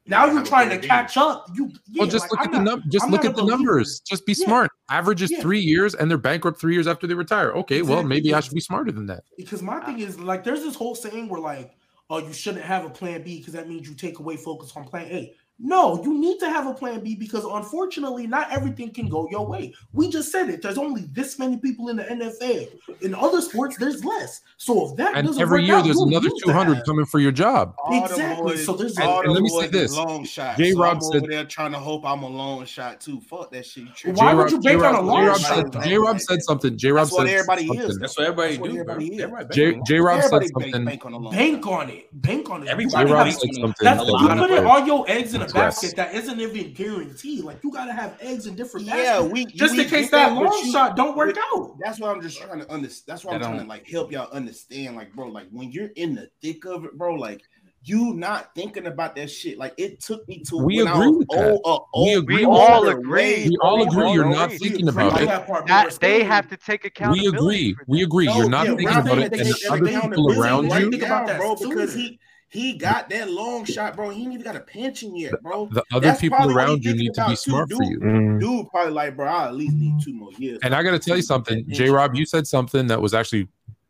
[0.06, 0.88] Now Yeah, you're trying to plan B.
[0.88, 1.46] catch up.
[1.54, 3.36] You yeah, well, just like, look I'm at the not- num- just I'm look at
[3.36, 3.56] the believer.
[3.58, 4.00] numbers.
[4.00, 4.46] Just be Yeah.
[4.46, 4.70] smart.
[4.88, 5.40] Average is Yeah.
[5.42, 7.52] three years, and they're bankrupt three years after they retire.
[7.52, 9.24] Okay, well, maybe I should be smarter than that.
[9.36, 11.72] Because my thing is like there's this whole saying where like,
[12.08, 14.84] oh, you shouldn't have a plan B because that means you take away focus on
[14.84, 15.34] plan A.
[15.62, 19.46] No, you need to have a plan B because unfortunately, not everything can go your
[19.46, 19.74] way.
[19.92, 20.62] We just said it.
[20.62, 22.68] There's only this many people in the NFL.
[23.02, 24.40] In other sports, there's less.
[24.56, 26.86] So if that And doesn't every work year out, there's you'll another 200 that.
[26.86, 27.74] coming for your job.
[27.84, 28.42] All Exactly.
[28.54, 29.94] boys- So there's all a- them let me say this.
[29.94, 30.56] long shot.
[30.56, 30.72] J.
[30.72, 33.20] Rob I'm said- over there trying to hope I'm a long shot too.
[33.20, 33.84] Fuck that shit.
[33.84, 34.18] You tripping.
[34.24, 36.76] Why would J-Rob- you bank on a J-Rob- long J-Rob shot, said- J-Rob said something.
[36.78, 37.86] J-Rob said, That's what everybody something.
[37.90, 37.98] is.
[37.98, 38.94] That's what everybody That's do, bro.
[38.94, 39.14] everybody
[39.46, 39.56] is.
[39.56, 40.70] J- J-Rob said something.
[40.72, 41.72] bank, bank on a long Bank shot.
[41.72, 42.22] on it.
[42.22, 42.68] Bank on it.
[42.68, 43.74] Everybody gotta J-Rob said something.
[43.82, 45.80] That's a you lot of put all your eggs in a Yes.
[45.80, 47.44] basket that isn't even guaranteed.
[47.44, 49.32] Like you gotta have eggs in different Yeah, baskets.
[49.32, 51.76] we just we in case get that long you- shot don't work but out.
[51.80, 53.04] That's what I'm just trying to understand.
[53.06, 54.96] That's why I'm trying to like help y'all understand.
[54.96, 57.42] Like, bro, like when you're in the thick of it, bro, like
[57.82, 59.56] you not thinking about that shit.
[59.56, 61.50] Like it took me to We agree was with that.
[61.50, 63.48] old, uh, We agree We all agree.
[63.48, 64.32] We all older, agree you're bro.
[64.34, 65.26] not We thinking about on it.
[65.26, 67.18] that part, That they still- have to take account.
[67.18, 67.74] We agree.
[67.86, 68.26] We agree.
[68.26, 71.26] No, You're not yeah, thinking about it, and the other people around you, Think about
[71.28, 72.18] that bro, because he
[72.50, 74.10] he got that long shot, bro.
[74.10, 75.66] He ain't even got a pension yet, bro.
[75.66, 77.90] the other That's people around you need to be about, too, smart for dude.
[77.90, 78.00] you.
[78.00, 78.40] Mm.
[78.40, 80.58] Dude, probably like, bro, I at least need two more years.
[80.64, 81.90] And I got to tell you something, J.
[81.90, 83.46] Rob, you said something that was actually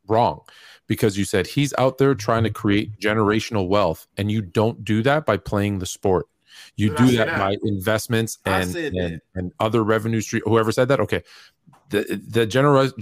[0.09, 0.43] wrong
[0.89, 5.03] because you said he's out there trying to create generational wealth, and you don't do
[5.05, 6.27] that by playing the sport.
[6.77, 7.39] You Did do that, that?
[7.39, 10.43] by investments and and, and other revenue stream.
[10.45, 11.23] Whoever said that, okay.
[11.89, 12.99] The the generation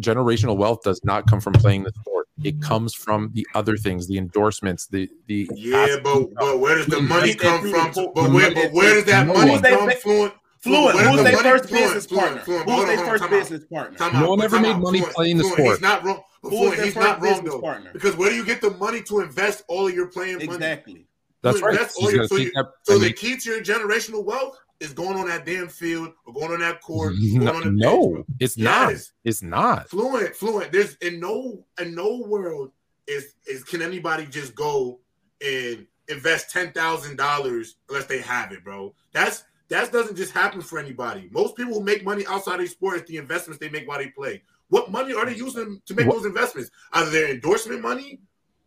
[0.00, 2.17] generational wealth does not come from playing the sport.
[2.44, 2.62] It mm-hmm.
[2.62, 6.96] comes from the other things, the endorsements, the the Yeah, but but where does the
[6.96, 7.08] mm-hmm.
[7.08, 8.12] money come from?
[8.14, 10.32] But where but where does that money come from?
[10.60, 12.44] Fluent, Where who's the their first Fluent, business Fluent, partner?
[12.44, 13.30] Fluent, Who's their hold on, first out.
[13.30, 13.98] business partner?
[13.98, 14.80] Time No out, one ever made out.
[14.80, 15.70] money Fluent, playing the Fluent, sport.
[15.74, 16.22] He's not wrong.
[16.42, 17.60] But Who was Fluent, their he's first not wrong business though.
[17.60, 17.90] partner?
[17.92, 20.52] Because where do you get the money to invest all of your playing money?
[20.54, 21.06] Exactly.
[21.42, 21.74] that's right.
[21.74, 24.58] invest all He's your- gonna so you- that So the key to your generational wealth
[24.80, 28.24] is going on that damn field or going on that court, no, pitch, no, bro.
[28.38, 28.90] it's not.
[28.90, 29.12] Yes.
[29.24, 29.88] It's not.
[29.88, 30.70] fluent, fluent.
[30.72, 32.70] There's in no in no world
[33.06, 35.00] is is can anybody just go
[35.44, 38.94] and invest ten thousand dollars unless they have it, bro.
[39.12, 41.28] That's that doesn't just happen for anybody.
[41.32, 44.42] Most people who make money outside of sports, the investments they make while they play.
[44.68, 46.70] What money are they using to make What- those investments?
[46.92, 48.20] Either their endorsement money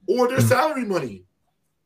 [0.07, 0.47] or their Mhm.
[0.49, 1.23] salary money.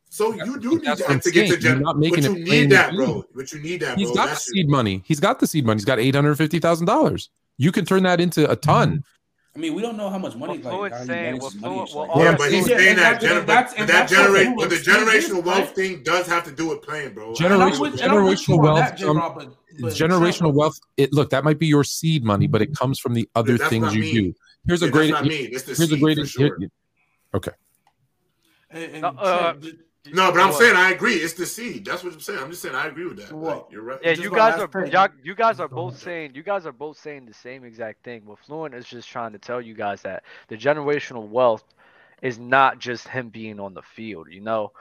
[0.09, 1.49] So you do need That's that to get to saying.
[1.49, 3.25] You're gen- not making but you need that, bro.
[3.35, 4.15] But you need that, He's bro.
[4.15, 5.01] got the That's seed money.
[5.05, 5.77] He's got the seed money.
[5.77, 7.29] He's got eight hundred fifty thousand dollars.
[7.57, 9.03] You can turn that into a ton.
[9.55, 10.57] I mean, we don't know how much money.
[10.59, 11.77] What like, Fluent's he saying, manages what his money.
[11.93, 14.55] what Like, Yeah, but he's saying- saying that, that- gener- that's- but, that that's generate,
[14.57, 14.99] but the is, right?
[14.99, 17.33] generational wealth thing does have to do with playing, bro.
[17.41, 20.53] And I'm with- and I'm with you generational wealth that, come- J-Rob, but- but Generational
[20.53, 20.77] wealth.
[20.97, 23.69] It look that might be your seed money, but it comes from the other That's
[23.69, 24.13] things you mean.
[24.15, 24.33] do.
[24.67, 25.11] Here's a great.
[25.11, 25.35] That's what I.
[25.35, 26.17] It's the Here's a great.
[26.17, 26.57] for sure.
[26.59, 26.69] here-
[28.71, 29.77] And, and Uh, uh, Trent,
[30.13, 30.59] No, but I'm What?
[30.59, 31.15] saying I agree.
[31.15, 31.85] It's the seed.
[31.85, 32.39] That's what I'm saying.
[32.39, 33.31] I'm just saying I agree with that.
[33.31, 33.55] What?
[33.55, 33.99] Like, you're right.
[34.03, 37.25] Yeah, you guys are y'all, you guys are both saying you guys are both saying
[37.25, 38.25] the same exact thing.
[38.25, 41.63] What Fluent is just trying to tell you guys that the generational wealth
[42.21, 44.27] is not just him being on the field.
[44.29, 44.71] You know,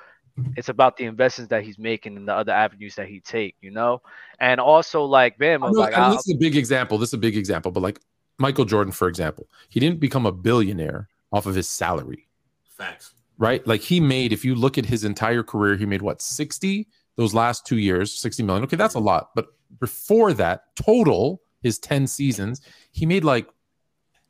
[0.56, 3.56] it's about the investments that he's making and the other avenues that he take.
[3.60, 4.02] You know,
[4.40, 6.98] and also like I Bama, know- like and I, this is a big example.
[6.98, 8.00] This is a big example, but like
[8.38, 12.28] Michael Jordan, for example, he didn't become a billionaire off of his salary,
[12.68, 13.14] Facts.
[13.38, 13.66] Right?
[13.66, 17.34] Like he made, if you look at his entire career, he made what sixty those
[17.34, 18.64] last two years, sixty million.
[18.64, 19.46] Okay, that's a lot, but
[19.80, 22.60] before that, total his ten seasons,
[22.92, 23.48] he made like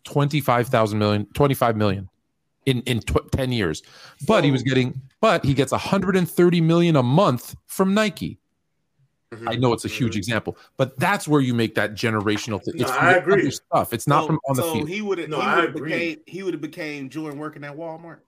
[0.05, 2.09] twenty five thousand million, twenty five million
[2.67, 3.83] in in tw- ten years.
[4.27, 7.95] But he was getting, but he gets one hundred and thirty million a month from
[7.95, 8.39] Nike.
[9.33, 9.49] Mhm.
[9.51, 10.19] I know it's a huge Mhm.
[10.19, 12.75] example, but that's where you make that generational thing.
[12.77, 13.51] No, It's I from the agree.
[13.51, 13.93] stuff.
[13.93, 14.89] It's not so, from on the so field.
[14.89, 15.91] he would have No, he I agree.
[15.91, 18.19] became he would have became Jordan working at Walmart.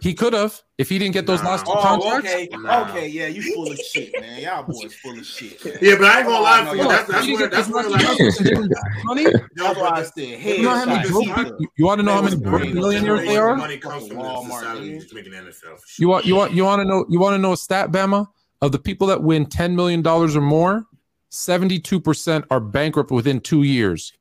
[0.00, 1.50] He could have if he didn't get those Nah.
[1.50, 2.28] last two Oh, contracts.
[2.28, 2.88] okay, Nah.
[2.90, 4.40] okay, yeah, you full of shit, man.
[4.42, 5.58] Y'all boys full of shit.
[5.82, 6.88] Yeah, but I ain't gonna Oh, lie no, for you.
[6.88, 9.22] That's that's He didn't where that's where last like two contracts and didn't get money.
[9.24, 10.22] Yo, That's why I said the-
[10.56, 11.12] You know how many shot.
[11.12, 13.56] broke people- you want to know how many That was broke millionaires they are?
[13.56, 15.78] Money comes from Walmart, you just make NFL.
[15.98, 18.26] You want you want you want to know you want to know a stat, Bama,
[18.62, 20.86] of the people that win ten million dollars or more,
[21.30, 24.12] seventy two percent are bankrupt within two years.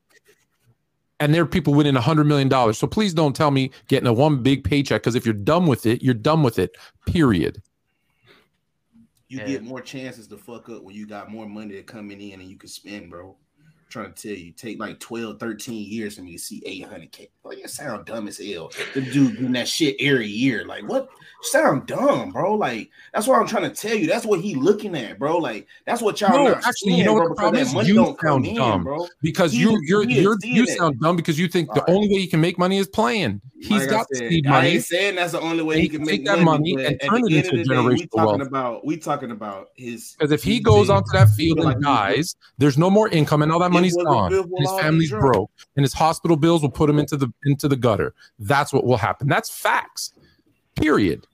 [1.20, 2.78] And there are people winning hundred million dollars.
[2.78, 5.86] So please don't tell me getting a one big paycheck because if you're done with
[5.86, 6.76] it, you're done with it.
[7.08, 7.62] Period.
[9.30, 9.48] You Yeah.
[9.48, 12.56] get more chances to fuck up when you got more money coming in and you
[12.56, 13.36] can spend, bro.
[13.90, 17.30] Trying to tell you, take like 12, 13 years for me to see 800K.
[17.44, 18.72] Like, you sound dumb as hell.
[18.94, 20.66] The dude doing that shit every year.
[20.66, 21.10] Like, what?
[21.44, 22.56] Sound dumb, bro.
[22.56, 24.08] Like, that's what I'm trying to tell you.
[24.08, 25.38] That's what he looking at, bro.
[25.38, 27.74] Like, that's what y'all No, actually, you know what bro, the problem is?
[27.74, 28.84] money You don't sound in, dumb.
[28.84, 29.08] bro.
[29.22, 31.90] because He you you're you're you sound dumb because you think the right.
[31.90, 33.40] only way he can make money is playing.
[33.60, 34.70] He's Like got said, seed I money.
[34.70, 37.34] ain't saying that's the only way he can make that money, money and turn it
[37.34, 38.42] into of the day, we generational talking wealth.
[38.42, 42.78] about we talking about his Because if he goes onto that field and dies, there's
[42.78, 45.36] no more income, and all that It money's gone, his family's insurance.
[45.36, 48.14] broke, and his hospital bills will put him into the into the gutter.
[48.40, 49.28] That's what will happen.
[49.28, 50.14] That's facts.
[50.76, 51.26] Period.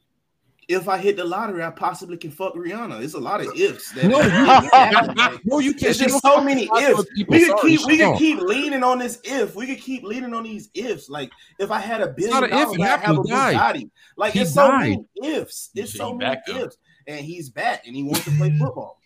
[0.69, 3.03] If I hit the lottery, I possibly can fuck Rihanna.
[3.03, 3.93] It's a lot of ifs.
[3.95, 5.81] no, you, no, you can't.
[5.81, 7.05] There's just so many ifs.
[7.27, 9.55] We can keep we can keep leaning on this if.
[9.55, 11.09] We can keep leaning on these ifs.
[11.09, 13.89] Like if I had a billion dollars, I have a body.
[14.15, 14.65] Like he it's died.
[14.65, 15.69] so many ifs.
[15.75, 16.59] It's so many ifs.
[16.59, 16.71] Up.
[17.07, 19.01] And he's back, and he wants to play football.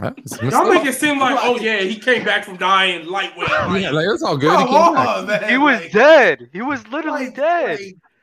[0.00, 3.50] Y'all make it seem like, oh yeah, he came back from dying lightweight.
[3.50, 4.50] Like, yeah, like it's all good.
[4.52, 6.48] Oh he, man, he was like, dead.
[6.52, 7.78] He was literally like, dead.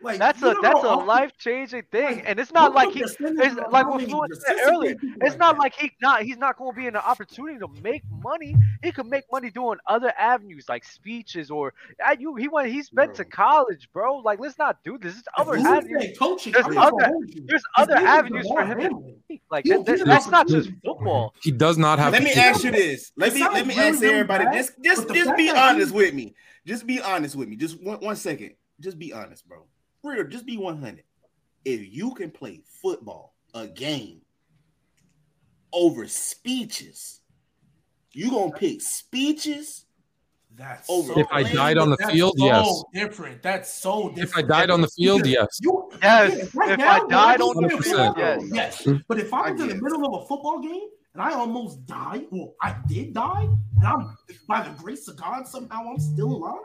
[0.08, 3.02] Like that's a that's a life changing thing, like, and it's not like he.
[3.02, 4.96] It's like what Fluent said earlier.
[5.02, 5.60] It's like not that.
[5.60, 8.56] like he not he's not going to be in an opportunity to make money.
[8.82, 11.74] He could make money doing other avenues like speeches or
[12.18, 12.36] you.
[12.36, 12.70] He went.
[12.70, 13.16] He's been bro.
[13.16, 14.18] to college, bro.
[14.20, 15.20] Like let's not do this.
[15.20, 16.18] It's other avenues.
[16.18, 17.12] Coaching, there's other
[17.46, 19.16] there's other avenues for him.
[19.52, 21.34] Like that, that's not just football.
[21.42, 22.14] He does not have.
[22.14, 23.12] Let me ask you this.
[23.18, 24.46] Let me let me ask everybody.
[24.54, 26.34] Just just just be honest with me.
[26.66, 27.56] Just be honest with me.
[27.56, 28.54] Just one one second.
[28.80, 29.66] Just be honest, bro
[30.04, 31.04] real, just be 100.
[31.66, 34.22] If you can play football, a game,
[35.74, 37.22] over speeches,
[38.12, 39.86] you gonna pick speeches.
[40.56, 41.20] That's over.
[41.20, 42.84] If I died on the field, so yes.
[42.94, 43.44] Different.
[43.44, 44.30] That's so different.
[44.30, 45.60] If I died on the field, yes.
[45.62, 46.56] You, yes.
[46.56, 48.44] Right if now, I died on the field, yes.
[48.52, 48.88] yes.
[49.08, 52.26] But if I'm I in the middle of a football game and I almost died,
[52.32, 54.18] well, I did die, and I'm
[54.48, 56.56] by the grace of God somehow I'm still alive.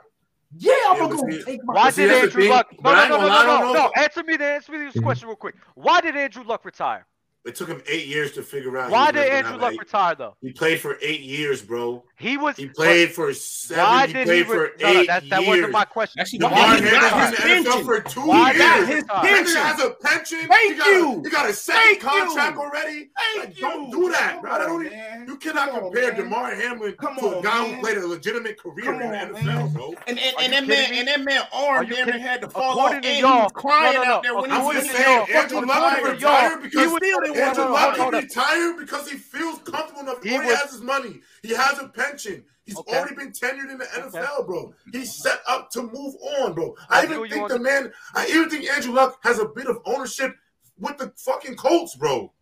[0.59, 1.75] Yeah, I'm gonna go take my.
[1.75, 2.67] Why did Andrew Luck?
[2.83, 3.93] No, no, no, no, no, no, no, no.
[3.97, 4.37] Answer me.
[4.37, 5.55] The, answer me this question real quick.
[5.75, 7.07] Why did Andrew Luck retire?
[7.45, 8.93] It took him eight years to figure out.
[8.93, 9.81] Why did Andrew Luck eight.
[9.81, 10.37] retire though?
[10.41, 12.05] He played for eight years, bro.
[12.17, 12.57] He was.
[12.57, 13.83] He played for seven.
[13.83, 15.49] Why he did played he re- for no, eight no, that, that years.
[15.49, 16.21] wasn't my question.
[16.21, 18.89] Actually, Damar why Hamlin has been the NFL for two why years.
[18.89, 19.57] His pension.
[19.57, 20.47] has a pension.
[20.47, 21.21] Thank you.
[21.25, 22.63] He got a second contract you.
[22.63, 23.11] already.
[23.17, 23.63] Thank like, you.
[23.63, 24.59] Don't do that, bro.
[24.59, 24.91] That only,
[25.27, 27.75] you cannot Come compare on, Damar Hamlin Come to on, a guy man.
[27.75, 29.95] who played a legitimate career Come in the NFL, bro.
[30.07, 32.93] And and, that man and that man arm never had to fall off.
[32.93, 37.32] And he was crying out there when he was saying Andrew Luck retired because still
[37.37, 40.23] Andrew Luck is retired because he feels comfortable enough.
[40.23, 41.21] He, he was, has his money.
[41.43, 42.45] He has a pension.
[42.65, 42.97] He's okay.
[42.97, 44.47] already been tenured in the NFL, okay.
[44.47, 44.75] bro.
[44.93, 46.77] He's set up to move on, bro.
[46.89, 47.63] I, I even think the to...
[47.63, 47.93] man.
[48.15, 50.37] I even think Andrew Luck has a bit of ownership
[50.79, 52.33] with the fucking Colts, bro.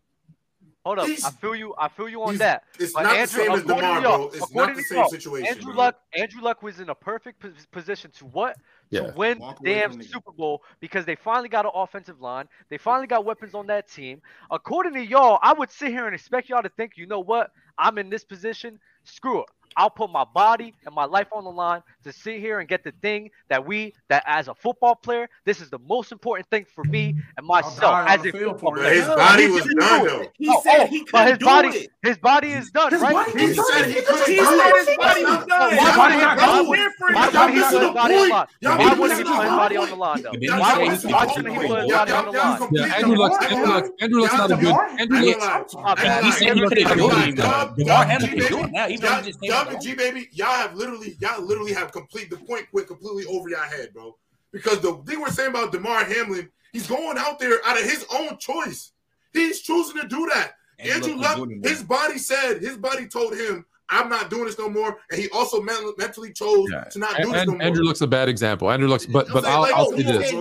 [0.85, 1.75] Hold up, he's, I feel you.
[1.77, 2.63] I feel you on that.
[2.79, 4.31] It's but not Andrew, the same as Damar, bro.
[4.33, 5.47] It's not the same situation.
[5.47, 5.83] Andrew bro.
[5.83, 5.99] Luck.
[6.15, 8.57] Andrew Luck was in a perfect position to what
[8.91, 9.01] yeah.
[9.01, 12.47] to win the damn Super Bowl because they finally got an offensive line.
[12.69, 14.21] They finally got weapons on that team.
[14.51, 17.51] According to y'all, I would sit here and expect y'all to think, you know what?
[17.77, 18.79] I'm in this position.
[19.03, 19.47] Screw it.
[19.77, 22.83] I'll put my body and my life on the line to sit here and get
[22.83, 26.65] the thing that we that as a football player, this is the most important thing
[26.65, 28.93] for me and myself as a football player.
[28.93, 30.25] His body was done though.
[30.37, 31.91] He oh, said he couldn't his do body, it.
[32.01, 33.27] His body is done, his right?
[33.35, 34.87] He, he said he couldn't do it.
[34.87, 35.75] His body was done.
[35.77, 37.87] Why, why would he put his body on the
[38.29, 38.47] line?
[38.61, 40.31] Why wouldn't he put his body on the line though?
[40.31, 42.91] Why wouldn't he put his body on the line?
[42.91, 44.75] Andrew Luck, Andrew Luck, Andrew Luck's not a good.
[44.99, 46.23] Andrew Luck.
[46.23, 47.35] He said he couldn't do it.
[47.35, 48.87] Damar Hamlin can do it now.
[48.87, 49.39] Even just
[49.81, 53.63] G baby, y'all have literally, y'all literally have complete the point went completely over your
[53.63, 54.17] head, bro.
[54.51, 58.05] Because the thing we're saying about Damar Hamlin, he's going out there out of his
[58.13, 58.91] own choice.
[59.33, 60.53] He's choosing to do that.
[60.79, 64.69] And Andrew Luck, his body said, his body told him, I'm not doing this no
[64.69, 64.97] more.
[65.11, 66.85] And he also mentally chose yeah.
[66.85, 67.61] to not do and, this no more.
[67.61, 68.71] Andrew looks a bad example.
[68.71, 70.33] Andrew looks, but but I'll, like, I'll say this.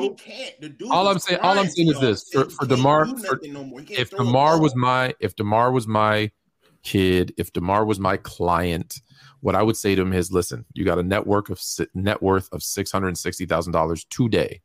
[0.89, 4.61] all I'm saying, all I'm saying is this: for, for Damar, for, no if Damar
[4.61, 6.31] was my, if Damar was my
[6.85, 9.01] kid, if Demar was my client,
[9.41, 11.63] what I would say to him is, listen, you got a net worth of
[11.95, 14.61] net worth of six hundred sixty thousand dollars today.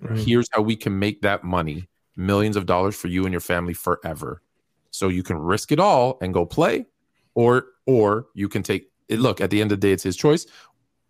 [0.00, 0.18] Right.
[0.18, 3.74] Here's how we can make that money millions of dollars for you and your family
[3.74, 4.42] forever.
[4.90, 6.86] So you can risk it all and go play,
[7.34, 9.18] or or you can take it.
[9.18, 10.46] Look, at the end of the day, it's his choice.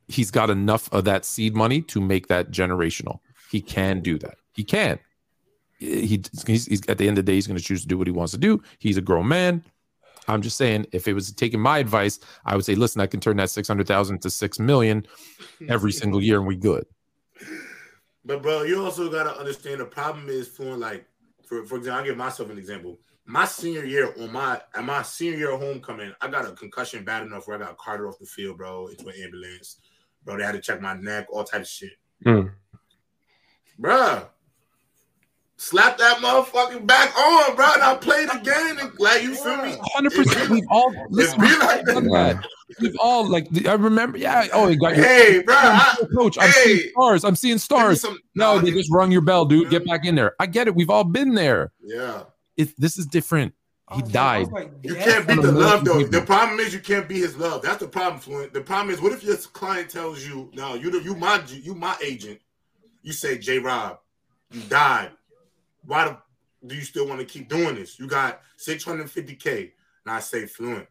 [0.06, 3.20] He's got enough of that seed money to make that generational.
[3.50, 4.36] He can do that.
[4.54, 4.98] He can.
[5.78, 7.98] He, he's, he's at the end of the day, he's going to choose to do
[7.98, 8.62] what he wants to do.
[8.78, 9.64] He's a grown man.
[10.28, 13.20] I'm just saying, if it was taking my advice, I would say, listen, I can
[13.20, 15.06] turn that 600,000 to 6 million
[15.68, 16.84] every single year and we good.
[18.24, 21.06] But, bro, you also got to understand the problem is for like,
[21.46, 22.98] for, for example, I give myself an example.
[23.24, 27.24] My senior year on my at my senior year homecoming, I got a concussion bad
[27.24, 29.80] enough where I got carted off the field, bro, into an ambulance.
[30.24, 31.92] Bro, they had to check my neck, all type of shit.
[32.24, 32.52] Mm.
[33.80, 34.28] Bruh,
[35.58, 37.66] slap that motherfucking back on, bro.
[37.74, 39.76] And I play the game, and, like you feel me?
[39.92, 40.48] Hundred percent.
[40.48, 41.40] We've all listen.
[41.40, 42.44] We've, like that.
[42.80, 44.16] we've all like I remember.
[44.16, 44.46] Yeah.
[44.52, 45.54] Oh, you got your hey, bro.
[45.54, 47.24] I, coach, I'm seeing stars.
[47.24, 48.00] I'm seeing stars.
[48.00, 49.70] Some, no, they just rung your bell, dude.
[49.70, 50.34] Get back in there.
[50.38, 50.74] I get it.
[50.74, 51.72] We've all been there.
[51.82, 52.22] Yeah.
[52.56, 53.54] This is different.
[53.94, 54.48] He oh, died.
[54.48, 55.04] Like, you yes.
[55.04, 56.02] can't beat the love though.
[56.02, 57.62] The problem is you can't be his love.
[57.62, 58.52] That's the problem, Flint.
[58.52, 61.96] The problem is what if your client tells you, "No, you you my you my
[62.02, 62.40] agent."
[63.02, 63.98] You say, "J Rob,
[64.50, 65.12] you died
[66.66, 67.98] do you still want to keep doing this?
[67.98, 69.70] You got 650k,
[70.04, 70.86] and I say fluent.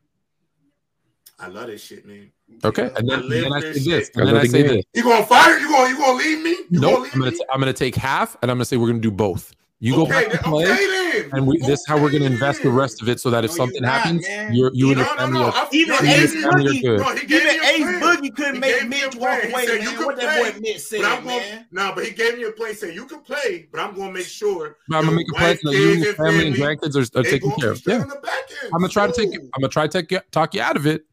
[1.40, 2.32] I love this shit, man.
[2.64, 4.84] Okay, and then, I then I say this, and then I I say this.
[4.94, 5.60] You gonna fire?
[5.60, 6.52] You gonna you gonna leave me?
[6.70, 8.88] You Nope, leave I'm, gonna t- I'm gonna take half, and I'm gonna say we're
[8.88, 9.54] gonna do both.
[9.80, 10.88] You go back to play, okay
[11.22, 11.30] then.
[11.34, 13.52] and we, this is how we're gonna invest the rest of it, so that if
[13.52, 14.56] No, something not, happens, man.
[14.56, 15.52] you're, you and No, your family no.
[15.52, 17.00] are Even Ace gave me- family are Boogie- good.
[17.00, 18.02] No, Even a Ace plan.
[18.02, 19.82] Boogie couldn't He make gave me Mitch walk away, said, man.
[19.84, 21.66] you can What that play, boy Mitch said, But I'm going man.
[21.72, 22.74] no, but he gave me a play.
[22.74, 24.78] Said you can play, but I'm gonna make sure.
[24.88, 27.20] But I'm gonna make a plan wife, that you and your family and grandkids are,
[27.20, 27.82] are taken care of.
[27.86, 28.34] Yeah, on the back
[28.64, 28.72] end.
[28.74, 29.32] I'm gonna try to take.
[29.36, 31.04] I'm gonna try to take, talk you out of it,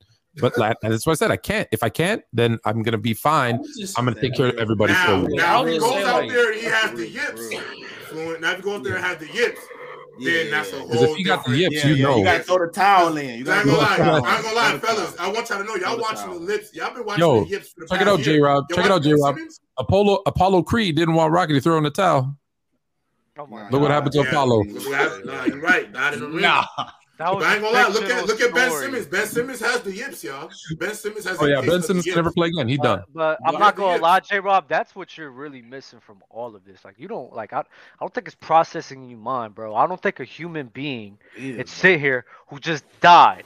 [0.41, 1.31] but like, that's what I said.
[1.31, 1.69] I can't.
[1.70, 3.61] If I can't, then I'm gonna be fine.
[3.99, 6.28] I'm gonna take care of everybody for Now, a now I he would goes out
[6.31, 7.61] there and he has the real, yips, real.
[8.15, 8.41] Fluent.
[8.41, 9.61] Now if he goes out there and have the yips,
[10.20, 10.89] then that's a whole.
[10.89, 12.16] Because if you got the different- yips, Yeah, you yeah, know.
[12.19, 13.27] you gotta throw the towel in.
[13.27, 14.16] You I ain't gotta gonna lie, the I towel.
[14.16, 15.16] ain't gonna lie, fellas.
[15.19, 16.39] I want y'all to know, y'all Throw the watching towel.
[16.39, 16.74] the lips.
[16.74, 18.20] Y'all been watching Yo, the yips for the check it out.
[18.20, 18.65] J-Rob.
[18.73, 19.36] Check it out, J-Rob.
[19.77, 22.36] Apollo Apollo Creed didn't want Rocky to throw in the towel.
[23.36, 23.91] Oh my Look what God.
[23.95, 24.62] happened to Yeah, Apollo.
[24.62, 25.24] look.
[25.24, 25.91] Nah, you're right.
[25.91, 26.43] Not in the ring.
[26.43, 26.65] Nah.
[27.19, 27.86] That But was I ain't gonna lie.
[27.89, 28.85] Look at fictional look at Ben story.
[28.86, 29.07] Simmons.
[29.07, 30.51] Ben Simmons has the yips, y'all.
[30.78, 31.39] Ben Simmons has.
[31.41, 32.66] Oh a yeah, Ben Simmons can never play again.
[32.66, 33.05] He done.
[33.15, 34.69] But, but I'm not gonna lie, J Rob.
[34.69, 36.85] That's what you're really missing from all of this.
[36.85, 37.53] Like you don't like.
[37.53, 37.65] I, I
[38.01, 39.77] don't think it's processing in your mind, bro.
[39.77, 43.45] I don't think a human being Yeah, it's sit here who just died.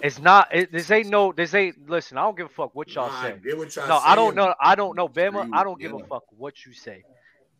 [0.00, 0.54] It's not.
[0.54, 1.32] It, this ain't no.
[1.32, 1.90] This ain't.
[1.90, 3.34] Listen, I don't give a fuck what y'all Nah, say.
[3.56, 4.54] what y'all No, I don't know.
[4.60, 5.42] I don't know, Bama.
[5.42, 7.04] Agree I don't give a fuck what you say.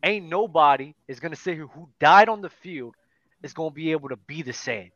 [0.05, 2.95] Ain't nobody is gonna sit here who died on the field
[3.43, 4.93] is gonna be able to be the same.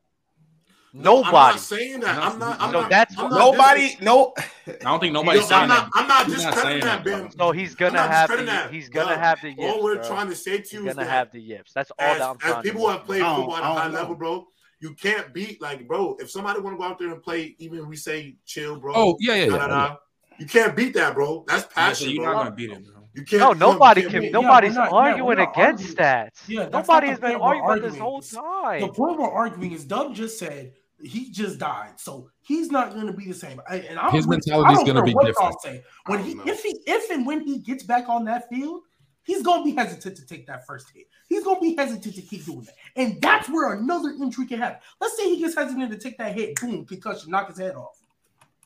[0.98, 1.54] No, I'm Nobody.
[1.54, 2.18] not saying that.
[2.22, 2.60] I'm not.
[2.60, 2.90] I'm So not.
[2.90, 4.32] that's I'm what- not Nobody, no.
[4.66, 5.84] I don't think Yo, nobody's I'm saying not.
[5.84, 5.90] that.
[5.94, 7.30] I'm not He's discrediting saying that, that, Ben.
[7.32, 8.36] So he's gonna have the.
[8.44, 8.72] that.
[8.72, 10.08] He's gonna Doug, have the yips, All we're bro.
[10.08, 11.72] trying to say to He's you is gonna that have the yips.
[11.74, 12.92] That's all as, that I'm as trying people who to.
[12.94, 14.46] have played football at a high level, bro,
[14.80, 16.16] you can't beat like, bro.
[16.18, 18.92] If somebody want to go out there and play, even we say chill, bro.
[18.96, 19.58] Oh yeah, yeah, da, yeah.
[19.58, 19.96] da, da,
[20.38, 21.44] You can't beat that, bro.
[21.46, 22.32] That's Yeah, so passion, you're bro.
[22.32, 23.02] not gonna beat him, bro.
[23.14, 23.40] You can't.
[23.40, 24.12] No, you can't- nobody you can.
[24.12, 26.32] can't Yeah, beat- Nobody's we're not- arguing we're not against that.
[26.48, 28.80] Yeah, nobody has been point arguing this whole time.
[28.80, 30.72] The point we're arguing is Dub just said
[31.06, 33.60] he just died, so he's not going to be the same.
[33.68, 35.60] I, and I'm His mentality is gonna be different.
[35.62, 35.82] Say.
[36.06, 36.42] When he, know.
[36.46, 38.82] if he, if and when he gets back on that field,
[39.22, 41.06] he's going to be hesitant to take that first hit.
[41.28, 44.58] He's going to be hesitant to keep doing that, and that's where another injury can
[44.60, 44.78] happen.
[45.00, 48.00] Let's say he gets hesitant to take that hit, boom, concussion, knock his head off.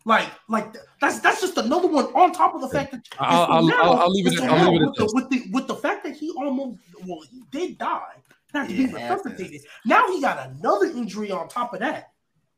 [0.06, 3.52] Like, like that's that's just another one on top of the fact that I'll- so
[3.52, 5.66] I'll- now- I'll- I'll leave it so I'll leave it with the, with the with
[5.66, 8.14] the fact that he almost well he did die,
[8.54, 9.60] not to Yeah, be resuscitated.
[9.84, 12.09] Now he got another injury on top of that.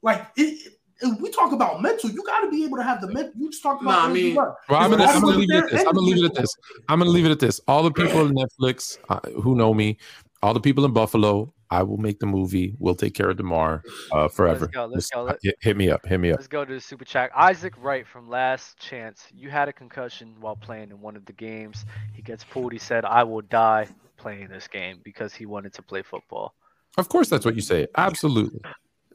[0.02, 0.72] Like it, it-
[1.20, 3.32] we talk about mental, you got to be able to have the mental.
[3.36, 3.90] You just talked about.
[3.90, 5.80] Nah, I mean- Well, I'm gonna, I'm gonna leave it at this.
[5.80, 6.56] I'm gonna leave it at this.
[6.88, 7.60] I'm gonna leave it at this.
[7.66, 9.98] All the people in Netflix uh, who know me,
[10.44, 12.76] all the people in Buffalo, I will make the movie.
[12.78, 14.66] We'll take care of Damar uh, forever.
[14.66, 14.84] Let's go.
[14.84, 15.22] Let's Just, go.
[15.24, 16.06] Let- hit, hit me up.
[16.06, 16.36] Hit me up.
[16.36, 17.30] Let's go to the super chat.
[17.34, 19.26] Isaac Wright from Last Chance.
[19.34, 21.84] You had a concussion while playing in one of the games.
[22.14, 22.72] He gets pulled.
[22.72, 23.88] He said, "I will die
[24.18, 26.54] playing this game because he wanted to play football."
[26.96, 27.88] Of course, that's what you say.
[27.96, 28.60] Absolutely.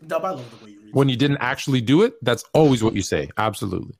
[0.06, 0.94] Dub, I love the way you read.
[0.94, 3.30] When you didn't actually do it, that's always what you say.
[3.38, 3.96] Absolutely.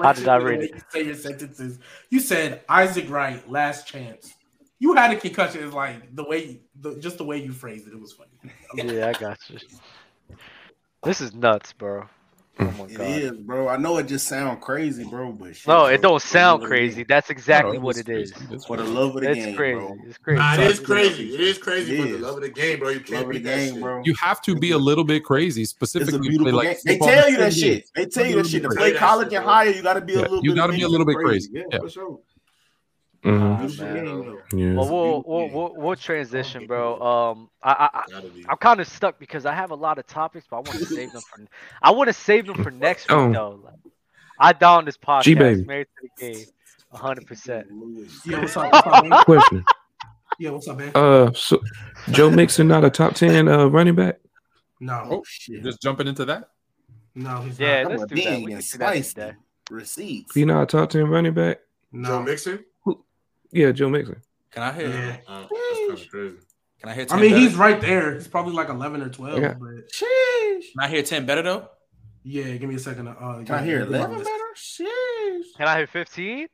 [0.00, 0.70] How did I read it?
[0.74, 1.78] You say your sentences.
[2.10, 4.34] You said Isaac Wright, last chance.
[4.78, 5.62] You had a concussion.
[5.62, 7.92] Is like the way, the, just the way you phrased it.
[7.92, 8.30] It was funny.
[8.74, 9.58] Yeah, I got you.
[11.02, 12.06] This is nuts, bro.
[12.60, 12.78] Oh mm.
[12.78, 13.06] my It god.
[13.08, 13.68] is, bro.
[13.68, 16.64] I know it just sound crazy, bro, but shit, No, bro, it don't sound love
[16.64, 16.96] of the crazy.
[16.96, 17.06] game.
[17.08, 18.32] That's exactly No, what it's it is.
[18.32, 18.54] crazy.
[18.54, 19.74] It's For the love of the It's game, crazy.
[19.78, 19.96] bro.
[20.06, 20.38] It's crazy.
[20.38, 21.34] Nah, it is crazy.
[21.34, 22.90] It is crazy It for the love of the game, bro.
[22.90, 23.82] You can't Love the that game, shit.
[23.82, 24.02] bro.
[24.04, 26.98] You have to be a little bit crazy, It's a specifically beautiful like game.
[26.98, 27.88] They tell you that shit.
[27.94, 28.62] They tell you that shit.
[28.64, 30.44] To Play play college shit, and higher, you got to be a little.
[30.44, 31.48] you gotta be a little bit crazy.
[31.48, 31.50] crazy.
[31.54, 31.78] Yeah, Yeah.
[31.80, 32.20] for sure.
[33.22, 34.36] Beautiful man.
[34.52, 34.74] Yeah.
[34.74, 37.00] Well, we'll, we'll, we'll, we'll transition, bro.
[37.00, 38.44] Um, I, I, I Gotta be.
[38.48, 40.86] I'm kind of stuck because I have a lot of topics, but I want to
[40.86, 41.44] save them for.
[41.82, 43.32] I want to save them for next week, Oh.
[43.32, 43.60] though.
[43.64, 43.74] Like,
[44.40, 45.22] I down this podcast.
[45.22, 45.64] G-Baby.
[45.64, 46.44] Married to the game,
[46.92, 47.68] hundred percent.
[48.26, 48.72] Yeah, what's up?
[48.72, 49.24] What's up, man?
[49.24, 49.64] Question.
[50.40, 50.90] Yeah, what's up, man?
[50.94, 51.60] Uh, so
[52.10, 54.18] Joe Mixon not a top ten uh, running back?
[54.80, 55.62] No, Oh, shit.
[55.62, 56.48] Just jumping into that.
[57.14, 57.90] no, he's Yeah, not.
[57.92, 58.30] let's That do boy that.
[58.36, 59.14] big We and can do that spicy.
[59.14, 59.32] today.
[59.70, 60.34] Receipts.
[60.34, 61.58] He not a top ten running back?
[61.92, 62.22] Joe No.
[62.22, 62.64] Mixon?
[63.52, 64.20] Yeah, Joe Mixon.
[64.50, 64.90] Can I hit?
[64.90, 65.16] Yeah.
[65.28, 66.36] Uh, that's kind of crazy.
[66.80, 67.12] Can I hit?
[67.12, 67.40] I mean, better?
[67.40, 68.14] he's right there.
[68.14, 69.38] He's probably like 11 or 12.
[69.38, 69.54] Yeah.
[69.54, 70.72] But Sheesh.
[70.72, 71.68] Can I hear ten better though?
[72.24, 73.08] yeah, give me a second.
[73.08, 74.30] Uh, Can I hear 11 better?
[74.56, 75.42] Sheesh.
[75.56, 76.48] Can I hit 15?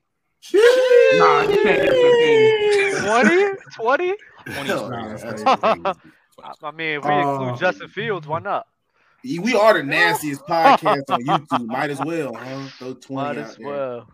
[0.54, 3.04] Nah, you can't get 15.
[3.04, 3.56] 20?
[3.74, 4.14] 20?
[4.46, 4.68] Twenty.
[4.68, 5.82] Hell, is nah, crazy.
[5.82, 6.02] that's
[6.62, 8.66] I mean, if we Uh, include Justin Fields, why not?
[9.24, 11.66] We are the nastiest podcast on YouTube.
[11.66, 12.66] Might as well, huh?
[12.78, 13.66] Throw 20 Might out as there.
[13.66, 14.08] well.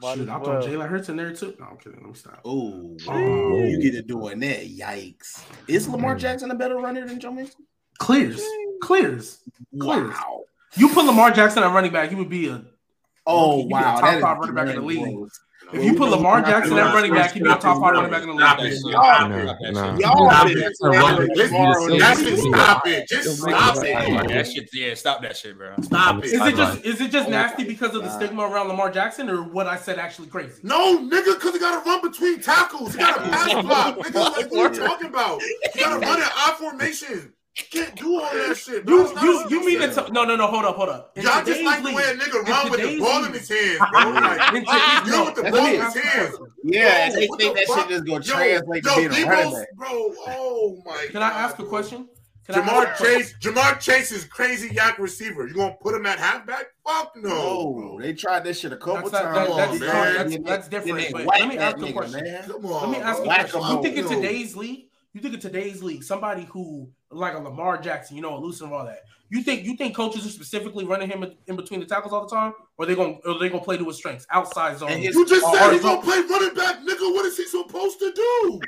[0.00, 0.62] Might Shoot, as I thought well.
[0.62, 1.54] Jalen Hurts in there too.
[1.58, 1.98] No, I'm kidding.
[2.00, 2.40] Let me stop.
[2.44, 3.58] Oh, Oh.
[3.64, 4.60] you get it doing that.
[4.66, 5.42] Yikes.
[5.68, 6.18] Is Lamar mm.
[6.18, 7.66] Jackson a better runner than Joe Mixon?
[7.98, 8.42] Clears.
[8.82, 9.42] Clears.
[9.78, 10.14] Clears.
[10.14, 10.44] Wow.
[10.76, 12.64] You put Lamar Jackson at running back, he would be a
[13.26, 13.94] Oh, He be a wow.
[13.94, 15.14] top That is five running back in the league.
[15.14, 15.40] gross.
[15.72, 18.22] If you put Lamar Jackson at running back, he'd be a top five running back
[18.22, 18.72] in the Stop league.
[18.72, 18.80] it.
[18.84, 19.98] Y'all, Nah, nah.
[19.98, 20.76] y'all Stop been it.
[20.76, 22.38] saying Listen, Lamar listen, That's it.
[22.38, 23.08] Stop it.
[23.08, 24.28] Just stop it it.
[24.28, 25.74] That shit, yeah, stop that shit, bro.
[25.82, 26.24] Stop it.
[26.26, 26.46] Is it.
[26.48, 29.66] it just is it just nasty because of the stigma around Lamar Jackson, or what
[29.66, 30.60] I said actually crazy?
[30.62, 32.92] No, nigga, because he got to run between tackles.
[32.94, 33.98] He got to pass block.
[33.98, 35.40] Nigga, like, what are you talking about?
[35.72, 37.32] He got to run in I formation.
[37.56, 38.96] You can't do all that shit, bro.
[38.96, 39.90] You you you mean saying.
[39.90, 41.12] it's no no no hold up hold up.
[41.16, 43.24] In Y'all just like the league- way a nigga in run with the today's ball
[43.24, 44.10] in his hands, bro.
[44.12, 46.38] Like, in today's- you know, with the ball me in his ask you a hands.
[46.62, 47.78] Yeah, and Yo, they think the that fuck?
[47.80, 49.66] shit just gonna Yo, translate yo, to being a running back.
[49.74, 52.08] Bro, oh my Can I God, ask a question?
[52.46, 52.96] Can I ask Ja'Marr?
[53.04, 55.46] Chase, Ja'Marr Chase is crazy YAC receiver.
[55.48, 56.66] You gonna put him at halfback?
[56.86, 57.28] Fuck no.
[57.28, 59.48] No, they tried this shit a couple That's not, times.
[59.48, 60.42] that, that's, on, uh, that's, man.
[60.44, 61.12] that's, that's different.
[61.12, 62.24] But let me ask you a question.
[62.24, 62.42] man.
[62.48, 62.90] Come on.
[62.92, 63.60] Let me ask you a question.
[63.60, 67.78] You think in today's league, you think in today's league, somebody who like a Lamar
[67.78, 69.00] Jackson, you know, elusive and all that.
[69.28, 72.26] You think you think coaches are specifically running him in- in between the tackles all
[72.26, 74.88] the time, or they gonna or they gonna play to his strengths, outside zone?
[74.90, 77.14] His- You just said or he's gonna play running back, nigga.
[77.14, 78.60] What is he supposed to do?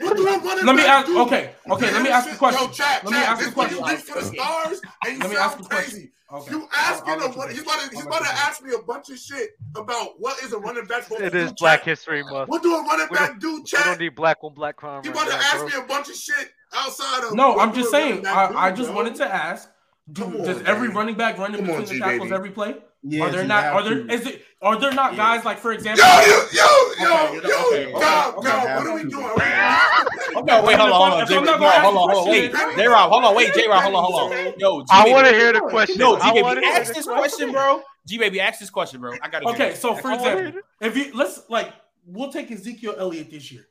[0.00, 1.06] What do a running Let me ask.
[1.06, 1.18] do?
[1.22, 1.90] Okay, okay.
[1.92, 2.62] Let me ask the question.
[2.62, 3.28] Yo, chat, Let me chat.
[3.28, 3.78] ask This the question.
[3.78, 5.90] you reach for the stars and you Let me ask sound question.
[5.92, 6.10] crazy.
[6.32, 6.50] Okay.
[6.50, 8.72] You I'll- asking I'll him you what he's about to he's about to ask me
[8.74, 11.56] a bunch of shit about what is a running back supposed It to is do.
[11.60, 11.86] Black chat.
[11.86, 12.48] History Month.
[12.48, 14.00] What do a running We back do, We don't chat?
[14.00, 15.02] need black on black crime.
[15.04, 15.66] You right about to now, ask bro.
[15.68, 18.26] me a bunch of shit outside of No, I'm just saying.
[18.26, 18.96] I, I just bro?
[18.96, 19.68] wanted to ask:
[20.12, 20.94] do, on, Does every G.
[20.94, 22.34] running back run in Come on, between G, the tackles baby.
[22.34, 22.76] every play?
[23.06, 23.64] Yes, are there not?
[23.66, 24.04] Are there?
[24.06, 24.12] to.
[24.12, 24.42] Is it?
[24.62, 25.18] Are there not Yeah.
[25.18, 26.04] guys like, for example?
[26.06, 28.76] Yo, yo, yo, Okay, yo, okay, yo, okay, Dog, okay, dog, okay.
[28.76, 29.24] what are we doing?
[29.26, 31.36] Okay, No, wait, hold on, hold on, if J.
[31.36, 32.86] I'm No, not gonna ask hold the on, hold on, wait, question, J.
[32.88, 33.68] Rob, hold on, wait, J.
[33.68, 34.52] Rob, hold on, hold on.
[34.58, 35.12] Yo, G I baby.
[35.12, 35.98] want to hear the question.
[35.98, 37.82] No, G I baby, wanna hear ask the this question, bro.
[38.06, 39.12] G baby, ask this question, bro.
[39.22, 39.44] I gotta.
[39.46, 39.76] hear Okay, it.
[39.76, 41.72] so for I wanna example, if you let's like
[42.06, 43.66] we'll take Ezekiel Elliott this year.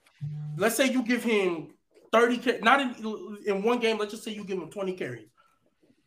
[0.57, 1.72] Let's say you give him
[2.13, 5.27] 30 ca- not in, in one game, let's just say you give him 20 carries.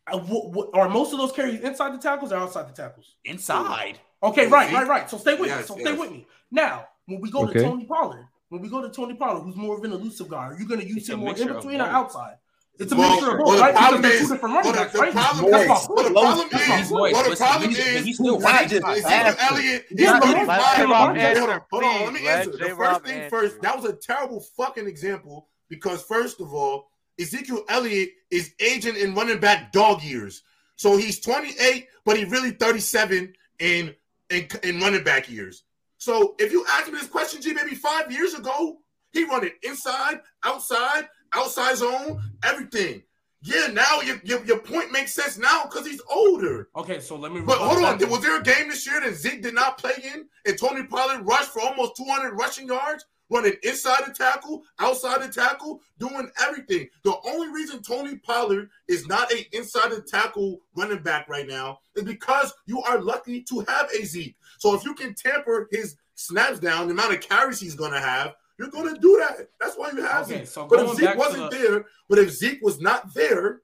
[0.06, 3.16] Uh, wh- wh- are most of those carries inside the tackles or outside the tackles?
[3.24, 3.98] inside.
[4.22, 5.10] Okay, right, right, right.
[5.10, 5.48] So stay with me.
[5.48, 5.98] Yes, So stay yes.
[5.98, 6.26] with me.
[6.50, 7.54] Now, when we go Okay.
[7.54, 10.46] to Tony Pollard, when we go to Tony Pollard, who's more of an elusive guy,
[10.46, 12.36] are you going to use It's him more in between or outside?
[12.78, 13.72] It's a Well, mixture of both, the right?
[13.72, 15.12] Because problem they're is- two different running well, backs, the right?
[15.12, 16.06] problem That's is- my point.
[16.06, 17.12] the problem That's my is, point.
[17.14, 19.06] Well, the problem he's- is, he's still when running he just- fast.
[19.06, 20.46] Ezekiel Elliott is Yeah, but 35.
[20.48, 22.28] let J-Rob Lamar answer, Hold on, hold on, let me please.
[22.28, 22.50] answer.
[22.52, 26.88] The first thing first, that was a terrible fucking example because first of all,
[27.18, 30.42] Ezekiel Elliott is aging in running back dog years.
[30.76, 33.94] So he's 28, but he really 37 in
[34.30, 35.62] in, in running back years.
[35.98, 38.78] So if you asked me this question, G, maybe five years ago,
[39.12, 43.02] he run it inside, outside, outside zone, everything.
[43.42, 46.68] Yeah, now your, your, your point makes sense now because he's older.
[46.74, 47.40] Okay, so let me.
[47.40, 50.26] But hold on, was there a game this year that Zeke did not play in
[50.44, 55.28] and Tony Pollard rushed for almost 200 rushing yards, running inside the tackle, outside the
[55.32, 56.88] tackle, doing everything?
[57.04, 61.80] The only reason Tony Pollard is not a inside the tackle running back right now
[61.94, 64.36] is because you are lucky to have a Zeke.
[64.58, 68.00] So if you can tamper his snaps down, the amount of carries he's going to
[68.00, 69.48] have, you're going to do that.
[69.60, 70.46] That's why you have Okay, Zeke.
[70.46, 73.60] so But if Zeke wasn't the- there, but if Zeke was not there,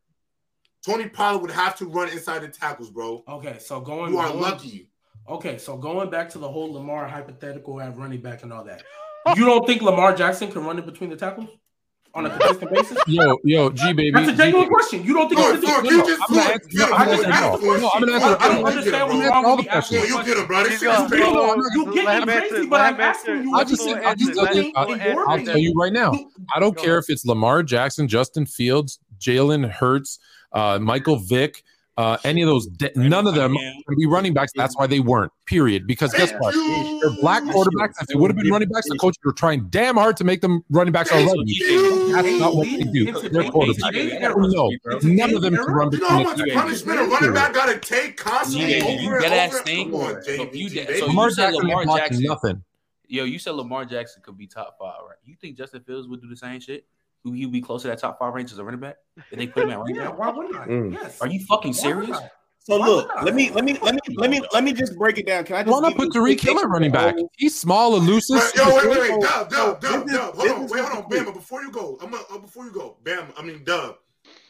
[0.84, 3.22] Tony Pollard would have to run inside the tackles, bro.
[3.28, 4.12] Okay, so going.
[4.12, 4.88] You are going- lucky.
[5.28, 8.82] Okay, so going back to the whole Lamar hypothetical at running back and all that,
[9.36, 11.48] you don't think Lamar Jackson can run in between the tackles
[12.14, 12.98] on a consistent basis?
[13.06, 14.10] Yo, yo, G baby.
[14.10, 14.74] That's a G genuine baby.
[14.74, 15.04] question.
[15.04, 15.40] You don't think?
[15.40, 16.54] Look, it's look, no, you no, just I'm not look.
[16.54, 18.22] asking- Yo, I'm not asking- No, I'm gonna shit.
[18.22, 20.36] answer- I don't understand get it, what's wrong with the me asking you you get
[20.38, 20.62] it, bro.
[20.64, 21.24] This shit is crazy.
[21.24, 23.48] No, no, you get me crazy, but I'm asking you.
[23.50, 24.54] I what just you said, think- I just you said this.
[24.56, 26.12] think I- in I'll your I'll tell you right now.
[26.54, 30.18] I don't care if it's Lamar Jackson, Justin Fields, Jalen Hurts,
[30.52, 31.62] uh, Michael Vick,
[31.96, 32.66] uh, any of those.
[32.68, 34.52] De- none of them can be running backs.
[34.54, 35.30] That's why they weren't.
[35.46, 35.86] Period.
[35.86, 36.54] Because guess what?
[36.54, 37.94] They're black quarterbacks.
[38.00, 40.40] If they would have been running backs, the coaches were trying damn hard to make
[40.40, 42.12] them running backs Thank already.
[42.12, 43.04] That's not what they do.
[43.28, 44.52] They're quarterbacks.
[44.52, 44.70] No,
[45.02, 47.52] none of them today's can run era- You know how much punishment a running back
[47.54, 49.40] got to take constantly Yeah, over you and dead over?
[49.40, 49.90] ass and- think.
[49.92, 50.98] Come on, So you dead- baby.
[51.00, 52.24] so Lamar said Jackson Lamar Jackson.
[52.24, 52.64] nothing.
[53.08, 55.18] Yo, you said Lamar Jackson could be top five, right?
[55.26, 56.86] You think Justin Fields would do the same shit?
[57.24, 58.96] Who he would be close to that top five range as a running back?
[59.30, 60.18] If they put him at running Yeah, back?
[60.18, 60.66] why wouldn't I?
[60.66, 60.92] Mm.
[60.94, 61.20] Yes.
[61.20, 62.16] Are you fucking serious?
[62.64, 65.18] So Why look, let me let me let me let me let me just break
[65.18, 65.42] it down.
[65.44, 67.14] Can I just Why not put you a Tyreek quick Hill at running back?
[67.14, 67.30] example?
[67.36, 68.36] He's small, elusive.
[68.38, 70.34] But, yo, wait, wait, wait, So- Dub, Dub, so Dub, this is- Dub.
[70.34, 71.34] Hold this on, is wait, what hold on, the- Bama.
[71.34, 73.32] Before you go, I'm uh, before you go, Bam.
[73.36, 73.96] I mean, Dub.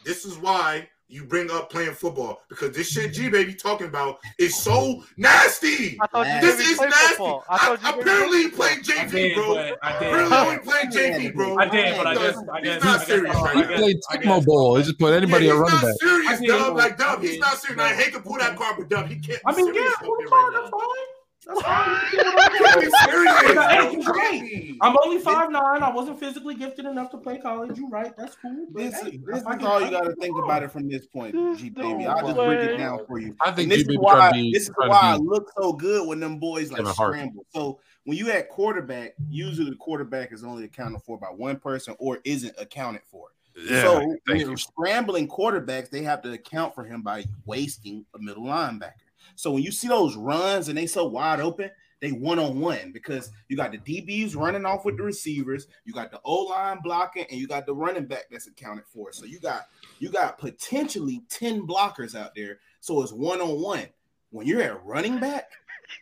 [0.05, 3.31] This is why you bring up playing football because this shit G mm-hmm.
[3.31, 5.97] baby talking about is so nasty.
[6.01, 7.07] I thought you This is nasty.
[7.09, 7.43] football.
[7.49, 9.53] I I, thought apparently he played I JV, did, bro.
[9.53, 10.07] but I did.
[10.07, 11.57] Apparently but- only played JV, bro.
[11.57, 14.17] I did, but I Because guess I he's not guess serious right He played I
[14.17, 14.75] Tecmo Bowl.
[14.77, 15.95] He just put anybody yeah, at he's running not back.
[16.01, 16.65] serious, I did, Dub.
[16.67, 17.81] but- Like Dub, he's not serious.
[17.83, 19.39] I hate to pull that card, but Dub, he can't.
[19.45, 21.12] I mean, yeah, serious pull up the card, right that's fine.
[21.45, 21.99] That's fine.
[22.11, 23.33] Can't be serious.
[23.41, 23.91] Hey, bro.
[23.91, 24.41] you're Can't right.
[24.41, 24.77] be.
[24.81, 25.83] I'm only five nine.
[25.83, 27.77] I wasn't physically gifted enough to play college.
[27.77, 28.15] You're right.
[28.17, 28.67] That's cool.
[28.71, 30.43] But This, hey, this is all you got to think on.
[30.43, 32.05] about it from this point, There's G baby.
[32.05, 33.35] I'll just break it down for you.
[33.41, 34.51] I think this is why be.
[34.51, 37.45] this is why to I look so good when them boys like scramble.
[37.53, 41.95] So when you at quarterback, usually the quarterback is only accounted for by one person
[41.99, 43.27] or isn't accounted for.
[43.67, 48.43] so when you're scrambling quarterbacks, they have to account for him by wasting a middle
[48.45, 48.93] linebacker.
[49.35, 51.71] So when you see those runs and they so wide open,
[52.03, 55.93] they one on one because you got the DBs running off with the receivers, you
[55.93, 59.13] got the O line blocking, and you got the running back that's accounted for.
[59.13, 59.67] So you got
[59.99, 62.59] you got potentially 10 blockers out there.
[62.81, 63.87] So it's one on one.
[64.31, 65.49] When you're at running back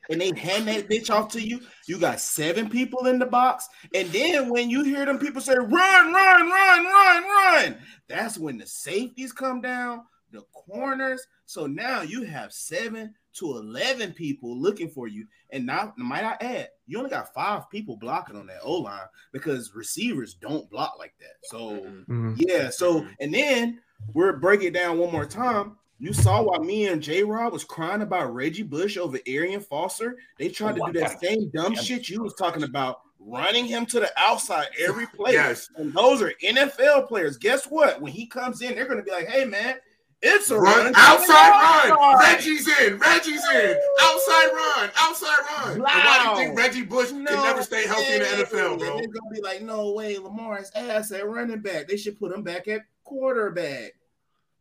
[0.10, 3.68] and they hand that bitch off to you, you got seven people in the box.
[3.94, 5.70] And then when you hear them people say, run,
[6.14, 7.78] run, run, run, run,
[8.08, 11.28] that's when the safeties come down, the corners.
[11.46, 15.26] So now you have seven to 11 people looking for you.
[15.52, 19.08] And now, might I add, you only got five people blocking on that O line
[19.32, 21.36] because receivers don't block like that.
[21.44, 21.80] So,
[22.10, 22.36] Mhm.
[22.38, 22.70] yeah.
[22.70, 23.80] So, and then
[24.14, 25.78] we're breaking it down one more time.
[26.00, 30.18] You saw why me and J Rob was crying about Reggie Bush over Arian Foster.
[30.40, 33.66] They tried Oh, to do I that same dumb shit you was talking about, running
[33.66, 35.34] him to the outside every play.
[35.34, 35.70] Yes.
[35.76, 37.38] And those are NFL players.
[37.38, 38.02] Guess what?
[38.02, 39.76] When he comes in, they're going to be like, "Hey, man,
[40.22, 41.92] it's a Run run outside run.
[41.92, 42.98] outside." Reggie's in.
[42.98, 43.80] Reggie's in.
[44.02, 44.92] Outside run.
[44.98, 45.74] Outside run.
[45.74, 48.98] And why do you think Reggie Bush can never stay healthy in the NFL, bro?
[48.98, 51.88] They're gonna be like, no way, Lamar's ass at running back.
[51.88, 53.94] They should put him back at quarterback.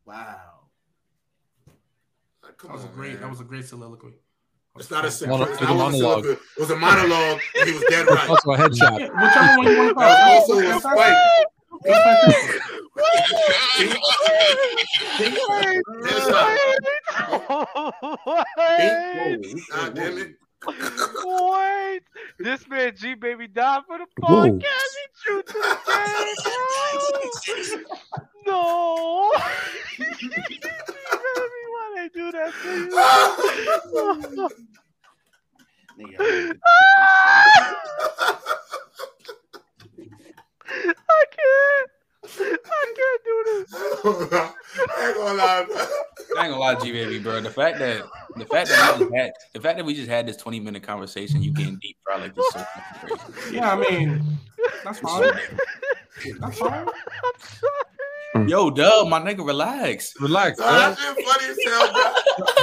[0.06, 0.36] Wow.
[2.56, 3.12] Come That was a great.
[3.12, 3.20] man.
[3.22, 4.12] That was a great soliloquy.
[4.76, 5.42] It's not a simple.
[5.44, 6.26] It's it was a monologue.
[6.26, 7.40] It was a monologue.
[7.64, 8.28] He was dead right.
[8.28, 9.00] Also a headshot.
[9.00, 10.02] Whichever one you want to call.
[10.04, 10.72] That was it.
[10.72, 11.16] also a spike.
[18.56, 19.40] Wait,
[19.70, 20.36] God damn it.
[21.24, 22.01] wait.
[22.39, 24.47] This man G baby died for the Whoa.
[24.47, 24.93] podcast.
[24.97, 25.52] He to the
[27.74, 27.85] game.
[28.47, 29.32] No.
[29.98, 30.60] Baby,
[31.70, 32.90] Why they do that to you?
[40.78, 41.90] I can't.
[42.22, 43.74] I can't do this.
[44.98, 45.66] I ain't gonna lie.
[46.38, 47.40] I ain't gonna lie, G baby, bro.
[47.40, 48.05] The fact that
[48.36, 50.82] the fact that we just had the fact that we just had this 20 minute
[50.82, 52.62] conversation, you getting deep fry like this so
[53.01, 53.56] crazy.
[53.56, 54.38] Yeah, I mean,
[54.84, 55.32] that's fine.
[56.40, 56.88] That's fine.
[58.48, 60.12] Yo, Dub, my nigga, relax.
[60.20, 60.59] Relax.
[60.60, 60.97] Nah, Dub.
[60.97, 62.02] that shit funny as hell, bro.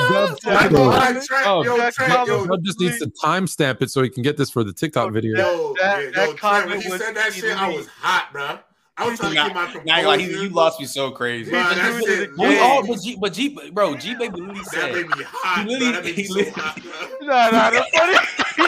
[0.10, 3.92] Dub, I ain't Dub, Trent, Oh, yo, Trent, yo, Dub just needs to timestamp it
[3.92, 5.38] so he can get this for the TikTok video.
[5.38, 8.60] yo, That- yeah, that Trent, when comment he said that shit, I was hot, bro.
[8.98, 10.38] I was trying to Nah, keep my Nah, I ain't gonna lie, composure.
[10.38, 11.52] you, you lost me so crazy.
[11.52, 12.62] Nah, that shit, it We Yeah.
[12.62, 15.80] all, but G, but G, bro, G baby literally that said, made me hot, He
[15.80, 15.92] bro.
[15.92, 16.94] That made me so hot, bro.
[17.28, 18.14] Nah, nah, that's funny.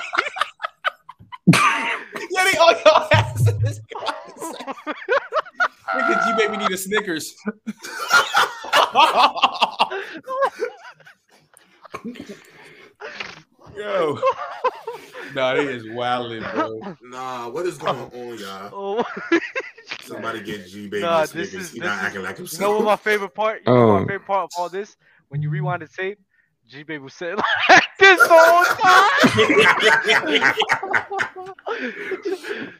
[2.32, 4.74] yeah, they all y'all ass in this conversation.
[5.96, 7.36] Nigga, G baby need a Snickers.
[13.76, 14.20] Yo,
[15.34, 16.86] nah, he is wilding, bro.
[17.02, 18.70] Nah, what is going on, y'all?
[18.74, 19.04] oh.
[20.10, 21.52] Somebody get G baby Nah, Snickers.
[21.52, 22.62] this is- this not is- acting like You himself.
[22.62, 23.62] know what my favorite part?
[23.66, 24.00] You know what Oh.
[24.00, 24.96] my favorite part of all this?
[25.30, 26.20] When you rewind the tape,
[26.68, 27.38] G Baby was sitting
[27.70, 28.66] like this the whole
[30.36, 30.54] time.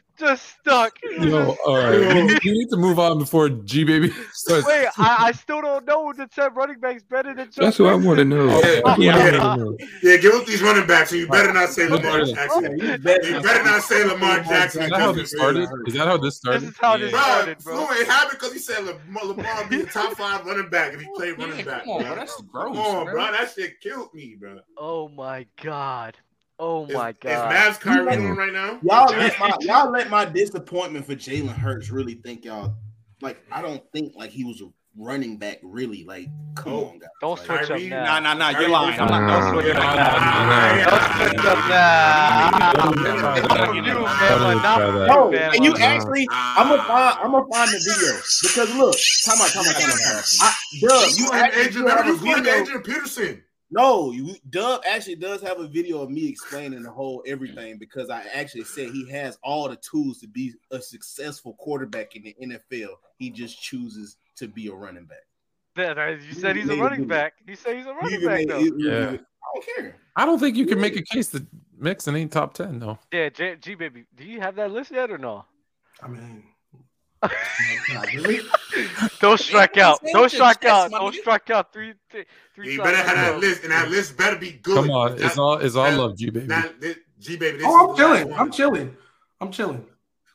[0.20, 0.98] Just stuck.
[1.18, 1.98] Yo, all right.
[1.98, 2.22] We
[2.52, 4.66] need, to move on before G Baby starts.
[4.66, 7.90] Wait, I, I still don't know that said running back's better than Joe That's what
[7.90, 8.46] I want to know.
[8.60, 9.56] Yeah, That's yeah.
[9.56, 9.76] know.
[10.02, 12.66] yeah, give up these running backs, and you better not say Lamar Jackson.
[12.66, 14.82] Oh, you You better not say Lamar Jackson.
[14.82, 15.68] Is that how this started?
[15.86, 16.62] Is that how this This started?
[16.64, 17.16] is how this Yeah.
[17.16, 17.86] Bro, started, bro.
[17.86, 21.00] Flu, it happened because he said Lamar, Lamar be the top five running back if
[21.00, 21.84] he played oh, running Yeah, back.
[21.84, 22.08] come on, bro.
[22.08, 22.16] bro.
[22.16, 22.76] That's gross.
[22.76, 23.14] Come on, bro.
[23.14, 23.32] bro.
[23.32, 24.60] That shit killed me, bro.
[24.76, 26.18] Oh my god.
[26.62, 27.52] Oh my is god.
[27.52, 28.30] Mavs Kyrie Mm.
[28.32, 28.78] on right now?
[28.82, 32.74] Y'all let my y'all let my disappointment for Jalen Hurts really think y'all
[33.22, 34.66] like I don't think like he was a
[34.98, 36.26] running back really like
[36.56, 36.84] come Oh.
[36.90, 37.08] on guys.
[37.22, 38.04] Don't Like, switch up now.
[38.04, 38.60] Nah, nah, nah.
[38.60, 39.00] You're lying.
[39.00, 39.20] I'm not.
[39.22, 39.52] Nah.
[39.52, 39.82] Don't switch up.
[39.82, 39.98] Don't
[40.92, 41.30] up.
[41.30, 42.50] switch up now.
[43.72, 44.02] You, man,
[44.38, 45.54] but not No, you, man.
[45.54, 49.40] and you but- actually I'm gonna find I'm gonna find the video because look, come
[49.40, 50.22] on, come on, come on, come on.
[50.42, 52.52] I, Dub, You you and actually Adrian, do have you a played video.
[52.60, 53.42] Adrian Peterson.
[53.72, 58.10] No, you Dub actually does have a video of me explaining the whole everything because
[58.10, 62.34] I actually said he has all the tools to be a successful quarterback in the
[62.42, 62.94] NFL.
[63.18, 65.18] He just chooses to be a running back.
[65.76, 67.34] That- that- You said he's a running back.
[67.46, 68.58] You said he's a running back, though.
[68.58, 69.12] he- he- Yeah.
[69.12, 69.96] I don't care.
[70.16, 71.46] I don't think you can make a case that
[71.78, 72.98] Mixon ain't top ten though.
[73.12, 74.04] Yeah, J, G baby.
[74.16, 75.44] Do you have that list yet or no?
[76.02, 76.44] I mean,
[78.14, 78.40] Really?
[79.20, 80.00] Don't strike out.
[80.12, 80.90] Don't strike out.
[80.90, 81.72] Don't strike out.
[81.72, 82.24] Three, three,
[82.54, 82.72] three.
[82.72, 84.76] You better have that list, and that list better be good.
[84.76, 86.48] Come on, it's all, it's all love, G baby.
[87.18, 87.62] G baby.
[87.64, 88.32] Oh, I'm chilling.
[88.32, 88.96] I'm chilling.
[89.40, 89.86] I'm chilling.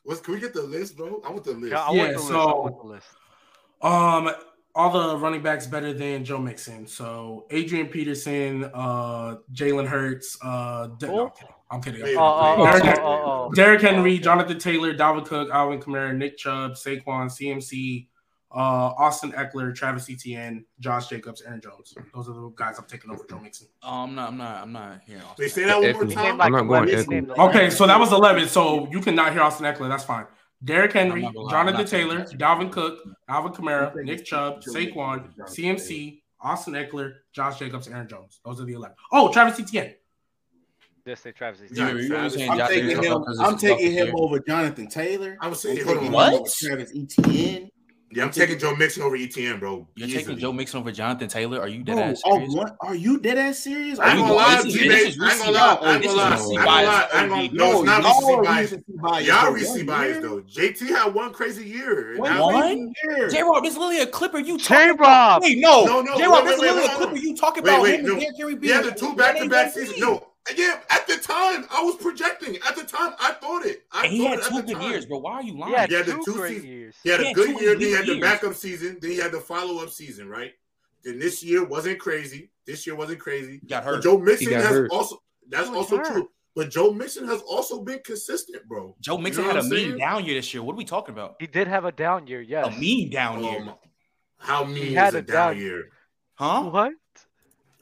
[0.04, 1.22] What's can we get the list, bro?
[1.26, 1.72] I want the list.
[1.72, 2.78] Yeah, yeah the so list.
[2.82, 3.08] the list.
[3.82, 4.32] Um,
[4.76, 6.86] all the running backs better than Joe Mixon.
[6.86, 10.90] So Adrian Peterson, uh, Jalen Hurts, uh,
[11.76, 12.02] I'm kidding.
[12.02, 12.20] I'm kidding.
[12.20, 17.28] Oh, oh, Derrick, oh, Derrick Henry, Jonathan Taylor, Dalvin Cook, Alvin Kamara, Nick Chubb, Saquon,
[17.28, 18.08] CMC,
[18.52, 21.94] uh, Austin Ekeler, Travis Etienne, Josh Jacobs, Aaron Jones.
[22.14, 23.68] Those are the guys I'm taking over Joe Mixon.
[23.84, 24.30] Oh, I'm not.
[24.30, 24.62] I'm not.
[24.62, 25.22] I'm not here.
[25.38, 26.40] They say that one more time.
[26.40, 27.32] I'm not going.
[27.38, 28.48] Okay, so that was 11.
[28.48, 29.90] So you cannot hear Austin Ekeler.
[29.90, 30.26] That's fine.
[30.64, 37.60] Derrick Henry, Jonathan Taylor, Dalvin Cook, Alvin Kamara, Nick Chubb, Saquon, CMC, Austin Ekeler, Josh
[37.60, 38.40] Jacobs, Aaron Jones.
[38.46, 38.96] Those are the 11.
[39.12, 39.96] Oh, Travis Etienne.
[41.06, 41.62] Just say Travis.
[41.72, 43.24] Yeah, you saying, I'm taking him.
[43.40, 44.16] I'm taking him here.
[44.16, 45.38] over Jonathan Taylor.
[45.40, 46.34] I was saying I'm what?
[46.34, 47.70] Him Travis Etienne.
[48.12, 49.88] Yeah, I'm, taking, Joe Mixon over Etienne, bro.
[49.96, 50.24] You're Easily.
[50.24, 51.60] taking Joe Mixon over Jonathan Taylor?
[51.60, 52.54] Are you dead bro, ass serious?
[52.54, 52.78] Oh, what?
[52.82, 54.00] Are you dead ass serious?
[54.00, 55.14] I'm gonna lie, G Babe.
[55.22, 55.78] I'm gonna lie.
[55.82, 57.08] I'm gonna lie.
[57.14, 59.28] I'm gonna No, it's not recency bias.
[59.28, 60.42] Y'all recency bias though.
[60.42, 62.18] JT had one crazy year.
[62.18, 62.94] One?
[63.30, 64.40] J Rob, this is literally a Clipper.
[64.40, 65.44] You J Rob?
[65.44, 66.18] No, no, no.
[66.18, 67.18] J Rob, this is literally a Clipper.
[67.18, 68.36] You talking about Wait, wait.
[68.38, 70.00] Derrick Yeah, the two back to back seasons.
[70.00, 70.35] No.
[70.56, 72.58] Yeah, at the time I was projecting.
[72.68, 73.84] At the time I thought it.
[73.92, 74.92] I and he had two good time.
[74.92, 75.20] years, bro.
[75.20, 75.74] Why are you lying?
[75.74, 76.96] He had, he had two, two years.
[77.04, 77.72] He had, he had a good year.
[77.72, 78.98] Then he had the backup season.
[79.02, 80.52] Then he had the follow up season, right?
[81.04, 82.52] Then this year wasn't crazy.
[82.66, 83.60] This year wasn't crazy.
[83.62, 83.96] He got hurt.
[83.96, 84.92] But Joe Mixon has hurt.
[84.92, 85.22] also.
[85.50, 86.08] That's also hurt.
[86.08, 86.30] true.
[86.56, 88.96] But Joe Mixon has also been consistent, bro.
[89.02, 89.90] Joe Mixon you know had a saying?
[89.90, 90.64] mean down year this year.
[90.64, 91.36] What are we talking about?
[91.40, 92.42] He did have a down year.
[92.42, 93.74] Yes, a mean down um, year.
[94.38, 95.90] How mean he had a, down, down year?
[96.36, 96.64] Huh?
[96.64, 96.94] What?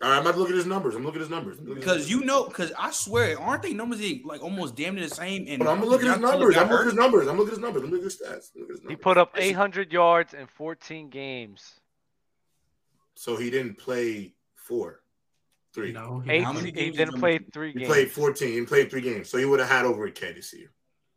[0.10, 0.96] right, I'm about to look at his numbers.
[0.96, 1.60] I'm looking at his numbers.
[1.60, 5.46] Because you know, because I swear, aren't they numbers like almost damn near the same?
[5.48, 6.58] And I'm looking at his numbers.
[6.58, 7.28] I'm looking at his numbers.
[7.28, 7.84] I'm looking at his numbers.
[7.84, 8.62] I'm looking at his stats.
[8.62, 11.80] At his he put up 800 yards in 14 games.
[13.16, 15.02] So he didn't play four,
[15.74, 15.92] three.
[15.92, 17.72] No, Eight, he, didn't play three.
[17.72, 17.90] He games.
[17.90, 18.50] played 14.
[18.52, 20.72] He played three games, so he would have had over a K this year.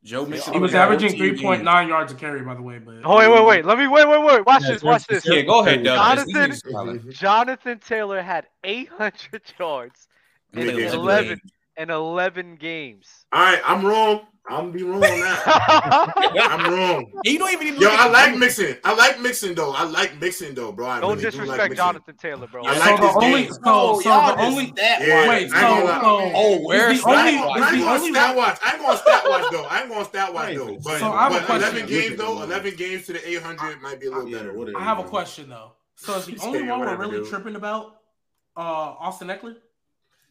[0.06, 0.52] Joe Mixon.
[0.52, 2.78] He was averaging three point nine yards a carry, by the way.
[2.78, 3.64] But oh wait, wait, wait.
[3.64, 4.46] Let me wait, wait, wait.
[4.46, 4.82] Watch yeah, this.
[4.82, 5.26] Watch this.
[5.26, 6.26] Yeah, go ahead, Doug.
[6.28, 10.06] Jonathan, Jonathan Taylor had eight hundred yards
[10.52, 11.40] in eleven
[11.76, 13.26] and eleven games.
[13.32, 14.20] All right, I'm wrong.
[14.48, 15.42] I'm be wrong now.
[15.46, 17.12] I'm wrong.
[17.24, 17.80] You don't even.
[17.80, 18.76] Yo, I like Mixon.
[18.84, 19.72] I like Mixon though.
[19.72, 20.86] I like Mixon though, bro.
[20.86, 22.64] I don't really disrespect do like Jonathan Taylor, bro.
[22.64, 23.52] I so like the this only, game.
[23.52, 27.18] So, so the only that yeah, wait, so, so oh, where's the only?
[27.18, 28.58] I ain't going only stat watch.
[28.64, 29.64] I ain't going stat watch though.
[29.64, 30.78] I ain't going stat watch though.
[30.84, 32.42] But, so I have but eleven games though.
[32.42, 34.78] Eleven games to the eight hundred might be a little better.
[34.78, 35.72] I have a question though.
[35.96, 37.96] So is the only one we're really tripping about
[38.56, 39.56] uh, Austin Ekeler?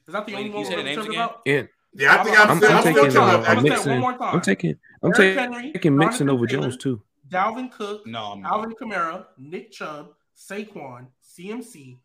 [0.08, 1.42] Is that the only one we're tripping about?
[1.46, 1.64] Yeah.
[1.98, 4.04] Yeah, I think I'm, I'm, I'm, I'm taking uh, Mixon.
[4.04, 7.02] I'm taking I'm Eric taking, Henry, taking over Taylor, Jones too.
[7.30, 11.98] Dalvin Cook, no, Alvin Kamara, Nick Chubb, Saquon, CMC,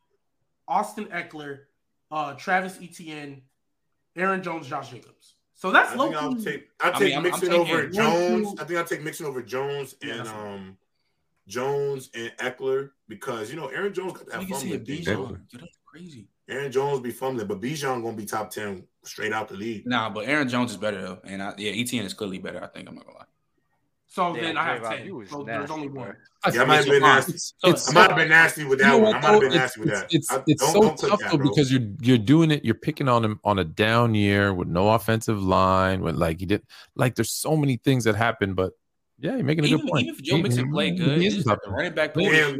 [0.69, 1.62] Austin Ekeler,
[2.11, 3.43] uh, Travis Etienne,
[4.17, 5.35] Aaron Jones, Josh Jacobs.
[5.55, 8.61] So that's I think I'll take, I'll take I mean, Mixon I'm, I'm over Jones.
[8.61, 10.79] I think I'll take Mixon over Jones yeah, and um
[11.49, 15.37] Jones and Ekeler because you know Aaron Jones got that fumble.
[15.53, 16.29] That's crazy.
[16.51, 19.87] Aaron Jones be fumbling, but Bijan gonna be top ten straight out the league.
[19.87, 22.63] Nah, but Aaron Jones is better though, and I, yeah, Etienne is clearly better.
[22.63, 23.25] I think I'm not gonna lie.
[24.09, 25.27] So yeah, then I have ten.
[25.29, 26.17] So there's only one.
[26.53, 27.33] Yeah, I might have been nasty.
[27.35, 29.15] It's, it's I might have been nasty with that you know one.
[29.15, 30.07] I might have been nasty with that.
[30.11, 32.65] It's, it's, I, don't, so don't tough that, though because you're you're doing it.
[32.65, 36.01] You're picking on him on a down year with no offensive line.
[36.01, 36.63] With like he did,
[36.97, 38.73] like there's so many things that happen, but
[39.23, 40.07] yeah, you're making a even, good point.
[40.07, 42.15] Even if Joe Mixon played good, he's the running back.
[42.15, 42.25] Play.
[42.25, 42.53] Yeah,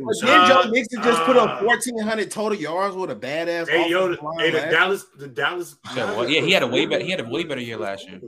[0.47, 3.69] Joe Mixon just put up 1,400 total yards with a badass.
[3.69, 5.77] Hey, yo, hey, the Dallas, the Dallas.
[5.97, 7.03] Yeah, well, yeah, he had a way better.
[7.03, 8.21] He had a way better year last year.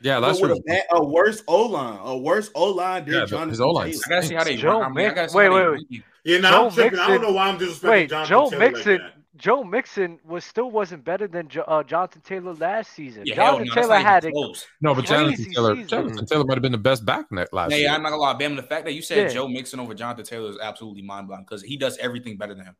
[0.00, 0.52] Yeah, last year.
[0.52, 3.04] A, a, worse O line, a worse O line.
[3.06, 3.94] Yeah, Jonathan his O line.
[3.94, 4.56] I gotta see how they.
[4.56, 6.02] Joe, I mean, I gotta see wait, wait, wait.
[6.24, 6.92] Yeah, no, Joe I'm tripping.
[6.92, 8.92] Mixon, I don't know why I'm disrespecting wait, Joe Mixon.
[8.98, 9.12] Like
[9.42, 13.24] Joe Mixon was still wasn't better than jo- uh, Jonathan Taylor last season.
[13.26, 14.32] Yeah, Jonathan no, Taylor had it.
[14.80, 15.82] No, but Jonathan Taylor.
[15.82, 17.72] Jonathan Taylor might have been the best back that last.
[17.72, 17.90] Yeah, year.
[17.90, 18.54] I'm not gonna lie, Bam.
[18.54, 19.34] The fact that you said yeah.
[19.34, 22.66] Joe Mixon over Jonathan Taylor is absolutely mind blowing because he does everything better than
[22.66, 22.76] him.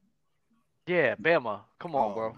[0.86, 2.36] Yeah, Bama, come on, oh, bro.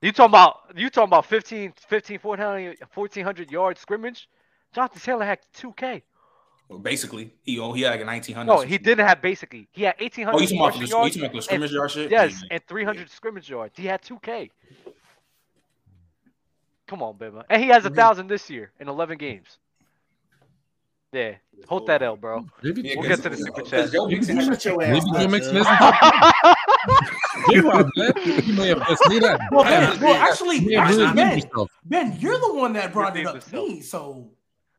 [0.00, 4.28] You talking about you talking about 15, 15 1400 yard scrimmage?
[4.72, 6.04] Jonathan Taylor had two K.
[6.82, 8.52] Basically, he oh, he had like a 1900.
[8.52, 9.68] No, he didn't have basically.
[9.70, 10.34] He had 1800.
[10.34, 12.10] Oh, he's talking about oh, yards, the scrimmage yard shit?
[12.10, 13.06] Yes, and 300 yeah.
[13.14, 13.74] scrimmage yards.
[13.76, 14.50] He had 2K.
[16.86, 17.44] Come on, Bama.
[17.48, 19.58] And he has a thousand this year in 11 games.
[21.12, 21.34] Yeah,
[21.68, 22.44] hold that L, bro.
[22.60, 23.92] Maybe we'll get to the super chat.
[23.92, 24.36] Joe Mixon.
[24.36, 25.78] Maybe Joe Mixon isn't.
[27.50, 29.40] you are glad you may have just made that.
[29.52, 30.66] Well, ben, well actually,
[31.14, 31.40] Ben,
[31.84, 34.28] ben, you're the one that brought it up to me, so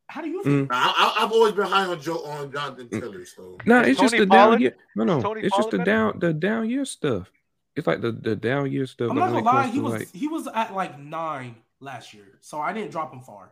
[0.07, 0.44] how do you Mm.
[0.44, 0.68] feel?
[0.72, 3.26] I, I, I've always been high on Joe on Jonathan Taylor.
[3.26, 4.76] So No, Is it's just Tony the down Pollard- year.
[4.95, 5.91] No, no, Tony it's just Pollard the better?
[5.91, 7.32] down the down year stuff.
[7.76, 9.10] It's like the the down year stuff.
[9.10, 9.68] I'm not gonna lie.
[9.68, 13.22] He was like, he was at like nine last year, so I didn't drop him
[13.22, 13.52] far.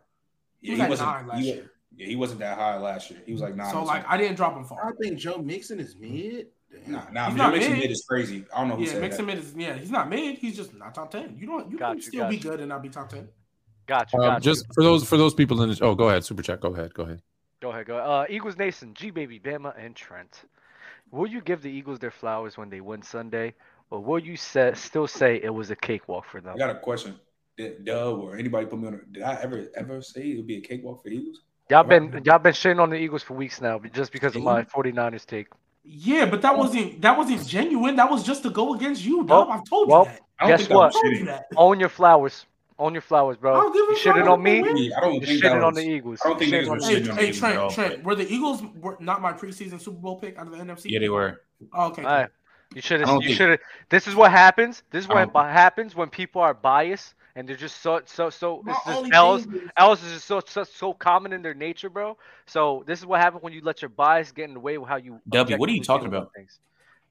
[0.61, 1.09] He Yeah, was he at wasn't.
[1.09, 1.71] nine last he, year.
[1.97, 3.19] yeah, he wasn't that high last year.
[3.25, 3.71] He was like nine.
[3.71, 4.05] So like.
[4.07, 4.87] I didn't drop him far.
[4.87, 6.47] I think Joe Mixon is mid.
[6.71, 6.91] Damn.
[6.93, 7.29] nah, nah.
[7.31, 7.81] He's Joe Mixon mid.
[7.81, 8.45] mid is crazy.
[8.55, 9.23] I don't know who Yeah, said mix that.
[9.23, 9.73] him in is yeah.
[9.75, 10.37] He's not mid.
[10.37, 11.35] He's just not top ten.
[11.37, 12.41] You don't you Got can you, still got be you.
[12.43, 13.27] good and not be top ten.
[13.87, 14.19] Got you.
[14.19, 14.51] Um, Got you.
[14.51, 16.61] just for those for those people in the oh, go ahead, super chat.
[16.61, 17.21] Go ahead, go ahead.
[17.61, 18.09] Go ahead, go ahead.
[18.09, 20.43] Uh, Eagles Nation, G Baby, Bama, and Trent.
[21.11, 23.53] Will you give the Eagles their flowers when they win Sunday,
[23.91, 26.55] or will you say, still say it was a cakewalk for them?
[26.55, 27.15] I got a question.
[27.55, 29.01] Did Dub or anybody put me on?
[29.11, 31.41] Did I ever ever say it would be a cakewalk for Eagles?
[31.69, 34.63] Y'all been y'all been shitting on the Eagles for weeks now, just because of my
[34.63, 35.47] 49ers take.
[35.83, 37.95] Yeah, but that wasn't that wasn't genuine.
[37.95, 39.49] That was just to go against you, Well.
[39.49, 40.21] I've told well, you that.
[40.39, 40.95] I don't Guess think that what?
[40.95, 41.45] I told you that.
[41.55, 42.45] Own your flowers.
[42.83, 43.53] Own your flowers, bro.
[43.55, 44.59] I'll give You him shitting on me?
[44.59, 46.19] I don't You think that shitting on the Eagles.
[46.23, 47.39] I don't think You niggas shitting on the Hey, shitting on hey the Eagles at
[47.39, 50.47] Trent, all, Trent, but- were the Eagles were not my preseason Super Bowl pick out
[50.47, 50.85] of the NFC?
[50.91, 51.41] Yeah, they were.
[51.73, 52.03] Oh, okay.
[52.03, 52.29] All right.
[52.75, 53.07] You should I have.
[53.07, 53.59] don't You think- should have.
[53.89, 54.83] This is what happens.
[54.91, 58.29] This is I what don't- happens when people are biased and they're just so so
[58.29, 58.61] so.
[58.65, 61.41] My It's only just L's thing is- L's is just so, so so common in
[61.41, 62.17] their nature, bro.
[62.47, 64.85] So this is what happens when you let your bias get in the way of
[64.87, 65.21] how you.
[65.29, 66.33] W, what are you objectively talking feel about?
[66.35, 66.59] Things.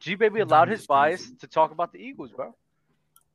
[0.00, 2.54] G baby allowed his bias to talk about the Eagles, bro.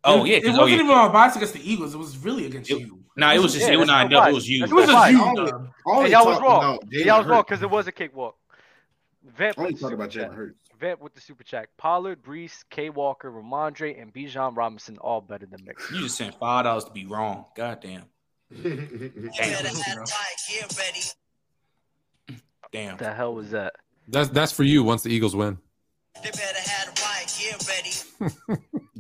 [0.08, 0.76] Oh yeah, it wasn't oh, yeah.
[0.76, 1.94] even my bias against the Eagles.
[1.94, 3.04] It was really against It- you.
[3.16, 4.28] Nah, it was just Yeah, it it was was not no Dub.
[4.30, 4.64] It was you.
[4.64, 5.14] It was That's just fine.
[5.16, 5.24] you.
[5.24, 6.58] I only- only y'all was wrong.
[6.64, 8.36] about And Jalen y'all was wrong because it was a cakewalk.
[9.36, 10.36] Vent I only with the talked about super Jalen.
[10.36, 10.60] Hurts.
[10.80, 11.70] Vent with the super chat.
[11.78, 12.92] Pollard, Breece, K.
[12.92, 15.96] Walker, Rhamondre, and Bijan Robinson all better than Mixon.
[15.96, 17.46] You just sent five dollars to be wrong.
[17.56, 18.04] God damn.
[22.72, 22.98] Damn.
[22.98, 23.74] The hell was that?
[24.08, 25.58] That's that's for you once the Eagles win.
[26.22, 26.32] Dub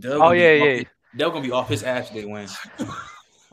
[0.05, 0.83] Oh gonna be yeah, yeah.
[1.15, 2.47] Dub gonna be off his ass if they win.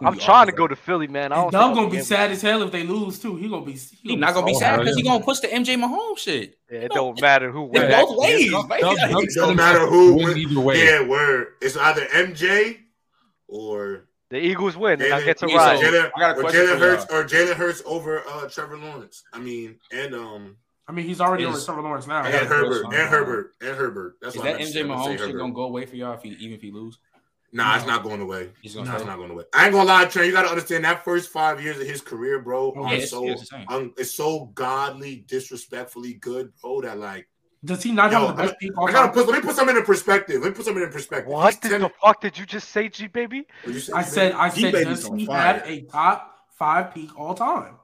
[0.00, 1.32] I'm trying to go to Philly, man.
[1.32, 3.36] I don't Dub I'll gonna be sad as hell if they lose too.
[3.36, 3.72] He gonna be.
[3.72, 6.58] He, He not gonna be sad hell because he gonna push the MJ Mahomes shit.
[6.70, 7.94] Yeah, it don't matter who wins.
[7.94, 8.50] both ways.
[8.50, 8.80] Dub- man.
[8.80, 10.84] Dub- Dub It said don't matter who win win- either way.
[10.84, 11.48] Yeah, word.
[11.62, 12.78] It's either MJ
[13.46, 15.78] or The Eagles win, and I Jalen- get to ride.
[15.78, 16.78] so- Jalen, I got a or question Jalen for y'all.
[16.96, 19.22] Hurts or Jalen Hurts over uh, Trevor Lawrence.
[19.32, 20.56] I mean, and um
[20.88, 22.22] I mean, he's already over Is- Trevor Lawrence now.
[22.22, 24.16] I and Herbert and Herbert and Herbert.
[24.20, 24.80] That's Is what I that meant to say.
[24.80, 26.56] MJ I meant to say Mahomes shit gonna go away for y'all if he even
[26.56, 26.98] if he lose?
[27.54, 28.50] Nah, it's not going away.
[28.62, 28.96] He's gonna No.
[28.96, 29.44] It's not going away.
[29.54, 30.26] I ain't gonna lie, Trey.
[30.26, 32.74] You gotta understand that first five years of his career, bro.
[32.76, 36.80] Oh, are yeah, it's, so it's um, it's so godly, disrespectfully good, bro.
[36.80, 37.28] That like
[37.64, 39.28] Does he not Yo, have the best I'm- peak I gotta put.
[39.28, 40.42] Let me put something in perspective.
[40.42, 41.32] Let me put something in perspective.
[41.32, 43.46] What He's the fuck did you just say, G baby?
[43.64, 44.10] What'd I G-Baby?
[44.10, 47.76] said, I G said, Baby's does he have a top five peak all time?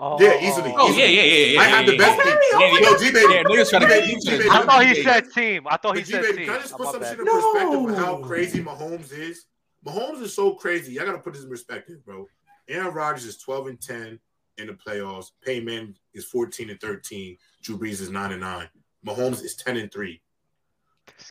[0.00, 0.72] Oh, Yeah, easily.
[0.76, 1.60] Oh yeah, yeah, yeah, yeah.
[1.60, 2.24] I have the best yeah.
[2.24, 2.38] peak.
[2.52, 2.90] Yeah, yeah.
[2.90, 3.34] Yo, G baby.
[3.34, 5.66] Yeah, niggas trying to G-Baby, G-Baby, I thought he said team.
[5.68, 6.46] I thought he But said G-Baby, team.
[6.46, 7.10] can I just put my some bad.
[7.10, 8.24] shit in perspective of how No.
[8.24, 9.46] crazy Mahomes is?
[9.84, 11.00] Mahomes is so crazy.
[11.00, 12.28] I gotta put this in perspective, bro.
[12.68, 14.20] Aaron Rodgers is 12 and 10
[14.58, 15.32] in the playoffs.
[15.44, 17.36] Peyton Manning is 14 and 13.
[17.62, 18.68] Drew Brees is 9 and 9.
[19.04, 20.20] Mahomes is 10 and 3.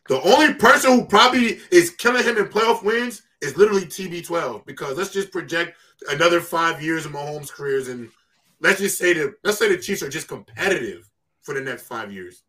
[0.09, 4.97] The only person who probably is killing him in playoff wins is literally TB12 because
[4.97, 5.77] let's just project
[6.09, 8.09] another five years of Mahomes' careers and
[8.59, 11.09] let's just say the let's say the Chiefs are just competitive
[11.41, 12.43] for the next five years.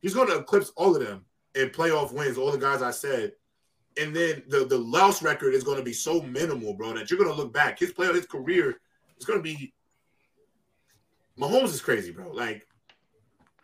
[0.00, 3.32] He's going to eclipse all of them in playoff wins, all the guys I said,
[4.00, 7.18] and then the the loss record is going to be so minimal, bro, that you're
[7.18, 7.78] going to look back.
[7.78, 8.76] His play, his career
[9.18, 9.72] is going to be.
[11.38, 12.30] Mahomes is crazy, bro.
[12.32, 12.66] Like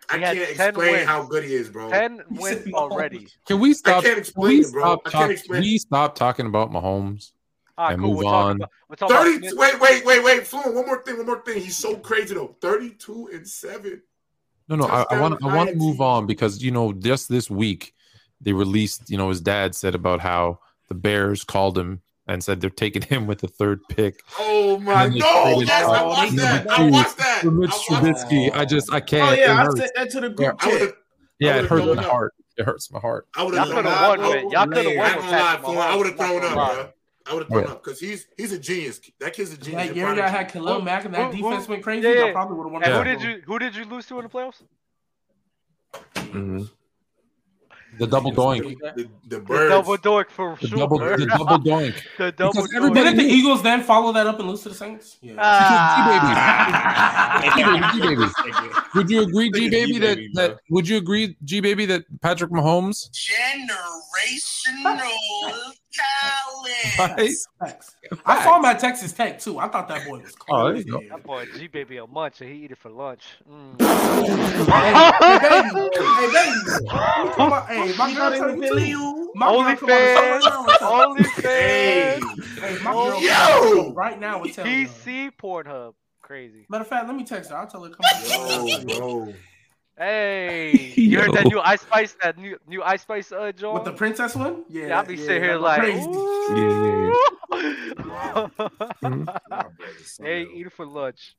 [0.08, 1.06] I He had can't explain wins.
[1.06, 1.90] how good he is, bro.
[1.90, 3.26] Ten He wins already.
[3.46, 3.98] Can we stop?
[3.98, 4.82] I can't Can explain we it, bro.
[4.82, 7.32] stop, I can't talk- explain can we stop talking about Mahomes?
[7.78, 8.10] All right, And cool.
[8.10, 8.56] move We're talking on.
[8.56, 8.70] about.
[8.88, 9.52] We're talking 30 Smith.
[9.58, 11.60] wait, wait, wait, wait, Fluent, one more thing, one more thing.
[11.60, 12.56] He's so crazy though.
[12.60, 14.02] 32 and 7.
[14.68, 17.48] No, no, I, I want I want to move on because you know just this
[17.50, 17.94] week
[18.40, 19.08] they released.
[19.10, 20.58] You know, his dad said about how
[20.88, 25.04] the Bears called him and said they're taking him with the third pick Oh my
[25.04, 25.60] And then they no!
[25.60, 26.66] Yes, I watched that.
[26.70, 27.40] I watched that.
[27.42, 28.50] for Mitch I watched Trubisky.
[28.54, 29.30] I just I can't.
[29.30, 29.78] Oh yeah, I hurts.
[29.80, 30.80] sent that to the group I would chat.
[30.80, 30.94] have
[31.38, 32.08] yeah, it hurts my up.
[32.10, 32.34] heart.
[32.56, 33.28] It hurts my heart.
[33.36, 34.52] I would have could thrown have won up.
[34.52, 34.98] Y'all could have man.
[34.98, 35.80] I won ain't with gonna lie, Patrick Fluent.
[35.80, 36.74] I would have thrown up, gonna lie.
[36.74, 36.92] bro.
[37.28, 37.70] I would have thrown Yeah.
[37.72, 39.00] up because he's he's a genius.
[39.20, 39.96] That kid's a That genius.
[39.96, 42.06] year y'all had Khalil Who- Mack and that who- defense who- went crazy.
[42.06, 42.32] yeah, Y'all yeah.
[42.32, 42.82] probably would have won.
[42.84, 44.62] And who did you who did you lose to in the playoffs?
[46.14, 46.68] Mhm.
[47.98, 48.76] The double doink.
[48.78, 49.70] the, the The birds.
[49.70, 50.78] double doink for The sure.
[50.78, 51.94] double, the double doink.
[52.18, 52.94] The double Because doink.
[52.94, 55.16] Didn't the Eagles then follow that up and lose to the Saints?
[55.22, 55.36] Yeah.
[55.38, 57.40] Ah.
[57.54, 58.24] G baby, G baby.
[58.96, 63.08] Would you agree, G baby, that that would you agree, G baby, that Patrick Mahomes?
[63.12, 65.72] Generational
[66.98, 67.30] Right.
[68.24, 69.58] I saw my Texas Tech too.
[69.58, 70.56] I thought that boy was cool.
[70.56, 73.24] Oh, that boy G baby a munch and he eat it for lunch.
[73.50, 73.80] Mm.
[74.70, 76.56] hey, baby, hey, baby.
[77.68, 79.32] Hey, my girl turned me you.
[79.34, 80.46] My Only girl fans.
[80.80, 82.24] Only fans.
[82.58, 83.92] Hey, my girl Yo!
[83.92, 84.42] right now.
[84.42, 85.94] DC Pornhub.
[86.22, 86.66] Crazy.
[86.68, 87.56] Matter of fact, let me text her.
[87.56, 88.66] I'll tell her come on.
[88.66, 89.34] Yo, yo.
[89.98, 93.74] Hey, you heard that new Ice Spice, that new new Ice Spice uh joint?
[93.74, 94.64] With the princess one?
[94.68, 94.88] Yeah.
[94.88, 96.00] yeah I'll be yeah, sitting here like, crazy.
[96.00, 97.10] Yeah,
[97.50, 98.48] yeah.
[99.02, 99.24] mm-hmm.
[100.24, 100.56] Hey, mm-hmm.
[100.56, 101.36] eat it for lunch.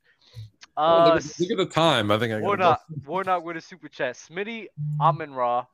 [0.75, 2.11] Uh, oh, look, look, at the time.
[2.11, 2.81] I think I got not.
[3.05, 4.15] We're not with a super chat.
[4.15, 4.67] Smitty
[4.99, 5.65] Amon Ra,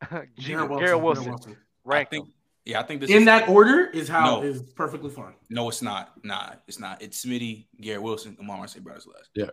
[0.10, 0.78] Garrett Wilson.
[0.78, 1.28] Garrett Wilson.
[1.30, 1.56] Wilson.
[1.84, 2.28] Rank I think,
[2.64, 4.42] Yeah, I think this in is, that order is how no.
[4.42, 5.34] is perfectly fine.
[5.50, 6.12] No, it's not.
[6.24, 7.02] Nah, it's not.
[7.02, 9.30] It's Smitty, Garrett Wilson, Amon Ra, Say Brothers last.
[9.34, 9.50] Yeah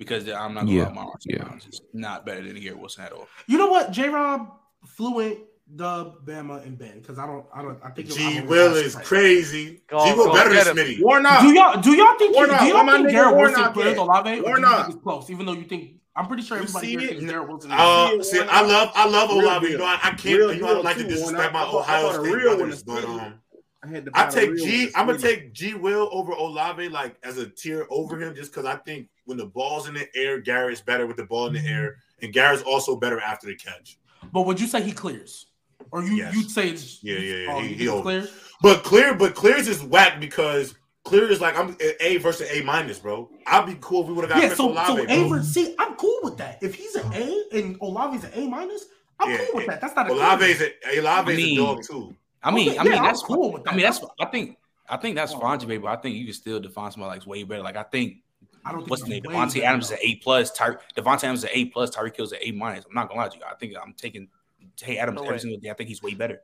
[0.00, 0.86] because I'm not going yeah.
[0.86, 1.52] to my yeah.
[1.56, 3.28] It's not better than Garrett Wilson at all.
[3.46, 3.90] You know what?
[3.92, 4.50] J Rob,
[4.86, 5.40] Fluent,
[5.76, 7.00] Dub, Bama, and Ben.
[7.00, 9.82] Because I don't, I don't, I think G Will is crazy.
[9.90, 11.22] G Will better than Smitty.
[11.22, 14.40] not Do y'all, do y'all think, do y'all think Garrett Wilson plays Olave?
[14.40, 15.96] Warnock is close, even though you think.
[16.16, 17.70] I'm pretty sure everybody here thinks Garrett Wilson.
[17.70, 19.68] Uh, see, I love, I love Olave.
[19.68, 22.42] You know, I, I can't, real, you know, I like to disrespect my Ohio State
[22.42, 23.34] brothers, but um.
[23.82, 24.10] I had to.
[24.14, 24.90] I take G.
[24.94, 25.74] I'm gonna take G.
[25.74, 29.46] Will over Olave like as a tier over him, just because I think when the
[29.46, 32.26] ball's in the air, Garrett's better with the ball in the air, mm-hmm.
[32.26, 33.98] and Garrett's also better after the catch.
[34.32, 35.46] But would you say he clears,
[35.92, 36.34] or you yes.
[36.34, 37.54] you'd say it's, yeah yeah, yeah.
[37.54, 38.30] Oh, he, he clears?
[38.62, 40.74] But clear, but clears is whack because
[41.04, 43.30] clear is like I'm uh, A versus A minus, bro.
[43.46, 44.54] I'd be cool if we would have got yeah.
[44.54, 46.62] So, Olave, so A versus C, I'm cool with that.
[46.62, 48.84] If he's an A and Olave's an A minus,
[49.18, 49.80] I'm yeah, cool with that.
[49.80, 52.14] That's not a Olave's a, Olave's I mean, a dog too.
[52.42, 53.52] I mean, I mean yeah, that's cool.
[53.52, 53.72] That.
[53.72, 54.56] I mean that's I think
[54.88, 55.40] I think that's oh.
[55.40, 55.86] fine, baby.
[55.86, 57.62] I think you can still define somebody like way better.
[57.62, 58.18] Like I think
[58.64, 59.22] I don't what's the name?
[59.22, 60.50] Davante Adams is an A plus.
[60.50, 61.94] Ty- Davante Adams is an A plus.
[61.94, 62.84] Tyreek Hill's an A minus.
[62.86, 63.44] I'm not gonna lie to you.
[63.48, 64.28] I think I'm taking
[64.76, 65.70] Tay Adams no every single day.
[65.70, 66.42] I think he's way better.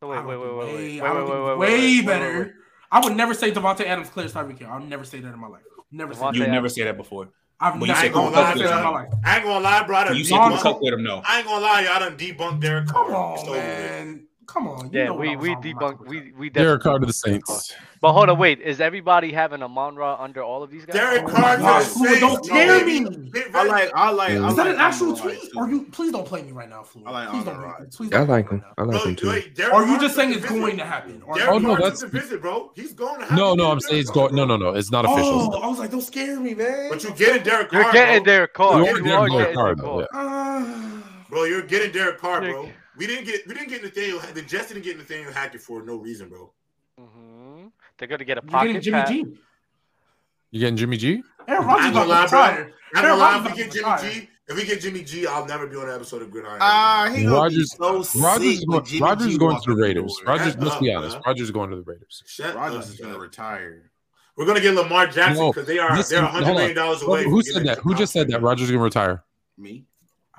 [0.00, 2.54] No, wait, wait, wait, wait, I don't wait, wait, wait, way better.
[2.90, 4.68] I would never say Davante Adams clears Tyreek Hill.
[4.70, 5.62] I'll never say that in my life.
[5.90, 6.12] Never.
[6.32, 7.28] You've never said that before.
[7.58, 9.96] I've well, not gonna lie, lie I ain't gonna lie, bro.
[9.96, 11.22] I done you said with him, no.
[11.26, 13.06] I ain't gonna lie, y'all done debunked Derek Carr.
[13.06, 14.25] Come on, man.
[14.46, 14.90] Come on.
[14.92, 16.06] yeah, we, we debunked.
[16.06, 17.74] We, we Derek Carr to the Saints.
[18.00, 18.60] But hold on, wait.
[18.60, 20.94] Is everybody having Amon Ra under all of these guys?
[20.94, 22.20] Derek oh Carr to Saints.
[22.20, 23.06] Don't tear me.
[23.54, 24.30] I like, I like.
[24.32, 25.56] Is I that like an actual Amon tweet?
[25.56, 27.02] Or you, please don't play me right now, Flu.
[27.06, 27.90] I like please don't right.
[27.90, 28.64] please I like him.
[28.78, 29.28] I like him too.
[29.30, 31.22] Are you just saying it's going to happen?
[31.26, 32.02] Oh, no, that's.
[32.02, 32.70] a visit, bro.
[32.74, 33.36] He's going to happen.
[33.36, 34.34] No, no, I'm saying it's going.
[34.34, 34.74] No, no, no.
[34.74, 35.54] It's not oh, official.
[35.54, 36.90] Oh, I was like, don't scare me, man.
[36.90, 37.82] But you getting Derek Carr.
[37.82, 38.84] You're getting Derek Carr.
[38.84, 41.44] You're getting Derek Carr, uh, bro.
[41.44, 42.70] You're getting Derek Carr, bro.
[42.96, 44.20] We didn't get we didn't get Nathaniel.
[44.34, 46.52] The Jets didn't get Nathaniel Hackett for no reason, bro.
[47.00, 47.66] Mm-hmm.
[47.98, 49.02] They're gonna get a pocket Jimmy.
[49.06, 49.24] G.
[50.50, 51.22] You getting Jimmy G?
[51.48, 52.72] Aaron Rodgers to lie, retire.
[52.94, 54.10] Not Aaron lie, if we get Jimmy retire.
[54.10, 56.58] G, if we get Jimmy G, I'll never be on an episode of Gridiron.
[56.60, 60.14] Ah, uh, he Rodgers, so Rodgers, going, Rodgers G going to the Raiders.
[60.24, 60.34] Door.
[60.34, 61.16] Rodgers, let's up, be honest.
[61.16, 61.22] Man.
[61.26, 62.22] Rodgers going to the Raiders.
[62.54, 63.90] Rodgers is going to retire.
[64.36, 67.24] We're going to get Lamar Jackson because no, they are they're hundred million dollars away.
[67.24, 67.78] Who said that?
[67.78, 68.42] Who just said that?
[68.42, 69.24] Rodgers going to retire.
[69.58, 69.84] Me.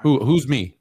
[0.01, 0.19] Who?
[0.23, 0.76] Who's me?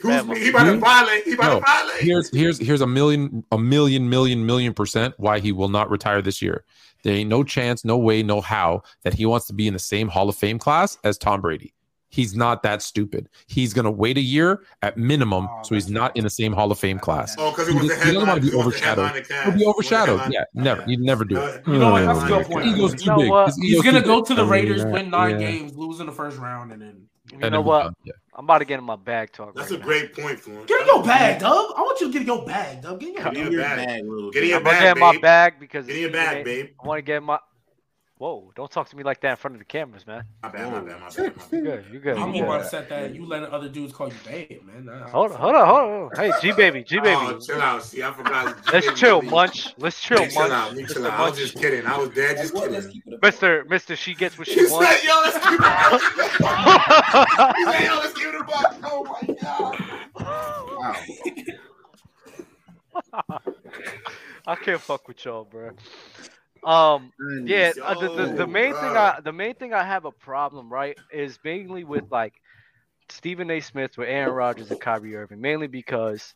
[0.00, 1.24] Who's, he about to violate.
[1.24, 1.60] He no.
[1.60, 2.00] violate.
[2.00, 6.22] Here's here's here's a million a million million million percent why he will not retire
[6.22, 6.64] this year.
[7.02, 9.78] There ain't no chance, no way, no how that he wants to be in the
[9.80, 11.74] same Hall of Fame class as Tom Brady.
[12.10, 13.28] He's not that stupid.
[13.48, 16.70] He's gonna wait a year at minimum, oh, so he's not in the same Hall
[16.70, 17.34] of Fame oh, class.
[17.36, 19.26] Oh, because he, he, he doesn't want to be overshadowed.
[19.44, 20.32] He'll be overshadowed.
[20.32, 20.82] Yeah, never.
[20.84, 21.62] He'd never do it.
[21.66, 22.06] You know what?
[22.06, 22.66] That's a good point.
[22.66, 23.52] Ego's too big.
[23.60, 26.80] He's gonna go to the Raiders, win nine games, lose in the first round, and
[26.80, 27.92] then you know what?
[28.38, 29.52] I'm about to get in my bag talk.
[29.56, 29.86] That's right a now.
[29.86, 30.68] great point, Florence.
[30.68, 31.72] Get in your bag, Dub.
[31.76, 33.00] I want you to get in your bag, Dub.
[33.00, 33.76] Get in your, get your bag.
[33.76, 34.32] bag.
[34.32, 35.22] Get in your I'm bag, get in my babe.
[35.22, 36.68] bag because get in your bag, babe.
[36.80, 37.40] I want to get my
[38.18, 40.24] Whoa, don't talk to me like that in front of the cameras, man.
[40.42, 41.36] My bad, my bad, my bad.
[41.36, 41.52] My bad.
[41.52, 42.18] you good, you good.
[42.18, 44.88] I'm you more upset that you letting other dudes call you babe, man.
[45.10, 46.16] Hold on, hold on, hold on.
[46.16, 47.16] Hey, G Baby, G oh, Baby.
[47.20, 47.84] Oh, chill out.
[47.84, 48.72] See, I forgot.
[48.72, 49.72] Let's chill, Munch.
[49.78, 50.32] Let's chill, Munch.
[50.34, 51.12] Chill out, chill out.
[51.12, 51.86] I was just kidding.
[51.86, 52.92] I was dead just kidding.
[53.22, 55.00] Mister, Mister, she gets what she wants.
[55.00, 55.88] Said, Yo, let's keep it a
[57.54, 58.76] He said, Yo, let's keep it a buck.
[58.82, 59.78] Oh, my God.
[60.82, 60.96] Wow.
[64.44, 65.70] I can't fuck with y'all, bro.
[66.64, 67.12] Um,
[67.44, 68.80] yeah, uh, the, the, the, main bro.
[68.80, 72.34] thing I the main thing I have a problem right is mainly with like
[73.08, 73.60] Stephen A.
[73.60, 76.34] Smith with Aaron Rodgers and Kyrie Irving, mainly because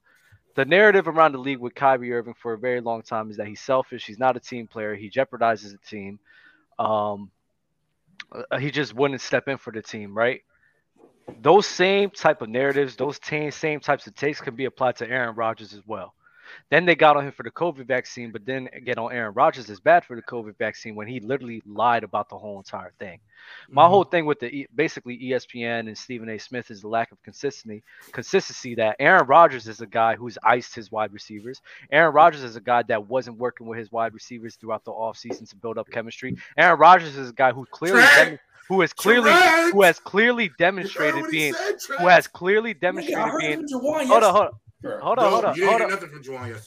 [0.55, 3.47] the narrative around the league with Kyrie Irving for a very long time is that
[3.47, 6.19] he's selfish, he's not a team player, he jeopardizes the team,
[6.78, 7.31] um,
[8.32, 10.43] uh, he just wouldn't step in for the team, right?
[11.40, 15.09] Those same type of narratives, those t- same types of takes can be applied to
[15.09, 16.15] Aaron Rodgers as well.
[16.70, 19.69] Then they got on him for the COVID vaccine, but then get on Aaron Rodgers
[19.70, 23.20] is bad for the COVID vaccine when he literally lied about the whole entire thing.
[23.69, 23.91] My mm-hmm.
[23.91, 26.39] whole thing with the basically ESPN and Stephen A.
[26.39, 27.83] Smith is the lack of consistency.
[28.12, 31.61] Consistency that Aaron Rodgers is a guy who's iced his wide receivers.
[31.91, 35.49] Aaron Rodgers is a guy that wasn't working with his wide receivers throughout the offseason
[35.51, 36.37] to build up chemistry.
[36.57, 38.03] Aaron Rodgers is a guy who clearly.
[38.16, 38.39] Dem-
[38.69, 39.74] who has clearly Trent.
[39.74, 44.51] who has clearly demonstrated being said, who has clearly demonstrated being hold on, hold on.
[44.85, 45.91] Hold on, hold on, hold on.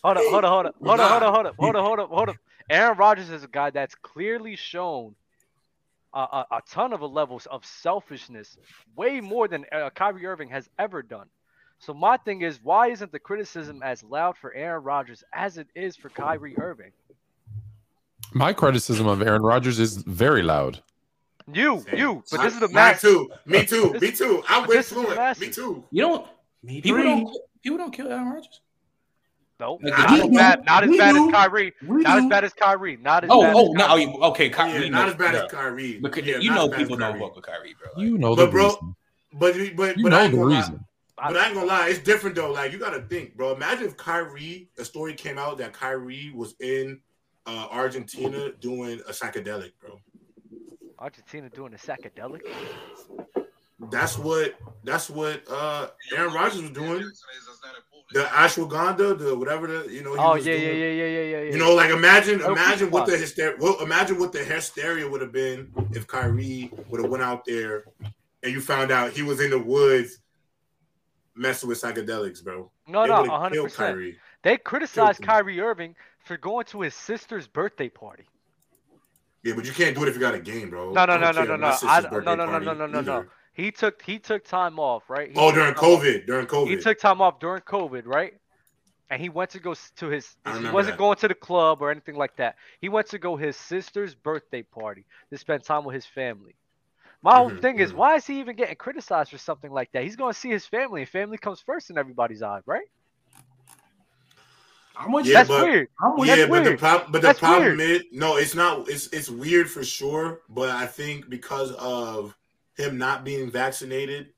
[0.03, 2.29] Hold on, hold on, hold on, hold on, hold on, hold on, hold on, hold
[2.29, 2.35] on.
[2.69, 5.15] Aaron Rodgers is a guy that's clearly shown
[6.13, 8.57] a, a, a ton of levels of selfishness,
[8.95, 11.27] way more than uh, Kyrie Irving has ever done.
[11.79, 15.67] So my thing is, why isn't the criticism as loud for Aaron Rodgers as it
[15.75, 16.91] is for Kyrie Irving?
[18.33, 20.81] My criticism of Aaron Rodgers is very loud.
[21.51, 21.99] You, Same.
[21.99, 23.03] you, but this is the mass.
[23.03, 23.29] Me too.
[23.45, 23.93] Me too.
[24.01, 24.43] Me too.
[24.49, 25.41] I'm with influenced.
[25.41, 25.83] Me too.
[25.91, 26.27] You don't.
[26.65, 27.37] People don't.
[27.65, 28.61] People don't kill Aaron Rodgers.
[29.59, 30.65] No, Like, not as bad.
[30.65, 31.73] Not as we bad do, as Kyrie.
[31.87, 32.97] we Not as bad as Kyrie.
[32.97, 34.05] Not as Oh, bad oh, as no, Kyrie.
[34.21, 34.49] oh, okay.
[34.49, 35.45] Ky- Yeah, not as bad bro.
[35.45, 35.99] as Kyrie.
[35.99, 37.19] Look, yeah, you know people don't Kyrie.
[37.21, 37.89] fuck with Kyrie, bro.
[37.95, 38.95] Like, You know But the bro, reason.
[39.33, 40.57] But you- but You but I know ain't the gonna lie.
[40.59, 40.85] reason.
[41.17, 42.51] But I ain't gonna lie, it's different though.
[42.51, 43.55] Like you gotta think, bro.
[43.55, 46.99] Imagine if Kyrie, a story came out that Kyrie was in
[47.47, 49.99] uh, Argentina doing a psychedelic, bro.
[50.99, 52.41] Argentina doing a psychedelic.
[53.91, 57.09] That's what that's what uh Aaron Rodgers was doing.
[58.11, 60.13] The ashwagandha, the whatever the you know.
[60.13, 61.51] He Oh was yeah, yeah, yeah, yeah, yeah, yeah, yeah.
[61.53, 63.55] You know, like imagine, Oh, imagine what the hysteria.
[63.59, 67.85] Well, imagine what the hysteria would have been if Kyrie would have went out there
[68.43, 70.19] and you found out he was in the woods
[71.35, 72.71] messing with psychedelics, bro.
[72.87, 74.15] no, They no, hundred percent.
[74.43, 75.23] They criticized.
[75.23, 78.25] Kyrie Irving for going to his sister's birthday party.
[79.43, 80.91] Yeah, but you can't do it if you got a game, bro.
[80.91, 81.75] No, no, no, no, no, no.
[81.83, 83.25] I, no, no, no, no, no, no, no.
[83.57, 83.65] Either.
[83.65, 85.29] He took he took time off, right?
[85.31, 86.01] He Oh, during time off.
[86.03, 86.67] COVID, during COVID.
[86.69, 88.33] He took time off during COVID, right?
[89.09, 90.35] And he went to go to his.
[90.45, 90.99] I He remember wasn't that.
[90.99, 92.55] going to the club or anything like that.
[92.81, 96.55] He went to go his sister's birthday party to spend time with his family.
[97.21, 97.95] My whole Mhm, thing is, mhm.
[97.95, 100.03] why is he even getting criticized for something like that?
[100.03, 102.87] He's going to see his family, and family comes first in everybody's eyes, right?
[104.95, 105.33] I'm with Yeah, you.
[105.33, 105.87] That's but- weird.
[106.01, 106.79] I'm with yeah, that's but the weird.
[106.79, 108.89] problem, but the That's problem is, no, it's not.
[108.89, 110.41] It's it's weird for sure.
[110.49, 112.35] But I think because of
[112.77, 114.29] him not being vaccinated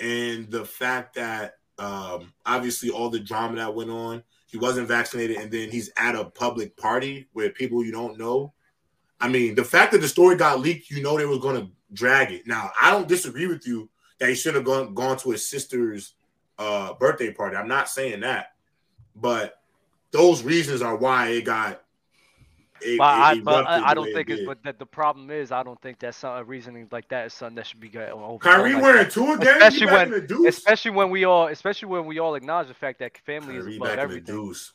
[0.00, 5.36] and the fact that um, obviously all the drama that went on, he wasn't vaccinated,
[5.36, 8.52] and then he's at a public party with people you don't know.
[9.20, 11.70] I mean, the fact that the story got leaked, you know they were going to
[11.92, 12.46] drag it.
[12.46, 16.14] Now, I don't disagree with you that he should have gone gone to his sister's
[16.58, 17.56] uh, birthday party.
[17.56, 18.48] I'm not saying that,
[19.14, 19.60] but
[20.10, 21.82] those reasons are why it got.
[22.80, 24.38] It, But, I, it but I, I don't way it think it's.
[24.40, 24.46] did.
[24.46, 27.34] But that the problem is, I don't think that's some a reasoning like that is
[27.34, 28.38] something that should be going over.
[28.38, 29.12] Kyrie like wearing that.
[29.12, 30.56] two again, Especially when- in the deuce.
[30.58, 33.76] especially when we all, especially when we all acknowledge the fact that family is Kyrie
[33.76, 34.72] above back in the everything, deuce.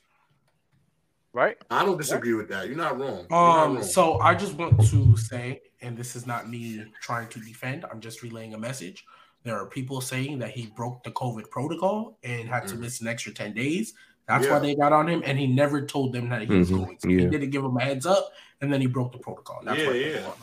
[1.34, 1.58] right?
[1.72, 2.68] I don't disagree with that.
[2.68, 3.26] You're not wrong.
[3.30, 3.84] You're not Um, wrong.
[3.84, 8.00] so I just want to say, and this is not me trying to defend, I'm
[8.02, 9.06] just relaying a message.
[9.44, 12.80] There are people saying that he broke the COVID protocol and had to Mhm.
[12.80, 13.94] miss an extra 10 days.
[14.28, 14.54] That's Yeah.
[14.54, 16.98] why they got on him, and he never told them that he was Mhm, going
[16.98, 17.08] to.
[17.10, 18.30] He didn't give him a heads up,
[18.62, 19.62] and then he broke the protocol.
[19.64, 20.20] That's Yeah, why they yeah.
[20.22, 20.40] got on him.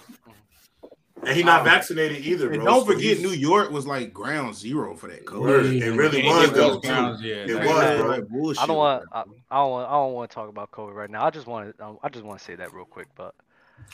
[1.22, 2.54] and he not um, vaccinated either, bro.
[2.56, 5.78] And don't forget, he's- New York was like ground zero for that COVID.
[5.78, 5.86] Yeah.
[5.86, 6.78] It really It was, was though.
[6.80, 7.34] grounds, yeah.
[7.34, 7.96] It Like, was, yeah.
[7.98, 8.10] bro.
[8.12, 9.04] That bullshit I don't want.
[9.12, 9.20] I.
[9.50, 9.88] I don't want.
[9.88, 11.22] I don't want to talk about COVID right now.
[11.24, 11.98] I just want to.
[12.02, 13.08] I just want to say that real quick.
[13.16, 13.34] But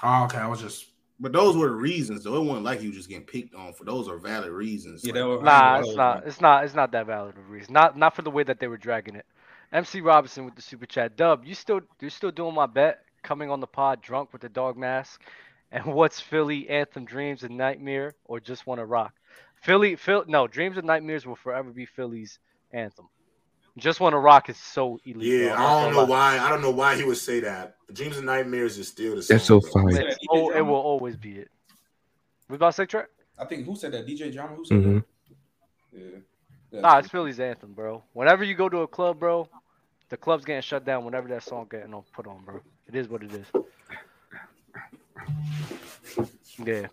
[0.04, 0.86] Oh, okay, I was just
[1.18, 2.36] But those were the reasons, though.
[2.36, 5.02] It wasn't like he was just getting picked on for those are valid reasons.
[5.02, 6.26] Yeah, Like, that was- nah, it's not.
[6.26, 6.64] It's not.
[6.64, 7.72] It's not that valid of a reason.
[7.72, 9.24] Not not for the way that they were dragging it.
[9.77, 11.16] MC Robinson with the super chat.
[11.16, 13.01] Dub, you still you're still doing my bet.
[13.23, 15.20] Coming on the pod drunk with the dog mask.
[15.70, 17.05] And what's Philly anthem?
[17.05, 19.12] Dreams and nightmare, or just want to rock?
[19.62, 20.24] Philly, Phil.
[20.28, 22.39] No, dreams and nightmares will forever be Philly's
[22.73, 23.07] anthem.
[23.77, 25.43] Just want to rock is so elite.
[25.43, 26.39] Yeah, I'm I don't know why.
[26.39, 27.77] I don't know why he would say that.
[27.93, 29.35] Dreams and nightmares is still the same.
[29.36, 29.70] That's so bro.
[29.70, 29.90] fire.
[29.93, 31.51] Yeah, It's- DJ oh, it will always be it.
[32.48, 33.03] We about to say Trey?
[33.39, 34.07] I think who said that?
[34.07, 34.55] DJ Drama.
[34.57, 35.05] Who said Mhm.
[35.93, 36.01] that?
[36.01, 36.19] Yeah.
[36.73, 37.09] That's Nah, it's.
[37.09, 38.03] Philly's anthem, bro.
[38.15, 39.47] Whenever you go to a club, bro,
[40.09, 42.61] the club's getting shut down whenever that song getting on put on, bro.
[42.87, 43.47] It is what it is.
[46.65, 46.87] Yeah.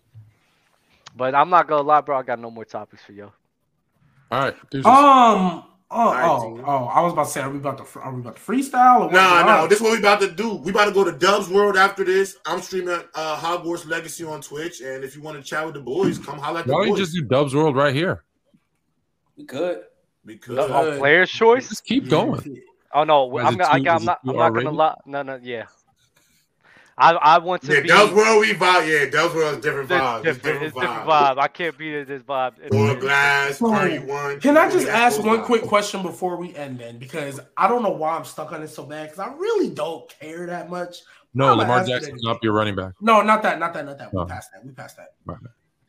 [1.16, 2.18] But I'm not gonna lie, bro.
[2.18, 3.30] I got no more topics for you.
[4.30, 4.54] All right.
[4.70, 4.86] Deuces.
[4.86, 5.64] um.
[5.96, 6.64] Oh, right, oh, Gene.
[6.66, 6.86] oh!
[6.86, 8.96] I was about to say, are we about to are we about to freestyle?
[8.96, 9.68] Or what's Nah, going no, on?
[9.68, 10.54] this is what we about to do.
[10.56, 12.36] We about to go to Dub's World after this.
[12.46, 15.80] I'm streaming uh, Hogwarts Legacy on Twitch, and if you want to chat with the
[15.80, 16.80] boys, come holla at the boys.
[16.80, 18.24] Why don't you just do Dubs World right here?
[19.36, 19.82] We could.
[20.24, 20.58] We could.
[20.58, 21.68] on player's choice?
[21.68, 22.60] Just keep going.
[22.94, 23.68] Oh no, Why is I'm it not.
[23.74, 24.18] I too- I'm not.
[24.26, 24.94] I'm not gonna lie.
[25.06, 25.64] No, no, yeah.
[26.96, 27.88] I I want to yeah, be.
[27.88, 28.86] Dub's World we vibe.
[28.88, 30.24] Yeah, Dub's World is different It's vibe.
[30.26, 30.62] It's different.
[30.62, 31.34] It's different different vibe.
[31.36, 31.38] vibe.
[31.38, 32.52] I can't be this vibe.
[32.62, 33.00] It's Door different.
[33.00, 34.40] glass, So, Curry one.
[34.40, 36.98] Can I just ask one quick question before we end then?
[36.98, 40.08] Because I don't know why I'm stuck on it so bad because I really don't
[40.20, 40.98] care that much.
[41.34, 42.92] No, I'ma Lamar ask it Jackson's not your running back.
[43.00, 44.12] No, not that, not that, not that.
[44.14, 44.24] We Oh.
[44.24, 44.64] passed that.
[44.64, 45.14] We passed that.
[45.24, 45.38] Right.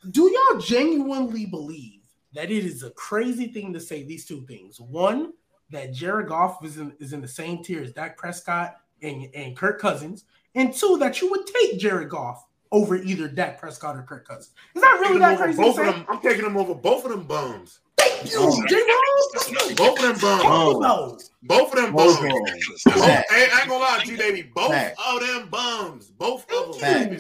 [0.09, 2.01] Do y'all genuinely believe
[2.33, 4.79] that it is a crazy thing to say these two things?
[4.79, 5.33] One,
[5.71, 9.55] that Jared Goff is in, is in the same tier as Dak Prescott and, and
[9.57, 10.25] Kirk Cousins,
[10.55, 14.51] and two, that you would take Jared Goff over either Dak Prescott or Kirk Cousins.
[14.75, 15.57] Is that really Taking that them over crazy?
[15.57, 15.87] to both say?
[15.89, 16.05] of them.
[16.09, 17.79] I'm taking them over both of them bums.
[17.97, 18.75] Thank you, oh, J.
[18.75, 19.75] Rose.
[19.75, 20.43] Both of them bums.
[20.43, 21.31] Both of those.
[21.43, 22.17] Both of them bums.
[22.17, 24.43] Both, hey, I ain't gonna lie, G baby.
[24.53, 24.99] Both Fact.
[25.07, 26.11] of them bums.
[26.11, 27.17] Both of them.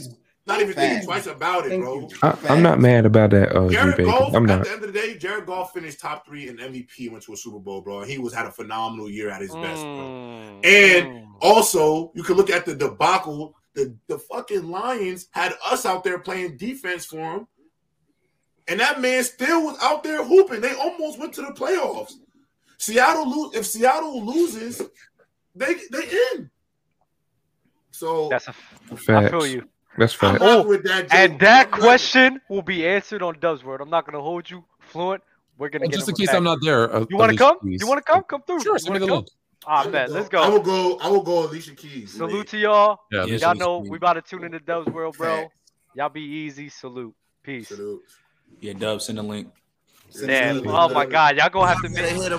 [0.47, 0.83] Thank If it's, you.
[0.83, 1.99] not even thinking twice about it, Thank bro.
[2.01, 2.09] you.
[2.21, 4.59] I, I'm not mad about that, uh, G Jared Goff, I'm not.
[4.59, 7.33] at the end of the day, Jared Goff finished top three in MVP, went to
[7.33, 8.01] a Super Bowl, bro.
[8.01, 9.91] And he was had a phenomenal year at his best, bro.
[9.91, 11.27] Mm, And mm.
[11.41, 13.55] Also, you can look at the debacle.
[13.73, 17.47] The, the fucking Lions had us out there playing defense for him.
[18.67, 20.61] And that man still was out there hooping.
[20.61, 22.13] They almost went to the playoffs.
[22.77, 24.81] Seattle lose if Seattle loses,
[25.55, 26.49] they they in.
[27.91, 28.55] So that's a.
[28.91, 29.31] I Facts.
[29.31, 29.67] feel you.
[29.97, 30.41] That's I'm fact.
[30.43, 31.13] not with that.
[31.13, 33.81] And that I'm not- question will be answered on Dub's World.
[33.81, 35.23] I'm not gonna hold you fluent.
[35.57, 36.35] We're gonna And get just in case back.
[36.35, 37.57] I'm not there, uh, You want to come?
[37.61, 37.81] Keys.
[37.81, 38.23] You want to come?
[38.23, 38.59] Come through.
[38.61, 39.27] Sure, You send me wanna the link.
[39.65, 40.07] Ah, I will bet.
[40.09, 40.41] go- Let's go.
[40.43, 40.51] I go.
[40.53, 40.97] will go.
[40.99, 41.45] I will go.
[41.45, 42.13] Alicia Keys.
[42.13, 42.99] Salute to y'all.
[43.11, 43.95] Yeah, Yeah, Y'all salute know to we you.
[43.95, 45.47] about to tune into Dub's world, bro.
[45.95, 46.67] Y'all be easy.
[46.69, 47.15] Salute.
[47.41, 47.69] Peace.
[47.69, 48.01] Salute.
[48.59, 49.47] Yeah, Dub, send a link.
[50.09, 50.57] Send Damn.
[50.57, 50.63] it.
[50.67, 51.37] Oh my God.
[51.37, 52.31] Y'all gonna have to Gotta make hit 'em